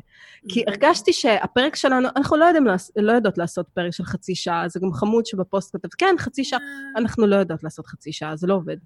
כי 0.49 0.63
הרגשתי 0.68 1.13
שהפרק 1.13 1.76
שלנו, 1.76 2.07
אנחנו 2.15 2.38
לא, 2.38 2.45
יודעים, 2.45 2.68
לא 2.95 3.11
יודעות 3.11 3.38
לעשות 3.38 3.65
פרק 3.74 3.91
של 3.93 4.03
חצי 4.03 4.36
שעה, 4.36 4.68
זה 4.70 4.80
גם 4.80 4.93
חמוד 4.93 5.26
שבפוסט 5.26 5.76
כתב, 5.76 5.88
כן, 5.97 6.15
חצי 6.20 6.43
שעה, 6.43 6.59
אנחנו 6.97 7.28
לא 7.28 7.36
יודעות 7.36 7.56
לעשות 7.63 7.87
חצי 7.87 8.13
שעה, 8.13 8.35
זה 8.35 8.47
לא 8.47 8.53
עובד. 8.53 8.77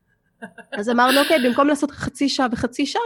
אז 0.71 0.89
אמרנו, 0.89 1.19
אוקיי, 1.19 1.49
במקום 1.49 1.67
לעשות 1.67 1.91
חצי 1.91 2.29
שעה 2.29 2.47
וחצי 2.51 2.85
שעה, 2.85 3.01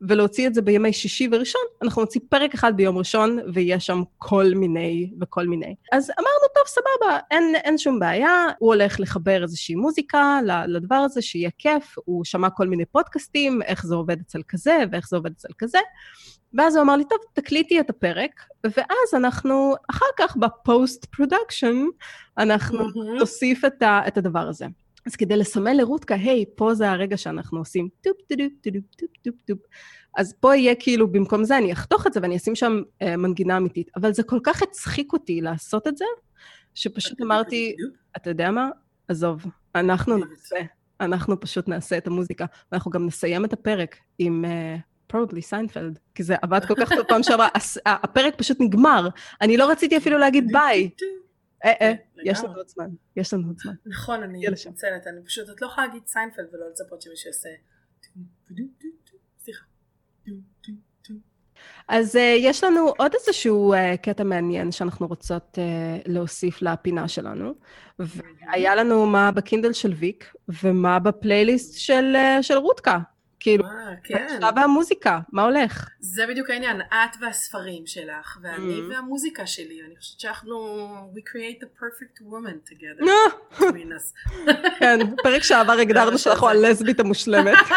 ולהוציא 0.00 0.46
את 0.46 0.54
זה 0.54 0.62
בימי 0.62 0.92
שישי 0.92 1.28
וראשון, 1.32 1.60
אנחנו 1.82 2.02
נוציא 2.02 2.20
פרק 2.28 2.54
אחד 2.54 2.76
ביום 2.76 2.98
ראשון, 2.98 3.38
ויש 3.54 3.86
שם 3.86 4.02
כל 4.18 4.46
מיני 4.54 5.10
וכל 5.20 5.46
מיני. 5.46 5.74
אז 5.92 6.10
אמרנו, 6.10 6.54
טוב, 6.54 6.64
סבבה, 6.66 7.18
אין, 7.30 7.54
אין 7.54 7.78
שום 7.78 7.98
בעיה, 7.98 8.46
הוא 8.58 8.74
הולך 8.74 9.00
לחבר 9.00 9.42
איזושהי 9.42 9.74
מוזיקה 9.74 10.40
לדבר 10.68 10.94
הזה, 10.94 11.22
שיהיה 11.22 11.50
כיף, 11.58 11.94
הוא 12.04 12.24
שמע 12.24 12.50
כל 12.50 12.68
מיני 12.68 12.84
פודקאסטים, 12.84 13.62
איך 13.62 13.86
זה 13.86 13.94
עובד 13.94 14.20
אצל 14.20 14.42
כזה, 14.48 14.78
ואיך 14.92 15.08
זה 15.08 15.16
עובד 15.16 15.30
אצל 15.30 15.48
כזה. 15.58 15.78
ואז 16.54 16.76
הוא 16.76 16.82
אמר 16.82 16.96
לי, 16.96 17.04
טוב, 17.04 17.18
תקליטי 17.32 17.80
את 17.80 17.90
הפרק, 17.90 18.44
ואז 18.64 19.14
אנחנו, 19.14 19.74
אחר 19.90 20.06
כך 20.18 20.36
ב 20.36 20.50
post 20.50 21.04
production, 21.04 21.76
אנחנו 22.38 22.78
מהמם. 22.78 23.18
נוסיף 23.18 23.64
את, 23.64 23.82
ה, 23.82 24.00
את 24.08 24.18
הדבר 24.18 24.48
הזה. 24.48 24.66
אז 25.10 25.16
כדי 25.16 25.36
לסמן 25.36 25.76
לרותקה, 25.76 26.14
היי, 26.14 26.44
פה 26.54 26.74
זה 26.74 26.90
הרגע 26.90 27.16
שאנחנו 27.16 27.58
עושים 27.58 27.88
טופ 28.00 28.16
טופ 28.28 28.38
טופ 28.62 28.74
טופ 28.96 29.10
טופ 29.22 29.34
טופ. 29.46 29.58
אז 30.16 30.34
פה 30.40 30.56
יהיה 30.56 30.74
כאילו, 30.74 31.12
במקום 31.12 31.44
זה 31.44 31.58
אני 31.58 31.72
אחתוך 31.72 32.06
את 32.06 32.12
זה 32.12 32.20
ואני 32.22 32.36
אשים 32.36 32.54
שם 32.54 32.82
אה, 33.02 33.16
מנגינה 33.16 33.56
אמיתית. 33.56 33.90
אבל 33.96 34.12
זה 34.12 34.22
כל 34.22 34.38
כך 34.42 34.62
הצחיק 34.62 35.12
אותי 35.12 35.40
לעשות 35.40 35.86
את 35.86 35.96
זה, 35.96 36.04
שפשוט 36.74 37.22
אמרתי, 37.22 37.74
אתה 38.16 38.30
יודע 38.30 38.50
מה? 38.50 38.68
עזוב, 39.08 39.44
אנחנו. 39.74 40.16
נעשה, 40.16 40.56
אנחנו 41.00 41.40
פשוט 41.40 41.68
נעשה 41.68 41.98
את 41.98 42.06
המוזיקה, 42.06 42.44
ואנחנו 42.72 42.90
גם 42.90 43.06
נסיים 43.06 43.44
את 43.44 43.52
הפרק 43.52 43.96
עם... 44.18 44.44
probably 45.06 45.42
סיינפלד, 45.42 45.98
כי 46.14 46.22
זה 46.22 46.36
עבד 46.42 46.64
כל 46.64 46.74
כך 46.74 46.92
טוב 46.92 47.02
פעם 47.08 47.22
שעברה, 47.22 47.48
הפרק 47.86 48.34
פשוט 48.36 48.56
נגמר, 48.60 49.08
אני 49.40 49.56
לא 49.56 49.70
רציתי 49.70 49.96
אפילו 49.96 50.18
להגיד 50.18 50.46
ביי. 50.52 50.90
אה, 51.64 51.72
אה, 51.80 51.92
יש 52.24 52.44
לנו. 52.44 52.54
עוד 52.54 52.68
זמן, 52.68 52.88
יש 53.16 53.34
לנו 53.34 53.46
עוד 53.46 53.58
זמן. 53.58 53.72
נכון, 53.86 54.22
אני. 54.22 54.38
מתנצלת, 54.48 55.06
אני 55.06 55.24
פשוט, 55.24 55.50
את 55.50 55.60
לא 55.60 55.66
יכולה 55.66 55.86
להגיד 55.86 56.02
סיינפלד 56.06 56.46
ולא 56.52 56.70
לצפות 56.70 57.02
שמישהו 57.02 57.28
יעשה... 57.28 57.48
סליחה. 59.38 59.64
אז 61.88 62.16
uh, 62.16 62.18
יש 62.18 62.64
לנו 62.64 62.92
עוד 62.98 63.12
איזשהו 63.14 63.74
uh, 63.74 63.96
קטע 63.96 64.24
מעניין 64.24 64.72
שאנחנו 64.72 65.06
רוצות 65.06 65.58
uh, 65.58 66.02
להוסיף 66.06 66.62
לפינה 66.62 67.08
שלנו. 67.08 67.54
והיה 67.98 68.74
לנו 68.74 69.06
מה 69.06 69.30
בקינדל 69.32 69.72
של 69.72 69.92
ויק, 69.92 70.34
ומה 70.62 70.98
בפלייליסט 70.98 71.78
של, 71.78 72.16
uh, 72.16 72.42
של 72.42 72.54
רותקה. 72.54 72.98
כאילו, 73.40 73.64
אה, 73.64 73.70
כן. 74.04 74.26
עכשיו 74.26 74.52
והמוזיקה, 74.56 75.20
מה 75.32 75.42
הולך? 75.44 75.88
זה 76.00 76.26
בדיוק 76.28 76.50
העניין, 76.50 76.80
את 76.80 77.16
והספרים 77.20 77.86
שלך, 77.86 78.38
ואני 78.42 78.78
Mhm. 78.78 78.92
והמוזיקה 78.94 79.46
שלי, 79.46 79.80
אני 79.86 79.96
חושבת 79.96 80.20
שאנחנו, 80.20 80.56
we 81.14 81.20
create 81.20 81.64
the 81.64 81.82
perfect 81.82 82.20
woman 82.22 82.70
together, 82.72 83.08
אה, 83.08 83.68
us. 83.96 84.36
כן, 84.78 84.98
פרק 85.22 85.42
שעבר 85.42 85.72
הגדרנו 85.72 86.18
שאנחנו 86.18 86.48
הלסבית 86.48 87.00
המושלמת. 87.00 87.58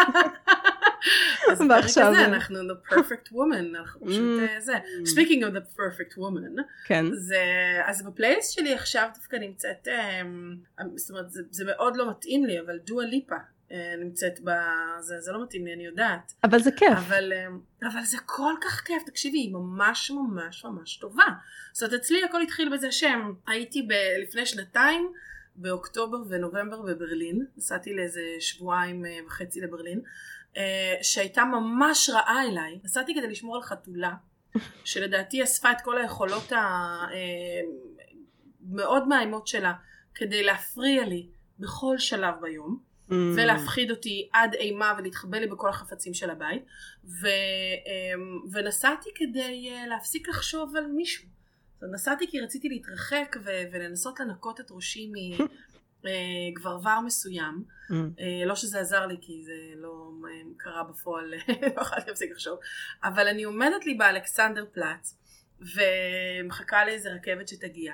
אז 1.52 1.62
בפרק 1.62 1.84
הזה 1.98 2.26
אנחנו 2.26 2.60
the 2.60 2.94
perfect 2.94 3.32
woman, 3.34 3.78
אנחנו 3.80 4.06
פשוט 4.08 4.40
Mm. 4.40 4.50
אה, 4.50 4.60
זה. 4.62 4.74
Speaking 5.04 5.42
of 5.44 5.56
the 5.56 5.78
perfect 5.80 6.18
woman, 6.18 6.62
כן. 6.86 7.06
זה, 7.14 7.42
אז 7.86 8.06
בפלייליסט 8.06 8.54
שלי 8.54 8.74
עכשיו 8.74 9.10
דווקא 9.16 9.36
נמצאת, 9.36 9.88
אמ, 9.88 10.56
זאת 10.96 11.10
אומרת 11.10 11.32
זה, 11.32 11.42
זה 11.50 11.64
מאוד 11.66 11.96
לא 11.98 12.10
מתאים 12.10 12.46
לי, 12.46 12.60
אבל 12.60 12.78
דואה 12.78 13.06
ליפה 13.06 13.36
אה, 13.36 13.40
נמצאת 14.00 14.40
ב... 14.44 14.50
זה, 15.00 15.20
זה 15.20 15.32
לא 15.32 15.44
מתאים 15.44 15.66
לי, 15.66 15.74
אני 15.74 15.86
יודעת. 15.86 16.34
אבל 16.44 16.60
זה 16.60 16.72
כיף. 16.72 16.98
אבל, 16.98 17.34
אמ, 17.34 17.60
אבל 17.92 18.04
זה 18.04 18.18
כל 18.26 18.54
כך 18.62 18.82
כיף, 18.86 19.04
תקשיבי, 19.06 19.38
היא 19.38 19.54
ממש 19.54 20.12
ממש 20.12 20.66
ממש 20.66 20.98
טובה. 20.98 21.26
זאת 21.74 21.84
אומרת, 21.84 22.02
אצלי 22.02 22.24
הכל 22.24 22.42
התחיל 22.42 22.74
בזה 22.74 22.92
שהייתי 22.92 23.82
ב- 23.82 24.22
לפני 24.24 24.46
שנתיים, 24.46 25.14
באוקטובר 25.56 26.18
ונובמבר 26.30 26.82
בברלין, 26.82 27.46
נסעתי 27.58 27.94
לאיזה 27.94 28.22
שבועיים 28.40 29.06
אה, 29.06 29.20
וחצי 29.28 29.62
לברלין, 29.62 30.02
אה, 30.58 30.96
שהייתה 31.02 31.46
ממש 31.46 32.10
רעה 32.10 32.44
אליי. 32.44 32.80
נסעתי 32.84 33.16
כדי 33.16 33.28
לשמור 33.28 33.56
על 33.56 33.62
חתולה, 33.62 34.14
שלדעתי 34.86 35.44
אספה 35.44 35.72
את 35.72 35.82
כל 35.82 35.98
היכולות 35.98 36.52
המאוד 38.62 39.08
מאיימות 39.08 39.48
שלה, 39.48 39.74
כדי 40.16 40.44
להפריע 40.44 41.06
לי 41.06 41.28
בכל 41.60 41.98
שלב 41.98 42.34
ביום. 42.42 42.93
Mm. 43.10 43.14
ולהפחיד 43.14 43.92
אותי 43.92 44.30
עד 44.34 44.54
אימה 44.54 44.94
ולהתחבא 44.98 45.38
לי 45.38 45.48
בכל 45.48 45.70
החפצים 45.70 46.14
של 46.14 46.30
הבית 46.30 46.66
ו, 47.04 47.28
אמ, 47.86 48.40
ונסעתי 48.52 49.10
כדי 49.16 49.70
אה, 49.72 49.88
להפסיק 49.88 50.30
לחשוב 50.30 50.76
על 50.76 50.86
מישהו. 50.86 51.28
נסעתי 51.94 52.28
כי 52.28 52.40
רציתי 52.40 52.70
להתרחק 52.70 53.36
ו, 53.46 53.50
ולנסות 53.74 54.20
לנקות 54.20 54.60
את 54.60 54.66
ראשי 54.72 55.12
מגברבר 56.04 57.00
מסוים. 57.06 57.64
Mm. 57.90 57.94
אה, 57.94 58.46
לא 58.46 58.56
שזה 58.56 58.80
עזר 58.80 59.06
לי 59.06 59.18
כי 59.22 59.44
זה 59.46 59.54
לא 59.76 60.12
אה, 60.26 60.42
קרה 60.58 60.84
בפועל, 60.84 61.34
לא 61.76 61.82
יכולתי 61.82 62.10
להפסיק 62.10 62.32
לחשוב. 62.32 62.60
אבל 63.04 63.28
אני 63.28 63.44
עומדת 63.44 63.86
לי 63.86 63.94
באלכסנדר 63.94 64.66
פלאץ 64.74 65.18
ומחכה 65.62 66.86
לאיזה 66.86 67.10
רכבת 67.14 67.48
שתגיע. 67.48 67.94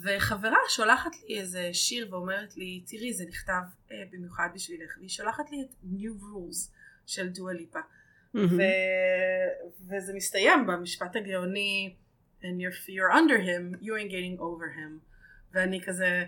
וחברה 0.00 0.56
שולחת 0.68 1.10
לי 1.28 1.40
איזה 1.40 1.70
שיר 1.72 2.08
ואומרת 2.10 2.56
לי, 2.56 2.82
תראי 2.86 3.12
זה 3.12 3.24
נכתב 3.28 3.62
אה, 3.92 3.96
במיוחד 4.10 4.48
בשבילך, 4.54 4.96
והיא 4.98 5.08
שולחת 5.08 5.50
לי 5.50 5.62
את 5.62 5.74
New 5.92 6.22
Rules 6.22 6.70
של 7.06 7.28
דואה 7.28 7.54
ליפה. 7.54 7.80
מהמם. 8.34 8.48
ו- 8.58 9.88
וזה 9.88 10.12
מסתיים 10.14 10.66
במשפט 10.66 11.16
הגאוני 11.16 11.94
and 12.42 12.60
you're, 12.60 12.88
you're 12.88 13.12
under 13.12 13.38
him, 13.38 13.76
you 13.80 13.92
ain't 13.94 14.10
getting 14.10 14.40
over 14.40 14.68
him. 14.78 14.98
ואני 15.52 15.80
כזה, 15.82 16.24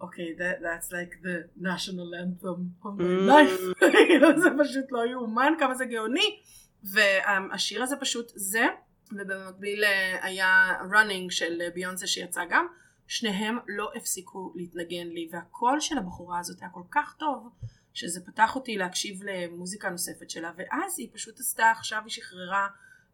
אוקיי, 0.00 0.36
that, 0.38 0.62
that's 0.62 0.92
like 0.92 1.22
the 1.22 1.62
national 1.62 2.14
anthem 2.22 2.84
of 2.84 3.00
my 3.00 3.30
life. 3.30 3.80
כאילו, 4.06 4.40
זה 4.40 4.48
פשוט 4.60 4.84
לא 4.90 5.06
יאומן 5.06 5.52
כמה 5.58 5.74
זה 5.74 5.84
גאוני. 5.84 6.40
והשיר 6.84 7.82
הזה 7.82 7.96
פשוט 8.00 8.32
זה, 8.34 8.66
ובמקביל 9.12 9.84
אה, 9.84 10.18
היה 10.26 10.74
running 10.92 11.30
של 11.30 11.62
ביונסה 11.74 12.06
שיצא 12.06 12.44
גם, 12.50 12.66
שניהם 13.06 13.58
לא 13.68 13.90
הפסיקו 13.94 14.52
להתנגן 14.56 15.06
לי, 15.06 15.28
והקול 15.32 15.80
של 15.80 15.98
הבחורה 15.98 16.38
הזאת 16.38 16.60
היה 16.60 16.70
כל 16.70 16.82
כך 16.90 17.14
טוב, 17.18 17.48
שזה 17.94 18.20
פתח 18.26 18.56
אותי 18.56 18.76
להקשיב 18.76 19.20
למוזיקה 19.22 19.90
נוספת 19.90 20.30
שלה, 20.30 20.52
ואז 20.56 20.98
היא 20.98 21.08
פשוט 21.12 21.40
עשתה, 21.40 21.70
עכשיו 21.70 22.02
היא 22.04 22.10
שחררה 22.12 22.68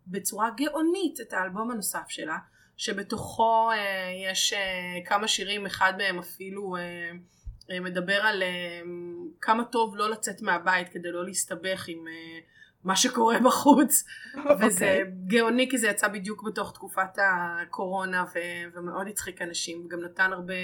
בצורה 0.06 0.50
גאונית 0.56 1.20
את 1.20 1.32
האלבום 1.32 1.70
הנוסף 1.70 2.08
שלה, 2.08 2.38
שבתוכו 2.76 3.70
אה, 3.70 4.10
יש 4.30 4.52
אה, 4.52 4.98
כמה 5.06 5.28
שירים, 5.28 5.66
אחד 5.66 5.92
מהם 5.98 6.18
אפילו 6.18 6.76
אה, 6.76 7.10
אה, 7.70 7.80
מדבר 7.80 8.20
על 8.20 8.42
אה, 8.42 8.80
כמה 9.40 9.64
טוב 9.64 9.96
לא 9.96 10.10
לצאת 10.10 10.42
מהבית 10.42 10.88
כדי 10.88 11.12
לא 11.12 11.24
להסתבך 11.24 11.84
עם 11.88 12.08
אה, 12.08 12.40
מה 12.84 12.96
שקורה 12.96 13.38
בחוץ. 13.44 14.04
וזה 14.60 14.98
אוקיי. 15.00 15.04
גאוני 15.26 15.70
כי 15.70 15.78
זה 15.78 15.88
יצא 15.88 16.08
בדיוק 16.08 16.42
בתוך 16.42 16.72
תקופת 16.72 17.18
הקורונה 17.18 18.24
ו- 18.34 18.76
ומאוד 18.78 19.08
הצחיק 19.08 19.42
אנשים 19.42 19.84
וגם 19.84 20.00
נתן 20.00 20.32
הרבה 20.32 20.54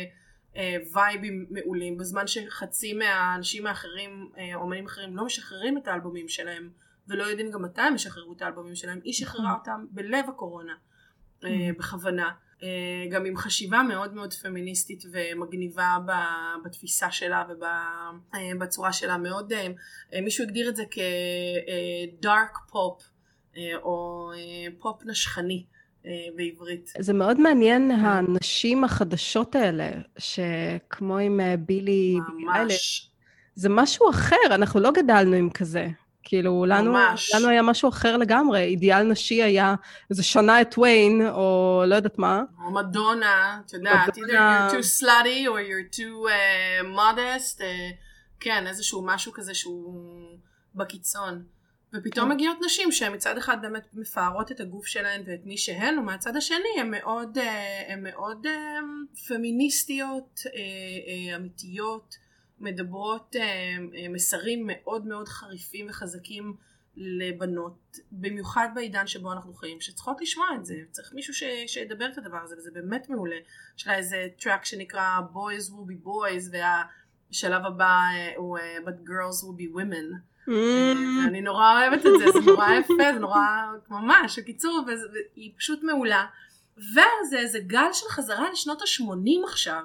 אה, 0.56 0.76
וייבים 0.94 1.46
מעולים 1.50 1.98
בזמן 1.98 2.26
שחצי 2.26 2.92
מהאנשים 2.92 3.66
האחרים, 3.66 4.30
אה, 4.38 4.54
אומנים 4.54 4.86
אחרים 4.86 5.16
לא 5.16 5.24
משחררים 5.24 5.78
את 5.78 5.88
האלבומים 5.88 6.28
שלהם 6.28 6.70
ולא 7.08 7.24
יודעים 7.24 7.50
גם 7.50 7.62
מתי 7.62 7.80
הם 7.80 7.94
ישחררו 7.94 8.32
את 8.32 8.42
האלבומים 8.42 8.74
שלהם, 8.74 9.00
היא 9.04 9.12
שחררה 9.12 9.54
אותם 9.54 9.86
בלב 9.90 10.24
הקורונה 10.28 10.74
אה, 11.44 11.70
בכוונה. 11.78 12.30
אה, 12.62 12.68
גם 13.10 13.24
עם 13.24 13.36
חשיבה 13.36 13.82
מאוד 13.82 14.14
מאוד 14.14 14.32
פמיניסטית 14.34 15.04
ומגניבה 15.12 15.96
בתפיסה 16.64 17.10
שלה 17.10 17.44
ובצורה 18.54 18.92
שלה 18.92 19.16
מאוד, 19.16 19.52
אה, 19.52 19.66
אה, 20.14 20.20
מישהו 20.20 20.44
הגדיר 20.44 20.68
את 20.68 20.76
זה 20.76 20.84
כדארק 20.90 22.58
פופ 22.70 23.02
או 23.82 24.30
אה, 24.34 24.66
פופ 24.78 25.02
נשכני 25.06 25.64
אה, 26.06 26.10
בעברית. 26.36 26.92
זה 26.98 27.12
מאוד 27.12 27.40
מעניין 27.40 27.90
הנשים 27.90 28.84
החדשות 28.84 29.54
האלה, 29.54 29.90
שכמו 30.18 31.18
עם 31.18 31.40
אה, 31.40 31.56
בילי, 31.56 32.18
ממש. 32.38 33.10
זה 33.54 33.68
משהו 33.68 34.10
אחר, 34.10 34.36
אנחנו 34.50 34.80
לא 34.80 34.90
גדלנו 34.90 35.36
עם 35.36 35.50
כזה. 35.50 35.88
כאילו, 36.22 36.64
לנו, 36.68 36.92
ממש. 36.92 37.34
לנו 37.34 37.48
היה 37.48 37.62
משהו 37.62 37.88
אחר 37.88 38.16
לגמרי, 38.16 38.62
אידיאל 38.62 39.02
נשי 39.02 39.42
היה 39.42 39.74
איזה 40.10 40.22
שנה 40.22 40.60
את 40.60 40.74
טוויין, 40.74 41.28
או 41.28 41.82
לא 41.86 41.94
יודעת 41.94 42.18
מה. 42.18 42.42
או 42.64 42.70
מדונה, 42.70 43.60
את 43.66 43.72
יודעת, 43.72 44.18
either 44.18 44.20
you're 44.20 44.72
too 44.72 45.02
slutty 45.02 45.46
or 45.46 45.60
you're 45.60 45.96
too 45.96 46.28
uh, 46.28 46.96
modest, 46.96 47.58
uh, 47.58 47.62
כן, 48.40 48.66
איזשהו 48.66 49.02
משהו 49.06 49.32
כזה 49.32 49.54
שהוא 49.54 50.38
בקיצון. 50.74 51.42
ופתאום 51.94 52.28
כן. 52.28 52.34
מגיעות 52.34 52.56
נשים 52.64 52.92
שהן 52.92 53.14
מצד 53.14 53.38
אחד 53.38 53.56
באמת 53.62 53.86
מפארות 53.94 54.52
את 54.52 54.60
הגוף 54.60 54.86
שלהן 54.86 55.22
ואת 55.26 55.40
מי 55.44 55.56
שהן, 55.58 55.98
ומהצד 55.98 56.36
השני 56.36 56.80
הן 56.80 56.90
מאוד, 56.90 57.38
אה, 57.38 57.92
הן 57.92 58.02
מאוד 58.02 58.46
אה, 58.46 58.78
פמיניסטיות, 59.28 60.40
אה, 60.46 61.30
אה, 61.30 61.36
אמיתיות, 61.36 62.14
מדברות 62.60 63.36
אה, 63.36 63.42
אה, 63.42 64.08
מסרים 64.08 64.64
מאוד 64.66 65.06
מאוד 65.06 65.28
חריפים 65.28 65.86
וחזקים 65.88 66.54
לבנות, 66.96 67.98
במיוחד 68.12 68.68
בעידן 68.74 69.06
שבו 69.06 69.32
אנחנו 69.32 69.54
חיים, 69.54 69.80
שצריכות 69.80 70.20
לשמוע 70.20 70.46
את 70.56 70.64
זה, 70.64 70.74
צריך 70.90 71.12
מישהו 71.14 71.34
ש, 71.34 71.42
שידבר 71.66 72.06
את 72.12 72.18
הדבר 72.18 72.38
הזה, 72.42 72.56
וזה 72.58 72.70
באמת 72.74 73.08
מעולה. 73.08 73.36
יש 73.78 73.86
לה 73.86 73.96
איזה 73.96 74.28
טראק 74.42 74.64
שנקרא 74.64 75.20
Boys 75.32 75.70
will 75.70 75.90
be 75.90 76.06
boys, 76.06 76.50
והשלב 76.52 77.66
הבא 77.66 77.84
אה, 77.86 78.32
הוא 78.36 78.58
But 78.58 79.08
girls 79.08 79.44
will 79.44 79.60
be 79.60 79.76
women. 79.76 80.30
Mm. 80.48 80.52
אני 81.28 81.40
נורא 81.40 81.72
אוהבת 81.72 82.06
את 82.06 82.12
זה, 82.18 82.40
זה 82.40 82.50
נורא 82.50 82.68
יפה, 82.70 83.12
זה 83.12 83.18
נורא, 83.18 83.40
ממש, 83.90 84.38
בקיצור, 84.38 84.84
והיא 84.86 85.52
פשוט 85.58 85.82
מעולה. 85.82 86.26
וזה 86.76 87.38
איזה 87.38 87.58
גל 87.58 87.92
של 87.92 88.06
חזרה 88.08 88.50
לשנות 88.50 88.82
ה-80 88.82 89.48
עכשיו. 89.48 89.82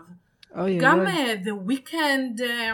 אוי, 0.58 0.78
גם 0.82 0.99
אוי, 0.99 1.08
אה, 1.08 1.36
The 1.43 1.70
Weeknd, 1.72 2.43
אה, 2.43 2.72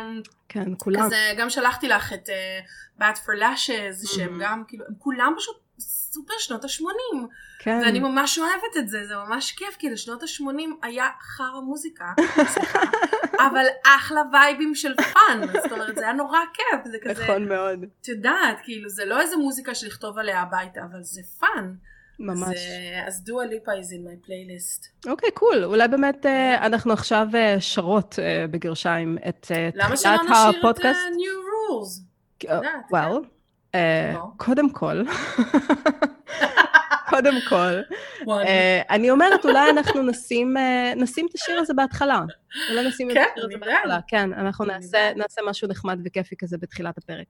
כן, 0.49 0.69
כולם. 0.77 1.05
כזה, 1.05 1.33
גם 1.37 1.49
שלחתי 1.49 1.87
לך 1.87 2.13
את 2.13 2.29
אה, 2.29 2.59
Bat 2.99 3.17
for 3.17 3.39
Lashes, 3.41 4.07
שהם 4.15 4.37
אהמ. 4.39 4.43
גם, 4.43 4.63
כאילו, 4.67 4.85
הם 4.87 4.93
כולם 4.99 5.33
פשוט 5.37 5.55
סופר 5.79 6.33
שנות 6.37 6.63
ה-80. 6.63 7.27
כן. 7.59 7.79
ואני 7.85 7.99
ממש 7.99 8.39
אוהבת 8.39 8.77
את 8.77 8.89
זה, 8.89 9.05
זה 9.07 9.13
ממש 9.15 9.51
כיף, 9.51 9.75
כי 9.79 9.89
לשנות 9.89 10.23
ה-80 10.23 10.43
היה 10.83 11.07
חרא 11.21 11.59
מוזיקה, 11.63 12.05
סליחה, 12.53 12.79
אבל 13.39 13.65
אחלה 13.85 14.21
וייבים 14.33 14.75
של 14.75 14.93
fun, 14.95 15.41
זאת 15.63 15.71
אומרת, 15.71 15.95
זה 15.95 16.01
היה 16.03 16.13
נורא 16.13 16.39
כיף, 16.53 16.91
זה 16.91 16.97
כזה, 17.03 17.23
נכון 17.23 17.47
מאוד, 17.47 17.79
את 18.01 18.07
יודעת, 18.07 18.57
כאילו, 18.63 18.89
זה 18.89 19.05
לא 19.05 19.21
איזה 19.21 19.37
מוזיקה 19.37 19.75
שלכתוב 19.75 20.17
עליה 20.17 20.41
הביתה, 20.41 20.81
אבל 20.91 21.03
זה 21.03 21.21
fun. 21.39 21.73
ממש. 22.25 22.57
זה- 22.57 23.03
אז 23.07 23.23
דואה 23.23 23.45
ליפה 23.45 23.71
is 23.71 23.75
in 23.75 23.79
my 24.07 24.27
playlist. 24.27 25.09
אוקיי, 25.11 25.31
cool. 25.31 25.63
אולי 25.63 25.87
באמת 25.87 26.25
אה, 26.25 26.65
אנחנו 26.65 26.93
עכשיו 26.93 27.27
אה, 27.35 27.55
שרות 27.59 28.19
אה, 28.19 28.45
בגרשיים 28.51 29.17
את 29.29 29.51
אה, 29.55 29.69
למה 29.75 29.97
שלא 29.97 30.17
נתחיל 30.17 30.31
נשאיר 30.31 30.49
את 30.49 30.55
הפודקאסט. 30.57 30.99
ה- 30.99 31.15
New 31.15 31.37
Rules? 31.47 32.01
אה, 32.49 32.55
יודעת, 32.55 32.73
well, 32.93 33.25
אה, 33.75 34.11
לא. 34.13 34.23
קודם 34.37 34.69
כל, 34.69 35.03
קודם 37.09 37.33
כל. 37.49 37.73
אה, 38.29 38.81
אני 38.89 39.11
אומרת, 39.11 39.45
אולי 39.45 39.69
אנחנו 39.69 40.01
נשים 40.03 40.57
אה, 40.57 40.93
נשים 40.95 41.27
את 41.29 41.35
השיר 41.35 41.59
הזה 41.59 41.73
בהתחלה. 41.73 42.19
אולי 42.71 42.87
נשים 42.87 43.09
את 43.09 43.15
כן, 43.15 43.23
השיר 43.33 43.45
הזה 43.45 43.57
בהתחלה. 43.57 43.99
כן, 44.07 44.33
אנחנו 44.33 44.65
נעשה. 44.65 45.13
נעשה 45.15 45.41
משהו 45.47 45.67
נחמד 45.67 45.99
וכיפי 46.05 46.35
כזה 46.39 46.57
בתחילת 46.57 46.97
הפרק. 46.97 47.27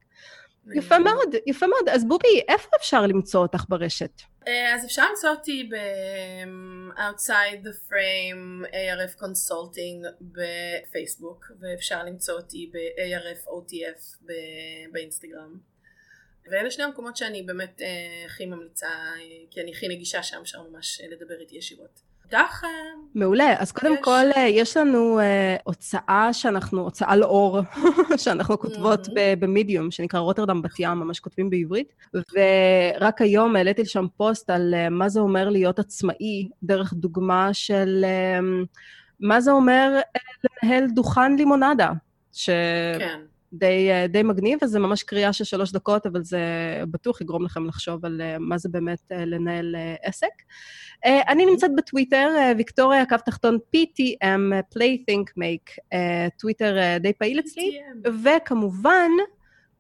יפה 0.76 1.00
מאוד, 1.00 1.36
יפה 1.48 1.68
מאוד. 1.68 1.90
אז 1.90 2.06
בובי, 2.08 2.42
איפה 2.48 2.70
אפשר 2.80 3.02
למצוא 3.08 3.42
אותך 3.42 3.66
ברשת? 3.70 4.22
אה, 4.48 4.76
אז 4.76 4.86
אפשר 4.86 5.10
למצוא 5.10 5.30
אותי 5.30 5.70
ב-outside 5.72 7.66
the 7.66 7.90
frame 7.90 8.66
ARF 8.68 9.22
consulting 9.22 10.08
בפייסבוק 10.22 11.52
ואפשר 11.60 12.04
למצוא 12.04 12.34
אותי 12.34 12.72
ב-ARF 12.74 13.48
OTF 13.48 14.26
באינסטגרם 14.92 15.60
ואלה 16.52 16.72
שני 16.72 16.84
המקומות 16.84 17.18
שאני 17.18 17.44
באמת 17.44 17.82
אה, 17.82 18.26
הכי 18.26 18.46
ממליצה 18.46 18.90
אה, 18.90 19.18
כי 19.52 19.62
אני 19.62 19.72
הכי 19.72 19.88
נגישה 19.88 20.24
שם 20.24 20.42
אפשר 20.42 20.62
ממש 20.62 21.02
לדבר 21.10 21.40
איתי 21.40 21.56
ישירות. 21.56 22.11
איתך? 22.34 22.64
מעולה. 23.16 23.56
אז 23.60 23.72
קודם 23.72 23.94
יש. 23.94 24.00
כל, 24.02 24.26
אה, 24.38 24.42
יש 24.48 24.78
לנו 24.78 25.20
אה, 25.20 25.56
הוצאה 25.64 26.30
שאנחנו, 26.34 26.82
הוצאה 26.82 27.16
לאור, 27.16 27.60
שאנחנו 28.24 28.60
כותבות 28.60 29.06
Mhm. 29.08 29.12
ב- 29.16 29.34
במדיום, 29.40 29.92
שנקרא 29.92 30.20
רוטרדם 30.20 30.62
בת 30.62 30.80
ים, 30.80 30.92
ממש 31.00 31.20
כותבים 31.20 31.50
בעברית. 31.50 31.94
ורק 32.14 33.22
היום 33.22 33.56
העליתי 33.56 33.82
לשם 33.82 34.06
פוסט 34.18 34.50
על 34.50 34.74
אה, 34.74 34.90
מה 34.90 35.10
זה 35.10 35.20
אומר 35.20 35.50
להיות 35.50 35.80
עצמאי, 35.80 36.50
דרך 36.64 36.94
דוגמה 36.94 37.50
של 37.54 38.02
אה, 38.08 38.40
מה 39.20 39.42
זה 39.42 39.52
אומר 39.52 40.00
אה, 40.16 40.22
לנהל 40.64 40.88
דוכן 40.88 41.36
לימונדה. 41.36 41.90
ש... 42.34 42.50
כן. 43.00 43.20
די, 43.54 43.92
אה, 43.92 44.08
די 44.08 44.24
מגניב, 44.24 44.60
וזה 44.64 44.80
ממש 44.80 45.04
קריאה 45.04 45.34
של 45.34 45.44
שלוש 45.44 45.72
דקות, 45.72 46.06
אבל 46.06 46.24
זה 46.24 46.40
בטוח 46.92 47.22
יגרום 47.22 47.46
לכם 47.46 47.66
לחשוב 47.66 48.06
על 48.06 48.22
אה, 48.22 48.40
מה 48.40 48.58
זה 48.58 48.70
באמת 48.70 49.12
אה, 49.12 49.26
לנהל 49.26 49.76
עסק. 50.04 50.28
אני 51.06 51.46
נמצאת 51.46 51.72
בטוויטר, 51.78 52.30
ויקטוריה, 52.58 53.06
קו 53.06 53.16
תחתון 53.26 53.58
PTM, 53.76 54.76
Play 54.76 54.98
Think 55.12 55.26
Make, 55.40 55.98
טוויטר 56.40 56.98
די 57.00 57.14
פעיל 57.14 57.40
אצלי. 57.40 57.80
וכמובן, 58.24 59.10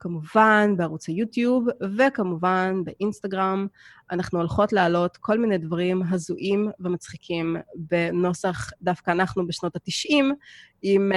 כמובן 0.02 0.74
בערוץ 0.78 1.08
היוטיוב, 1.08 1.68
וכמובן 1.98 2.82
באינסטגרם. 2.84 3.68
אנחנו 4.12 4.40
הולכות 4.40 4.74
להעלות 4.74 5.18
כל 5.18 5.38
מיני 5.38 5.58
דברים 5.58 6.04
הזויים 6.10 6.70
ומצחיקים 6.80 7.56
בנוסח 7.76 8.70
דווקא 8.82 9.12
אנחנו 9.12 9.48
בשנות 9.48 9.76
ה-90, 9.76 10.24
עם 10.82 11.12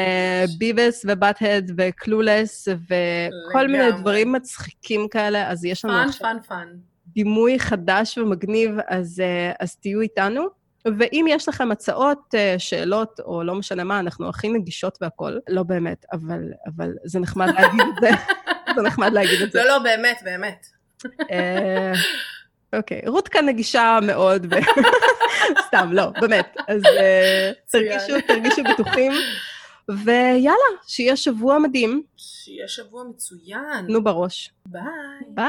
Beavis 0.58 1.04
ו 1.08 1.14
Butt-Head 1.14 1.70
ו 1.76 1.86
Clueless 1.86 2.68
וכל 2.68 3.68
מיני 3.68 3.92
דברים 3.92 4.32
מצחיקים 4.32 5.08
כאלה, 5.08 5.50
אז 5.50 5.64
יש 5.64 5.84
לנו... 5.84 5.94
fun, 5.94 6.10
fun, 6.12 6.36
fun. 6.48 6.68
דימוי 7.06 7.58
חדש 7.58 8.18
ומגניב, 8.18 8.70
אז, 8.88 9.22
אז 9.60 9.76
תהיו 9.76 10.00
איתנו. 10.00 10.64
ואם 10.98 11.26
יש 11.28 11.48
לכם 11.48 11.70
הצעות, 11.70 12.34
שאלות, 12.58 13.20
או 13.20 13.42
לא 13.42 13.54
משנה 13.54 13.84
מה, 13.84 14.00
אנחנו 14.00 14.28
הכי 14.28 14.48
נגישות 14.48 14.98
והכול. 15.00 15.40
לא 15.48 15.62
באמת, 15.62 16.04
אבל, 16.12 16.42
אבל 16.66 16.92
זה 17.04 17.20
נחמד 17.20 17.46
להגיד 17.46 17.80
את 17.80 18.00
זה. 18.00 18.10
זה 18.76 18.82
נחמד 18.82 19.12
להגיד 19.12 19.42
את 19.42 19.52
זה. 19.52 19.58
לא, 19.58 19.68
לא, 19.68 19.78
באמת, 19.78 20.22
באמת. 20.24 20.66
אוקיי, 22.76 23.00
רות 23.06 23.28
כאן 23.28 23.46
נגישה 23.46 23.98
מאוד, 24.02 24.46
סתם, 25.66 25.90
לא, 25.92 26.10
באמת. 26.20 26.56
אז 26.68 26.82
תרגישו, 27.70 28.14
תרגישו 28.26 28.62
בטוחים. 28.64 29.12
ויאללה, 29.88 30.70
שיהיה 30.86 31.16
שבוע 31.16 31.58
מדהים. 31.58 32.02
שיהיה 32.16 32.68
שבוע 32.68 33.04
מצוין. 33.04 33.86
נו 33.88 34.04
בראש. 34.04 34.52
ביי. 34.66 34.82
ביי. 35.28 35.48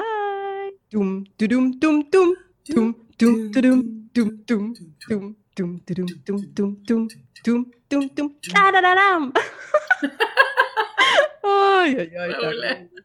טום, 0.90 1.24
טום, 1.38 1.72
טום, 1.82 2.02
טום, 2.12 2.34
טום, 2.64 2.92
טום, 3.18 3.52
טום, 3.52 3.52
טום, 3.52 3.82
טום, 4.14 4.30
טום, 4.46 4.70
טום, 4.76 5.38
טום, 5.56 5.78
טום, 5.86 6.08
טום, 6.26 6.40
טום, 6.56 7.08
טום, 7.44 7.64
טום, 7.88 8.08
טום, 8.16 8.30
טה 8.54 8.60
דה 8.74 8.82
דה 8.82 8.94
דם. 8.96 9.32
אוי 11.44 11.96
אוי 11.96 12.36
אוי. 12.36 13.05